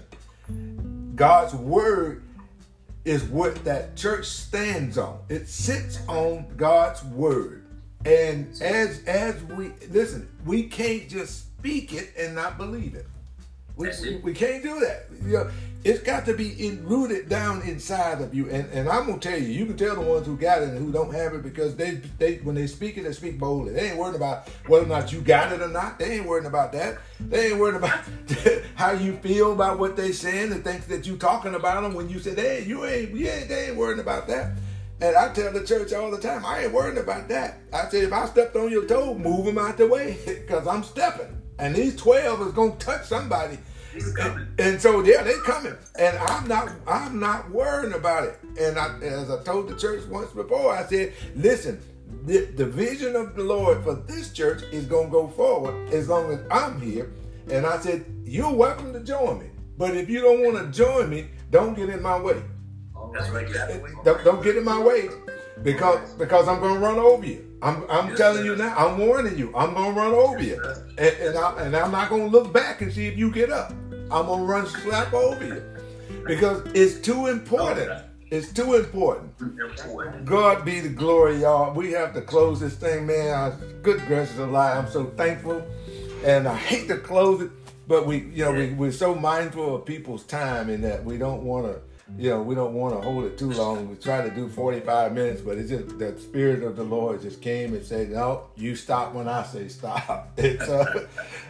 God's 1.15 1.53
word 1.53 2.23
is 3.03 3.23
what 3.23 3.63
that 3.65 3.95
church 3.95 4.25
stands 4.25 4.97
on. 4.97 5.19
It 5.27 5.47
sits 5.49 5.99
on 6.07 6.45
God's 6.55 7.03
word. 7.03 7.65
And 8.05 8.49
as 8.61 9.03
as 9.03 9.43
we 9.43 9.71
listen, 9.89 10.29
we 10.45 10.63
can't 10.63 11.09
just 11.09 11.57
speak 11.57 11.93
it 11.93 12.13
and 12.17 12.35
not 12.35 12.57
believe 12.57 12.95
it. 12.95 13.05
We, 13.79 13.89
we, 14.01 14.15
we, 14.17 14.33
can't 14.33 14.61
do 14.61 14.77
that. 14.81 15.05
You 15.25 15.33
know, 15.33 15.49
it's 15.85 16.01
got 16.01 16.25
to 16.25 16.33
be 16.33 16.49
in, 16.67 16.85
rooted 16.85 17.29
down 17.29 17.61
inside 17.61 18.19
of 18.19 18.33
you. 18.35 18.49
And, 18.49 18.69
and 18.73 18.89
I'm 18.89 19.05
gonna 19.05 19.19
tell 19.19 19.39
you, 19.39 19.47
you 19.47 19.65
can 19.65 19.77
tell 19.77 19.95
the 19.95 20.01
ones 20.01 20.27
who 20.27 20.35
got 20.35 20.61
it 20.61 20.67
and 20.67 20.77
who 20.77 20.91
don't 20.91 21.13
have 21.13 21.33
it 21.33 21.43
because 21.43 21.77
they 21.77 21.91
they 22.17 22.39
when 22.39 22.55
they 22.55 22.67
speak 22.67 22.97
it, 22.97 23.03
they 23.05 23.13
speak 23.13 23.39
boldly. 23.39 23.71
They 23.71 23.91
ain't 23.91 23.97
worried 23.97 24.17
about 24.17 24.49
whether 24.67 24.83
or 24.83 24.89
not 24.89 25.13
you 25.13 25.21
got 25.21 25.53
it 25.53 25.61
or 25.61 25.69
not. 25.69 25.97
They 25.97 26.17
ain't 26.17 26.27
worried 26.27 26.45
about 26.45 26.73
that. 26.73 26.97
They 27.21 27.51
ain't 27.51 27.59
worried 27.59 27.77
about 27.77 28.01
how 28.75 28.91
you 28.91 29.13
feel 29.13 29.53
about 29.53 29.79
what 29.79 29.95
they 29.95 30.11
saying 30.11 30.51
and 30.51 30.61
things 30.61 30.85
that 30.87 31.07
you 31.07 31.15
talking 31.15 31.55
about 31.55 31.83
them 31.83 31.93
when 31.93 32.09
you 32.09 32.19
say, 32.19 32.35
hey, 32.35 32.65
you 32.67 32.83
ain't, 32.83 33.11
you 33.15 33.29
ain't, 33.29 33.47
they 33.47 33.67
ain't 33.67 33.77
worried 33.77 33.99
about 33.99 34.27
that. 34.27 34.57
And 34.99 35.15
I 35.15 35.31
tell 35.31 35.53
the 35.53 35.63
church 35.63 35.93
all 35.93 36.11
the 36.11 36.17
time, 36.19 36.45
I 36.45 36.65
ain't 36.65 36.73
worried 36.73 36.97
about 36.97 37.29
that. 37.29 37.59
I 37.71 37.87
say, 37.87 38.01
if 38.01 38.11
I 38.11 38.25
stepped 38.25 38.57
on 38.57 38.69
your 38.69 38.85
toe, 38.85 39.17
move 39.17 39.45
them 39.45 39.57
out 39.57 39.77
the 39.77 39.87
way 39.87 40.17
because 40.25 40.67
I'm 40.67 40.83
stepping. 40.83 41.38
And 41.59 41.75
these 41.75 41.95
12 41.95 42.47
is 42.47 42.53
going 42.53 42.77
to 42.77 42.85
touch 42.85 43.05
somebody 43.05 43.57
and, 43.93 44.47
and, 44.59 44.81
so 44.81 45.03
yeah, 45.03 45.23
they 45.23 45.33
coming, 45.45 45.75
and 45.97 46.17
I'm 46.17 46.47
not 46.47 46.71
I'm 46.87 47.19
not 47.19 47.49
worrying 47.49 47.93
about 47.93 48.23
it. 48.23 48.39
And 48.59 48.77
I, 48.77 48.97
as 48.99 49.29
I 49.31 49.41
told 49.43 49.67
the 49.67 49.75
church 49.75 50.05
once 50.05 50.31
before, 50.31 50.73
I 50.73 50.85
said, 50.85 51.13
listen, 51.35 51.81
the, 52.25 52.45
the 52.45 52.65
vision 52.65 53.15
of 53.15 53.35
the 53.35 53.43
Lord 53.43 53.83
for 53.83 53.95
this 53.95 54.31
church 54.31 54.61
is 54.71 54.85
gonna 54.85 55.09
go 55.09 55.27
forward 55.27 55.91
as 55.93 56.07
long 56.07 56.31
as 56.31 56.39
I'm 56.51 56.79
here. 56.79 57.11
And 57.49 57.65
I 57.65 57.79
said, 57.79 58.05
you're 58.23 58.53
welcome 58.53 58.93
to 58.93 58.99
join 58.99 59.39
me, 59.39 59.47
but 59.77 59.97
if 59.97 60.07
you 60.07 60.21
don't 60.21 60.43
want 60.43 60.57
to 60.57 60.71
join 60.71 61.09
me, 61.09 61.27
don't 61.49 61.75
get 61.75 61.89
in 61.89 62.01
my 62.01 62.19
way. 62.19 62.41
That's 63.11 63.29
right. 63.29 63.47
Don't, 64.05 64.23
don't 64.23 64.43
get 64.43 64.55
in 64.55 64.63
my 64.63 64.79
way 64.79 65.09
because 65.63 66.13
because 66.13 66.47
I'm 66.47 66.59
gonna 66.59 66.79
run 66.79 66.97
over 66.97 67.25
you. 67.25 67.45
I'm, 67.61 67.83
I'm 67.89 68.09
yes, 68.09 68.17
telling 68.17 68.39
sir. 68.39 68.45
you 68.45 68.55
now. 68.55 68.75
I'm 68.75 68.97
warning 68.97 69.37
you. 69.37 69.53
I'm 69.55 69.73
gonna 69.73 69.91
run 69.91 70.13
over 70.13 70.41
yes, 70.41 70.57
you, 70.57 70.95
and, 70.97 71.15
and, 71.17 71.37
I, 71.37 71.61
and 71.63 71.75
I'm 71.75 71.91
not 71.91 72.09
gonna 72.09 72.27
look 72.27 72.53
back 72.53 72.81
and 72.81 72.91
see 72.91 73.07
if 73.07 73.17
you 73.17 73.31
get 73.31 73.51
up. 73.51 73.71
I'm 74.11 74.25
gonna 74.25 74.43
run 74.43 74.65
slap 74.67 75.13
over 75.13 75.45
you 75.45 75.63
because 76.25 76.63
it's 76.73 76.99
too 77.05 77.27
important. 77.27 77.91
It's 78.31 78.53
too 78.53 78.75
important. 78.75 79.35
God 80.23 80.63
be 80.63 80.79
the 80.79 80.89
glory, 80.89 81.41
y'all. 81.41 81.73
We 81.73 81.91
have 81.93 82.13
to 82.13 82.21
close 82.21 82.59
this 82.59 82.75
thing, 82.75 83.07
man. 83.07 83.33
I, 83.33 83.53
good 83.81 84.05
gracious 84.05 84.37
alive. 84.37 84.85
I'm 84.85 84.91
so 84.91 85.05
thankful, 85.05 85.65
and 86.23 86.47
I 86.47 86.55
hate 86.55 86.87
to 86.89 86.97
close 86.97 87.41
it, 87.41 87.51
but 87.87 88.05
we, 88.05 88.19
you 88.19 88.45
know, 88.45 88.51
we, 88.53 88.73
we're 88.73 88.91
so 88.91 89.15
mindful 89.15 89.75
of 89.75 89.85
people's 89.85 90.23
time 90.23 90.69
in 90.69 90.81
that 90.81 91.03
we 91.03 91.17
don't 91.17 91.43
want 91.43 91.65
to 91.65 91.81
you 92.17 92.29
know, 92.29 92.41
we 92.41 92.55
don't 92.55 92.73
want 92.73 92.95
to 92.95 93.01
hold 93.01 93.25
it 93.25 93.37
too 93.37 93.51
long. 93.51 93.89
We 93.89 93.95
try 93.95 94.27
to 94.27 94.33
do 94.33 94.49
45 94.49 95.13
minutes, 95.13 95.41
but 95.41 95.57
it's 95.57 95.69
just 95.69 95.99
the 95.99 96.17
spirit 96.19 96.63
of 96.63 96.75
the 96.75 96.83
Lord 96.83 97.21
just 97.21 97.41
came 97.41 97.73
and 97.73 97.85
said, 97.85 98.11
"No, 98.11 98.47
you 98.55 98.75
stop 98.75 99.13
when 99.13 99.27
I 99.27 99.43
say 99.43 99.67
stop." 99.67 100.33
And 100.37 100.59
so, 100.61 101.07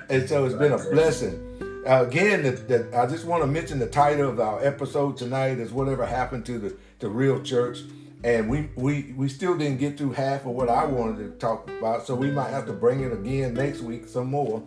and 0.10 0.30
so 0.30 0.46
it's 0.46 0.56
been 0.56 0.74
a 0.74 0.78
blessing. 0.78 1.84
Uh, 1.88 2.06
again, 2.06 2.44
the, 2.44 2.52
the, 2.52 2.98
I 2.98 3.06
just 3.06 3.26
want 3.26 3.42
to 3.44 3.48
mention 3.48 3.80
the 3.80 3.88
title 3.88 4.30
of 4.30 4.40
our 4.40 4.64
episode 4.64 5.18
tonight 5.18 5.60
is 5.60 5.72
"Whatever 5.72 6.06
Happened 6.06 6.46
to 6.48 6.60
the 6.60 6.76
the 7.00 7.10
Real 7.10 7.42
Church," 7.42 7.80
and 8.24 8.50
we 8.50 8.70
we 8.76 9.14
we 9.16 9.30
still 9.30 9.58
didn't 9.58 9.78
get 9.78 9.98
through 9.98 10.12
half 10.12 10.46
of 10.46 10.52
what 10.52 10.70
I 10.70 10.86
wanted 10.86 11.18
to 11.24 11.30
talk 11.40 11.70
about, 11.70 12.06
so 12.06 12.16
we 12.16 12.32
might 12.32 12.50
have 12.50 12.66
to 12.66 12.74
bring 12.74 13.02
it 13.02 13.14
again 13.14 13.54
next 13.54 13.82
week 13.82 14.08
some 14.08 14.28
more. 14.28 14.62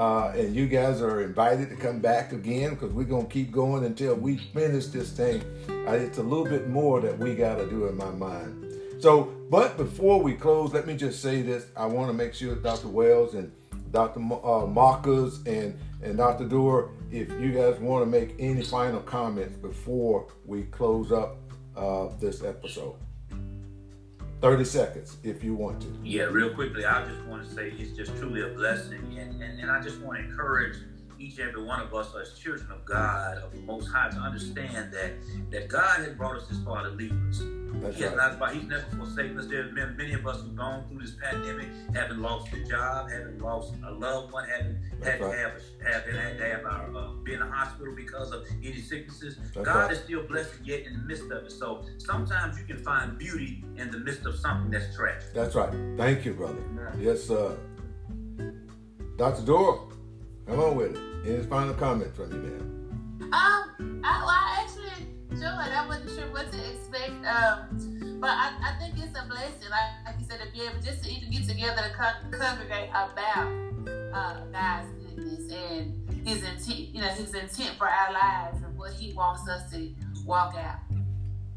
Uh, 0.00 0.32
and 0.34 0.56
you 0.56 0.66
guys 0.66 1.02
are 1.02 1.20
invited 1.20 1.68
to 1.68 1.76
come 1.76 1.98
back 1.98 2.32
again 2.32 2.70
because 2.70 2.90
we're 2.90 3.04
going 3.04 3.26
to 3.26 3.30
keep 3.30 3.52
going 3.52 3.84
until 3.84 4.14
we 4.14 4.38
finish 4.54 4.86
this 4.86 5.12
thing. 5.12 5.42
Uh, 5.68 5.92
it's 5.92 6.16
a 6.16 6.22
little 6.22 6.46
bit 6.46 6.70
more 6.70 7.02
that 7.02 7.18
we 7.18 7.34
got 7.34 7.56
to 7.56 7.68
do 7.68 7.84
in 7.86 7.94
my 7.98 8.10
mind. 8.12 8.64
So, 8.98 9.24
but 9.50 9.76
before 9.76 10.22
we 10.22 10.32
close, 10.32 10.72
let 10.72 10.86
me 10.86 10.96
just 10.96 11.20
say 11.20 11.42
this. 11.42 11.66
I 11.76 11.84
want 11.84 12.08
to 12.08 12.14
make 12.14 12.32
sure 12.32 12.54
Dr. 12.54 12.88
Wells 12.88 13.34
and 13.34 13.52
Dr. 13.90 14.20
Uh, 14.20 14.64
Marcus 14.64 15.40
and, 15.44 15.78
and 16.02 16.16
Dr. 16.16 16.48
Doer, 16.48 16.92
if 17.10 17.28
you 17.32 17.52
guys 17.52 17.78
want 17.78 18.02
to 18.02 18.10
make 18.10 18.36
any 18.38 18.62
final 18.62 19.00
comments 19.00 19.58
before 19.58 20.28
we 20.46 20.62
close 20.62 21.12
up 21.12 21.36
uh, 21.76 22.08
this 22.18 22.42
episode. 22.42 22.96
30 24.40 24.64
seconds 24.64 25.16
if 25.22 25.44
you 25.44 25.54
want 25.54 25.82
to. 25.82 25.88
Yeah, 26.02 26.22
real 26.24 26.54
quickly, 26.54 26.84
I 26.84 27.06
just 27.06 27.22
want 27.24 27.46
to 27.46 27.54
say 27.54 27.72
it's 27.78 27.96
just 27.96 28.16
truly 28.16 28.42
a 28.42 28.54
blessing. 28.54 29.18
And, 29.18 29.42
and, 29.42 29.60
and 29.60 29.70
I 29.70 29.80
just 29.82 30.00
want 30.00 30.18
to 30.18 30.24
encourage 30.24 30.76
each 31.20 31.38
and 31.38 31.48
every 31.48 31.62
one 31.62 31.80
of 31.80 31.94
us 31.94 32.14
as 32.20 32.38
children 32.38 32.70
of 32.70 32.84
God, 32.84 33.38
of 33.38 33.52
the 33.52 33.60
Most 33.60 33.88
High, 33.88 34.08
to 34.10 34.16
understand 34.16 34.92
that 34.92 35.12
that 35.50 35.68
God 35.68 36.00
has 36.00 36.14
brought 36.14 36.36
us 36.36 36.48
this 36.48 36.58
far 36.64 36.82
to 36.82 36.90
lead 36.90 37.12
us. 37.28 37.42
That's 37.74 37.96
he 37.96 38.02
has 38.02 38.14
right. 38.14 38.38
not, 38.38 38.54
He's 38.54 38.64
never 38.64 38.84
forsaken 38.96 39.38
us. 39.38 39.46
There 39.46 39.62
have 39.62 39.74
been 39.74 39.96
many 39.96 40.12
of 40.12 40.26
us 40.26 40.42
who've 40.42 40.56
gone 40.56 40.86
through 40.88 41.00
this 41.00 41.12
pandemic, 41.22 41.68
having 41.94 42.18
lost 42.18 42.52
a 42.52 42.64
job, 42.64 43.10
having 43.10 43.38
lost 43.38 43.74
a 43.86 43.90
loved 43.90 44.32
one, 44.32 44.48
having 44.48 44.76
had 45.02 45.20
right. 45.20 45.30
to 45.30 45.38
have, 45.38 45.52
having 45.86 46.14
had 46.16 46.38
to 46.38 46.44
have 46.44 46.64
our 46.64 46.96
uh, 46.96 47.12
be 47.24 47.34
in 47.34 47.40
the 47.40 47.46
hospital 47.46 47.94
because 47.94 48.32
of 48.32 48.44
any 48.62 48.80
sicknesses. 48.80 49.36
That's 49.54 49.66
God 49.66 49.76
right. 49.76 49.92
is 49.92 50.00
still 50.00 50.26
blessed 50.26 50.54
yet 50.64 50.84
in 50.84 50.94
the 50.94 50.98
midst 51.00 51.24
of 51.30 51.44
it. 51.44 51.52
So 51.52 51.84
sometimes 51.98 52.58
you 52.58 52.64
can 52.64 52.78
find 52.78 53.16
beauty 53.16 53.64
in 53.76 53.90
the 53.90 53.98
midst 53.98 54.26
of 54.26 54.36
something 54.36 54.70
that's 54.70 54.94
tragic. 54.94 55.32
That's 55.32 55.54
right. 55.54 55.72
Thank 55.96 56.24
you, 56.24 56.34
brother. 56.34 56.62
Yes, 56.98 57.24
sir. 57.24 57.56
Dr. 59.16 59.42
Doer, 59.42 59.88
come 60.46 60.60
on 60.60 60.76
with 60.76 60.96
it. 60.96 61.09
Any 61.24 61.42
final 61.44 61.74
comment 61.74 62.14
from 62.16 62.32
you, 62.32 62.38
ma'am? 62.38 63.30
Um, 63.32 64.00
I, 64.02 64.22
well, 64.22 64.30
I 64.30 64.64
actually 64.64 65.06
enjoyed. 65.30 65.44
I 65.44 65.86
wasn't 65.86 66.10
sure 66.10 66.32
what 66.32 66.50
to 66.50 66.58
expect. 66.58 67.24
Um, 67.26 68.18
but 68.20 68.30
I, 68.30 68.52
I 68.62 68.78
think 68.78 68.94
it's 68.96 69.16
a 69.18 69.26
blessing, 69.28 69.70
like, 69.70 70.06
like 70.06 70.14
you 70.18 70.26
said, 70.28 70.40
to 70.40 70.50
be 70.52 70.62
able 70.62 70.80
just 70.82 71.04
to 71.04 71.10
even 71.10 71.30
get 71.30 71.46
together 71.46 71.82
to 71.82 71.94
con- 71.94 72.32
congregate 72.32 72.88
about 72.90 73.48
uh, 74.12 74.40
God's 74.50 74.88
goodness 75.04 75.52
and 75.52 76.26
His 76.26 76.42
intent. 76.42 76.94
You 76.94 77.02
know, 77.02 77.08
His 77.08 77.34
intent 77.34 77.76
for 77.76 77.88
our 77.88 78.12
lives 78.12 78.62
and 78.62 78.76
what 78.78 78.92
He 78.92 79.12
wants 79.12 79.48
us 79.48 79.70
to 79.72 79.94
walk 80.24 80.56
out. 80.56 80.78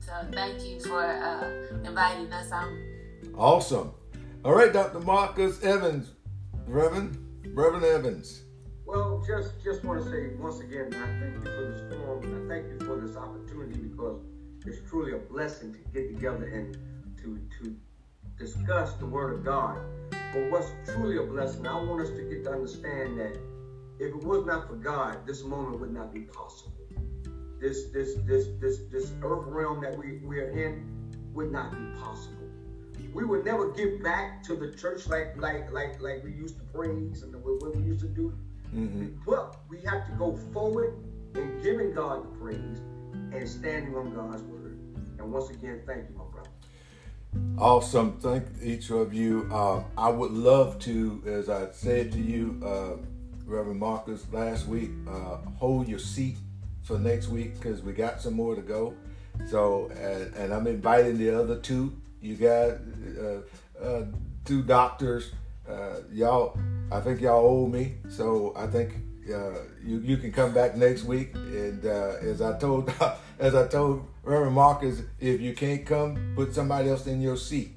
So 0.01 0.11
thank 0.33 0.61
you 0.63 0.81
for 0.81 1.01
uh, 1.01 1.77
inviting 1.85 2.31
us 2.33 2.51
on. 2.51 2.83
Awesome. 3.37 3.93
All 4.43 4.53
right, 4.53 4.73
Dr. 4.73 4.99
Marcus 4.99 5.63
Evans, 5.63 6.11
Reverend, 6.67 7.17
Reverend 7.55 7.85
Evans. 7.85 8.42
Well, 8.93 9.23
just 9.25 9.63
just 9.63 9.83
want 9.83 10.03
to 10.03 10.11
say 10.11 10.35
once 10.35 10.59
again, 10.59 10.93
I 10.93 11.19
thank 11.19 11.33
you 11.33 11.41
for 11.41 11.71
this 11.71 11.81
forum. 11.89 12.21
I 12.21 12.47
thank 12.47 12.69
you 12.69 12.77
for 12.85 13.01
this 13.01 13.17
opportunity 13.17 13.79
because 13.79 14.21
it's 14.67 14.87
truly 14.87 15.13
a 15.13 15.17
blessing 15.17 15.73
to 15.73 15.79
get 15.91 16.13
together 16.13 16.45
and 16.45 16.77
to 17.17 17.39
to 17.57 17.75
discuss 18.37 18.93
the 18.93 19.07
Word 19.07 19.33
of 19.33 19.43
God. 19.43 19.79
But 20.11 20.51
what's 20.51 20.69
truly 20.85 21.17
a 21.17 21.23
blessing, 21.23 21.65
I 21.65 21.73
want 21.73 22.01
us 22.01 22.09
to 22.09 22.21
get 22.21 22.43
to 22.43 22.51
understand 22.51 23.17
that 23.17 23.39
if 23.97 24.13
it 24.13 24.23
was 24.23 24.45
not 24.45 24.67
for 24.67 24.75
God, 24.75 25.25
this 25.25 25.43
moment 25.43 25.79
would 25.79 25.91
not 25.91 26.13
be 26.13 26.21
possible. 26.21 26.73
This 27.59 27.85
this 27.85 28.13
this 28.27 28.49
this 28.61 28.77
this 28.91 29.11
earth 29.23 29.47
realm 29.47 29.81
that 29.81 29.97
we, 29.97 30.19
we 30.23 30.39
are 30.39 30.51
in 30.51 31.09
would 31.33 31.51
not 31.51 31.71
be 31.71 31.99
possible. 31.99 32.47
We 33.11 33.25
would 33.25 33.43
never 33.43 33.71
give 33.71 34.03
back 34.03 34.43
to 34.43 34.55
the 34.55 34.71
church 34.71 35.07
like 35.07 35.35
like 35.35 35.71
like 35.71 35.99
like 35.99 36.23
we 36.23 36.31
used 36.31 36.57
to 36.57 36.63
praise 36.65 37.23
and 37.23 37.33
the, 37.33 37.39
what 37.39 37.75
we 37.75 37.81
used 37.81 38.01
to 38.01 38.07
do 38.07 38.37
Mm-hmm. 38.73 39.07
But 39.25 39.57
we 39.69 39.79
have 39.81 40.05
to 40.07 40.11
go 40.13 40.35
forward 40.51 40.95
in 41.35 41.61
giving 41.61 41.93
God 41.93 42.23
the 42.23 42.39
praise 42.39 42.79
and 43.31 43.47
standing 43.47 43.95
on 43.95 44.13
God's 44.13 44.41
word. 44.43 44.79
And 45.19 45.31
once 45.31 45.49
again, 45.49 45.81
thank 45.85 46.09
you, 46.09 46.15
my 46.17 46.23
brother. 46.31 46.49
Awesome. 47.57 48.19
Thank 48.19 48.45
each 48.61 48.91
of 48.91 49.13
you. 49.13 49.49
Uh, 49.51 49.83
I 49.97 50.09
would 50.09 50.31
love 50.31 50.79
to, 50.79 51.21
as 51.25 51.49
I 51.49 51.71
said 51.71 52.11
to 52.13 52.19
you, 52.19 52.61
uh, 52.65 52.97
Reverend 53.45 53.79
Marcus, 53.79 54.25
last 54.31 54.67
week, 54.67 54.91
uh, 55.07 55.37
hold 55.57 55.87
your 55.87 55.99
seat 55.99 56.37
for 56.81 56.97
next 56.97 57.27
week 57.27 57.55
because 57.55 57.81
we 57.81 57.93
got 57.93 58.21
some 58.21 58.33
more 58.33 58.55
to 58.55 58.61
go. 58.61 58.95
So, 59.49 59.91
and, 59.95 60.33
and 60.35 60.53
I'm 60.53 60.67
inviting 60.67 61.17
the 61.17 61.39
other 61.39 61.57
two. 61.57 61.93
You 62.21 62.35
guys, 62.35 62.79
uh, 63.19 63.83
uh, 63.83 64.05
two 64.45 64.63
doctors. 64.63 65.31
Uh, 65.67 66.01
y'all, 66.11 66.57
I 66.91 66.99
think 66.99 67.21
y'all 67.21 67.45
owe 67.45 67.67
me. 67.67 67.95
So 68.09 68.53
I 68.55 68.67
think 68.67 68.95
uh, 69.33 69.59
you 69.83 69.99
you 69.99 70.17
can 70.17 70.31
come 70.31 70.53
back 70.53 70.75
next 70.75 71.03
week. 71.03 71.33
And 71.33 71.85
uh, 71.85 72.15
as 72.21 72.41
I 72.41 72.57
told 72.57 72.91
as 73.39 73.55
I 73.55 73.67
told 73.67 74.05
Reverend 74.23 74.55
Marcus, 74.55 75.01
if 75.19 75.41
you 75.41 75.53
can't 75.53 75.85
come, 75.85 76.33
put 76.35 76.53
somebody 76.53 76.89
else 76.89 77.07
in 77.07 77.21
your 77.21 77.37
seat 77.37 77.75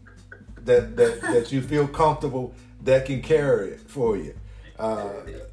that 0.64 0.96
that, 0.96 1.20
that 1.22 1.52
you 1.52 1.62
feel 1.62 1.88
comfortable 1.88 2.54
that 2.82 3.06
can 3.06 3.22
carry 3.22 3.70
it 3.70 3.80
for 3.80 4.16
you. 4.16 4.34
Uh, 4.78 5.08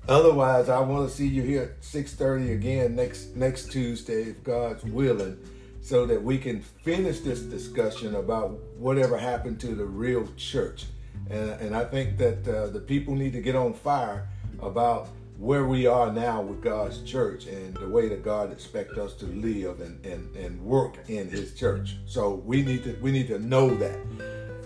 otherwise, 0.10 0.68
I 0.68 0.82
want 0.82 1.10
to 1.10 1.16
see 1.16 1.28
you 1.28 1.44
here 1.44 1.62
at 1.62 1.84
six 1.84 2.14
thirty 2.14 2.52
again 2.52 2.96
next 2.96 3.36
next 3.36 3.72
Tuesday, 3.72 4.24
if 4.24 4.44
God's 4.44 4.84
willing, 4.84 5.38
so 5.82 6.06
that 6.08 6.22
we 6.22 6.38
can 6.38 6.62
finish 6.62 7.22
this 7.22 7.42
discussion 7.42 8.16
about 8.16 8.60
whatever 8.78 9.18
happened 9.18 9.62
to 9.62 9.76
the 9.76 9.86
real 9.86 10.28
church. 10.36 10.86
And, 11.30 11.50
and 11.62 11.76
I 11.76 11.86
think 11.86 12.18
that 12.18 12.48
uh, 12.48 12.68
the 12.68 12.80
people 12.80 13.16
need 13.16 13.34
to 13.34 13.42
get 13.42 13.56
on 13.56 13.74
fire 13.74 14.28
about 14.62 15.10
where 15.38 15.66
we 15.66 15.88
are 15.88 16.12
now 16.12 16.42
with 16.42 16.62
God's 16.62 17.02
church 17.04 17.48
and 17.48 17.76
the 17.76 17.88
way 17.88 18.08
that 18.08 18.24
God 18.24 18.52
expects 18.52 18.98
us 18.98 19.14
to 19.16 19.26
live 19.26 19.82
and, 19.82 20.04
and, 20.06 20.36
and 20.36 20.62
work 20.62 20.98
in 21.08 21.30
his 21.30 21.54
church. 21.54 21.98
So 22.06 22.36
we 22.36 22.62
need 22.62 22.84
to 22.84 22.94
we 23.02 23.12
need 23.12 23.28
to 23.28 23.40
know 23.40 23.74
that. 23.76 24.00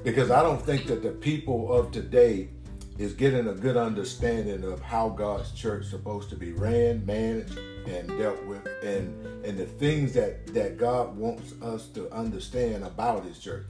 Because 0.03 0.29
I 0.29 0.41
don't 0.43 0.61
think 0.61 0.85
that 0.87 1.01
the 1.01 1.11
people 1.11 1.73
of 1.73 1.91
today 1.91 2.49
is 2.97 3.13
getting 3.13 3.47
a 3.47 3.53
good 3.53 3.77
understanding 3.77 4.63
of 4.63 4.81
how 4.81 5.09
God's 5.09 5.51
church 5.51 5.83
is 5.83 5.89
supposed 5.89 6.29
to 6.29 6.35
be 6.35 6.51
ran, 6.51 7.05
managed, 7.05 7.57
and 7.87 8.07
dealt 8.17 8.43
with, 8.45 8.67
and 8.83 9.45
and 9.45 9.57
the 9.57 9.65
things 9.65 10.13
that 10.13 10.47
that 10.53 10.77
God 10.77 11.15
wants 11.15 11.53
us 11.61 11.87
to 11.89 12.11
understand 12.11 12.83
about 12.83 13.23
His 13.25 13.39
church. 13.39 13.65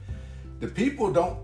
The 0.60 0.68
people 0.68 1.12
don't, 1.12 1.38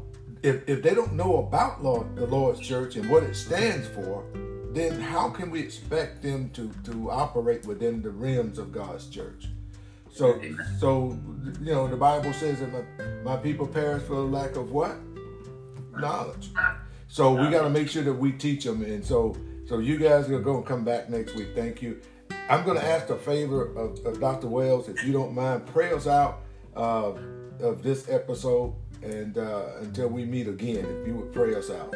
if 0.45 0.69
if 0.69 0.83
they 0.83 0.95
don't 0.95 1.15
know 1.15 1.39
about 1.39 1.83
Lord, 1.83 2.15
the 2.17 2.27
Lord's 2.27 2.61
church 2.61 2.97
and 2.97 3.11
what 3.11 3.23
it 3.23 3.35
stands 3.35 3.89
for, 3.89 4.25
then 4.73 5.01
how 5.01 5.31
can 5.31 5.51
we 5.51 5.61
expect 5.61 6.23
them 6.23 6.51
to 6.51 6.71
to 6.85 7.11
operate 7.11 7.67
within 7.67 8.03
the 8.03 8.11
realms 8.11 8.59
of 8.59 8.71
God's 8.71 9.09
church? 9.09 9.47
So 10.13 10.41
so 10.79 11.19
you 11.61 11.73
know 11.73 11.89
the 11.89 11.97
Bible 11.97 12.33
says 12.33 12.61
that 12.61 12.73
my, 12.73 13.35
my 13.35 13.37
people 13.37 13.67
perish 13.67 14.03
for 14.05 14.21
lack 14.21 14.57
of 14.57 14.71
what 14.71 14.97
knowledge. 15.99 16.51
So 17.09 17.33
we 17.33 17.51
got 17.51 17.63
to 17.63 17.71
make 17.71 17.89
sure 17.89 18.03
that 18.03 18.13
we 18.13 18.33
teach 18.33 18.65
them. 18.65 18.83
And 18.83 19.05
so, 19.05 19.37
so 19.67 19.79
you 19.79 19.99
guys 19.99 20.29
are 20.29 20.41
going 20.41 20.63
to 20.63 20.69
come 20.69 20.85
back 20.85 21.09
next 21.09 21.35
week. 21.35 21.49
Thank 21.55 21.81
you. 21.81 22.01
I'm 22.49 22.65
going 22.65 22.79
to 22.79 22.85
ask 22.85 23.09
a 23.11 23.17
favor 23.17 23.69
of, 23.77 24.05
of, 24.05 24.21
Dr. 24.21 24.49
Wells, 24.49 24.89
if 24.89 25.05
you 25.05 25.13
don't 25.13 25.33
mind, 25.33 25.65
pray 25.67 25.93
us 25.93 26.07
out 26.07 26.41
uh, 26.77 27.13
of 27.61 27.83
this 27.83 28.09
episode, 28.09 28.75
and 29.05 29.39
uh, 29.39 29.67
until 29.81 30.09
we 30.09 30.25
meet 30.25 30.49
again, 30.49 30.85
if 30.85 31.07
you 31.07 31.15
would 31.15 31.33
pray 31.33 31.55
us 31.55 31.71
out. 31.71 31.95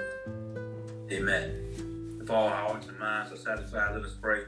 Amen. 1.10 2.18
If 2.22 2.30
all 2.30 2.50
hearts 2.50 2.86
and 2.86 2.98
minds 2.98 3.32
are 3.32 3.36
satisfied, 3.36 3.94
let 3.94 4.04
us 4.04 4.14
pray. 4.20 4.42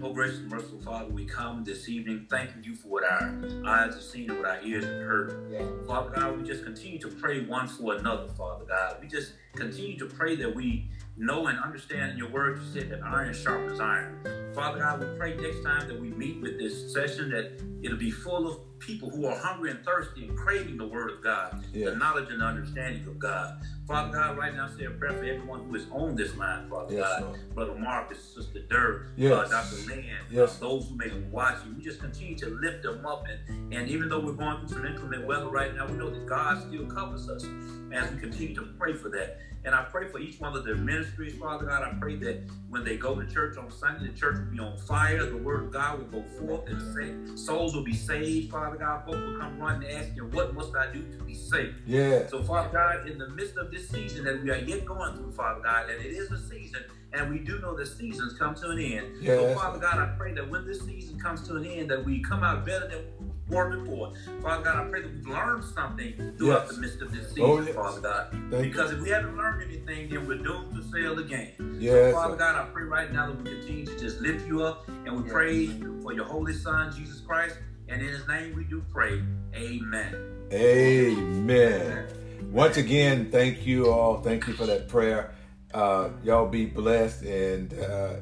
Oh, 0.00 0.12
gracious 0.12 0.38
and 0.38 0.48
merciful 0.48 0.78
Father, 0.78 1.06
we 1.06 1.24
come 1.24 1.64
this 1.64 1.88
evening 1.88 2.26
thanking 2.30 2.62
you 2.62 2.76
for 2.76 2.86
what 2.88 3.02
our 3.02 3.34
eyes 3.66 3.94
have 3.94 4.02
seen 4.02 4.30
and 4.30 4.38
what 4.38 4.48
our 4.48 4.62
ears 4.62 4.84
have 4.84 5.02
heard. 5.02 5.50
Yeah. 5.50 5.66
Father 5.84 6.10
God, 6.10 6.38
we 6.38 6.46
just 6.46 6.62
continue 6.62 7.00
to 7.00 7.08
pray 7.08 7.44
one 7.44 7.66
for 7.66 7.96
another, 7.96 8.28
Father 8.28 8.64
God. 8.66 8.98
We 9.00 9.08
just 9.08 9.32
continue 9.56 9.98
to 9.98 10.06
pray 10.06 10.36
that 10.36 10.54
we 10.54 10.88
know 11.16 11.48
and 11.48 11.58
understand 11.58 12.12
in 12.12 12.18
your 12.18 12.30
word 12.30 12.60
you 12.60 12.72
said 12.72 12.90
that 12.90 13.02
iron 13.02 13.34
sharpens 13.34 13.80
iron. 13.80 14.52
Father 14.54 14.78
God, 14.78 15.00
we 15.00 15.06
pray 15.18 15.36
next 15.36 15.64
time 15.64 15.88
that 15.88 16.00
we 16.00 16.10
meet 16.10 16.40
with 16.40 16.56
this 16.56 16.92
session 16.94 17.30
that 17.30 17.60
it'll 17.82 17.98
be 17.98 18.12
full 18.12 18.46
of 18.46 18.60
people 18.80 19.10
who 19.10 19.26
are 19.26 19.36
hungry 19.36 19.70
and 19.70 19.84
thirsty 19.84 20.26
and 20.26 20.36
craving 20.36 20.76
the 20.76 20.86
word 20.86 21.10
of 21.10 21.22
God, 21.22 21.64
yeah. 21.72 21.90
the 21.90 21.96
knowledge 21.96 22.30
and 22.30 22.42
understanding 22.42 23.06
of 23.06 23.18
God. 23.18 23.60
Father 23.90 24.12
God, 24.12 24.38
right 24.38 24.54
now, 24.54 24.68
say 24.68 24.84
a 24.84 24.90
prayer 24.90 25.14
for 25.14 25.24
everyone 25.24 25.64
who 25.64 25.74
is 25.74 25.86
on 25.90 26.14
this 26.14 26.36
line, 26.36 26.70
Father 26.70 26.94
yes, 26.94 27.08
God. 27.08 27.22
Lord. 27.22 27.54
Brother 27.56 27.74
Marcus, 27.74 28.22
Sister 28.22 28.60
Dirk, 28.70 29.08
yes. 29.16 29.32
uh, 29.32 29.48
Dr. 29.48 29.88
Lynn, 29.88 30.04
yes. 30.30 30.58
uh, 30.58 30.60
those 30.60 30.88
who 30.88 30.94
may 30.94 31.08
be 31.08 31.18
watching. 31.32 31.74
We 31.76 31.82
just 31.82 31.98
continue 31.98 32.36
to 32.36 32.50
lift 32.50 32.84
them 32.84 33.04
up. 33.04 33.24
And, 33.28 33.74
and 33.74 33.88
even 33.88 34.08
though 34.08 34.20
we're 34.20 34.34
going 34.34 34.60
through 34.60 34.68
some 34.68 34.86
inclement 34.86 35.26
weather 35.26 35.48
right 35.48 35.74
now, 35.74 35.88
we 35.88 35.94
know 35.94 36.08
that 36.08 36.24
God 36.24 36.62
still 36.68 36.86
covers 36.86 37.28
us 37.28 37.44
as 37.90 38.12
we 38.12 38.20
continue 38.20 38.54
to 38.54 38.62
pray 38.78 38.94
for 38.94 39.08
that. 39.08 39.40
And 39.62 39.74
I 39.74 39.82
pray 39.82 40.08
for 40.08 40.18
each 40.18 40.40
one 40.40 40.56
of 40.56 40.64
their 40.64 40.76
ministries, 40.76 41.34
Father 41.34 41.66
God. 41.66 41.82
I 41.82 41.92
pray 42.00 42.16
that 42.16 42.42
when 42.70 42.82
they 42.82 42.96
go 42.96 43.20
to 43.20 43.30
church 43.30 43.58
on 43.58 43.70
Sunday, 43.70 44.06
the 44.06 44.18
church 44.18 44.38
will 44.38 44.52
be 44.52 44.58
on 44.58 44.78
fire. 44.78 45.26
The 45.26 45.36
word 45.36 45.64
of 45.64 45.70
God 45.70 45.98
will 45.98 46.22
go 46.22 46.28
forth 46.38 46.66
and 46.68 46.80
say, 46.94 47.36
souls 47.36 47.74
will 47.74 47.84
be 47.84 47.94
saved, 47.94 48.50
Father 48.50 48.76
God. 48.76 49.04
Folks 49.04 49.18
will 49.18 49.38
come 49.38 49.58
running 49.58 49.90
asking, 49.90 50.30
What 50.30 50.54
must 50.54 50.74
I 50.74 50.90
do 50.90 51.04
to 51.18 51.24
be 51.24 51.34
saved? 51.34 51.76
Yeah. 51.86 52.26
So, 52.28 52.42
Father 52.42 52.70
God, 52.72 53.06
in 53.06 53.18
the 53.18 53.28
midst 53.28 53.56
of 53.58 53.70
this 53.70 53.79
season 53.88 54.24
that 54.24 54.42
we 54.42 54.50
are 54.50 54.58
yet 54.58 54.84
going 54.84 55.16
through, 55.16 55.32
Father 55.32 55.60
God, 55.60 55.90
and 55.90 56.04
it 56.04 56.10
is 56.10 56.30
a 56.30 56.38
season, 56.38 56.84
and 57.12 57.30
we 57.30 57.38
do 57.38 57.58
know 57.60 57.76
that 57.76 57.86
seasons 57.86 58.38
come 58.38 58.54
to 58.56 58.70
an 58.70 58.78
end. 58.78 59.16
Yes. 59.20 59.38
So, 59.38 59.54
Father 59.54 59.78
God, 59.78 59.98
I 59.98 60.14
pray 60.16 60.32
that 60.34 60.48
when 60.48 60.66
this 60.66 60.80
season 60.84 61.18
comes 61.18 61.46
to 61.48 61.56
an 61.56 61.64
end, 61.64 61.90
that 61.90 62.04
we 62.04 62.22
come 62.22 62.42
out 62.42 62.64
better 62.66 62.88
than 62.88 63.04
war 63.48 63.68
before. 63.70 64.12
Father 64.42 64.62
God, 64.62 64.86
I 64.86 64.88
pray 64.88 65.02
that 65.02 65.12
we've 65.12 65.26
learned 65.26 65.64
something 65.64 66.14
throughout 66.38 66.66
yes. 66.66 66.74
the 66.74 66.80
midst 66.80 67.02
of 67.02 67.12
this 67.12 67.26
oh, 67.26 67.28
season, 67.28 67.44
oh, 67.44 67.60
yes. 67.60 67.74
Father 67.74 68.00
God. 68.00 68.26
Thank 68.50 68.62
because 68.62 68.90
you. 68.90 68.98
if 68.98 69.02
we 69.02 69.10
haven't 69.10 69.36
learned 69.36 69.62
anything, 69.62 70.08
then 70.08 70.26
we're 70.26 70.38
doomed 70.38 70.74
to 70.74 70.82
fail 70.92 71.18
again. 71.18 71.76
Yes. 71.78 72.12
So, 72.12 72.20
Father 72.20 72.36
God, 72.36 72.56
I 72.56 72.64
pray 72.72 72.84
right 72.84 73.12
now 73.12 73.26
that 73.26 73.36
we 73.36 73.44
continue 73.44 73.86
to 73.86 73.98
just 73.98 74.20
lift 74.20 74.46
you 74.46 74.62
up 74.62 74.88
and 74.88 75.16
we 75.16 75.22
yes. 75.24 75.32
pray 75.32 75.66
for 76.02 76.12
your 76.12 76.24
holy 76.24 76.54
Son, 76.54 76.92
Jesus 76.96 77.20
Christ. 77.20 77.56
And 77.88 78.00
in 78.00 78.08
his 78.08 78.26
name 78.28 78.54
we 78.54 78.64
do 78.64 78.84
pray. 78.92 79.20
Amen. 79.54 80.14
Amen. 80.52 82.19
Once 82.50 82.76
again, 82.76 83.30
thank 83.30 83.64
you 83.64 83.88
all. 83.88 84.20
Thank 84.20 84.48
you 84.48 84.54
for 84.54 84.66
that 84.66 84.88
prayer. 84.88 85.32
Uh, 85.72 86.10
y'all 86.24 86.48
be 86.48 86.66
blessed 86.66 87.22
and 87.22 87.72
uh, 87.74 88.16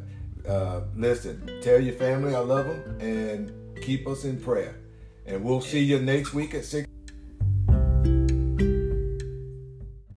uh, 0.47 0.83
listen, 0.95 1.59
tell 1.63 1.81
your 1.81 1.95
family 1.95 2.35
I 2.35 2.41
love 2.41 2.67
them 2.67 3.01
and 3.01 3.83
keep 3.83 4.07
us 4.07 4.25
in 4.25 4.39
prayer. 4.39 4.77
And 5.25 5.43
we'll 5.43 5.63
see 5.63 5.83
you 5.83 5.99
next 5.99 6.35
week 6.35 6.53
at 6.53 6.67
6. 6.67 6.88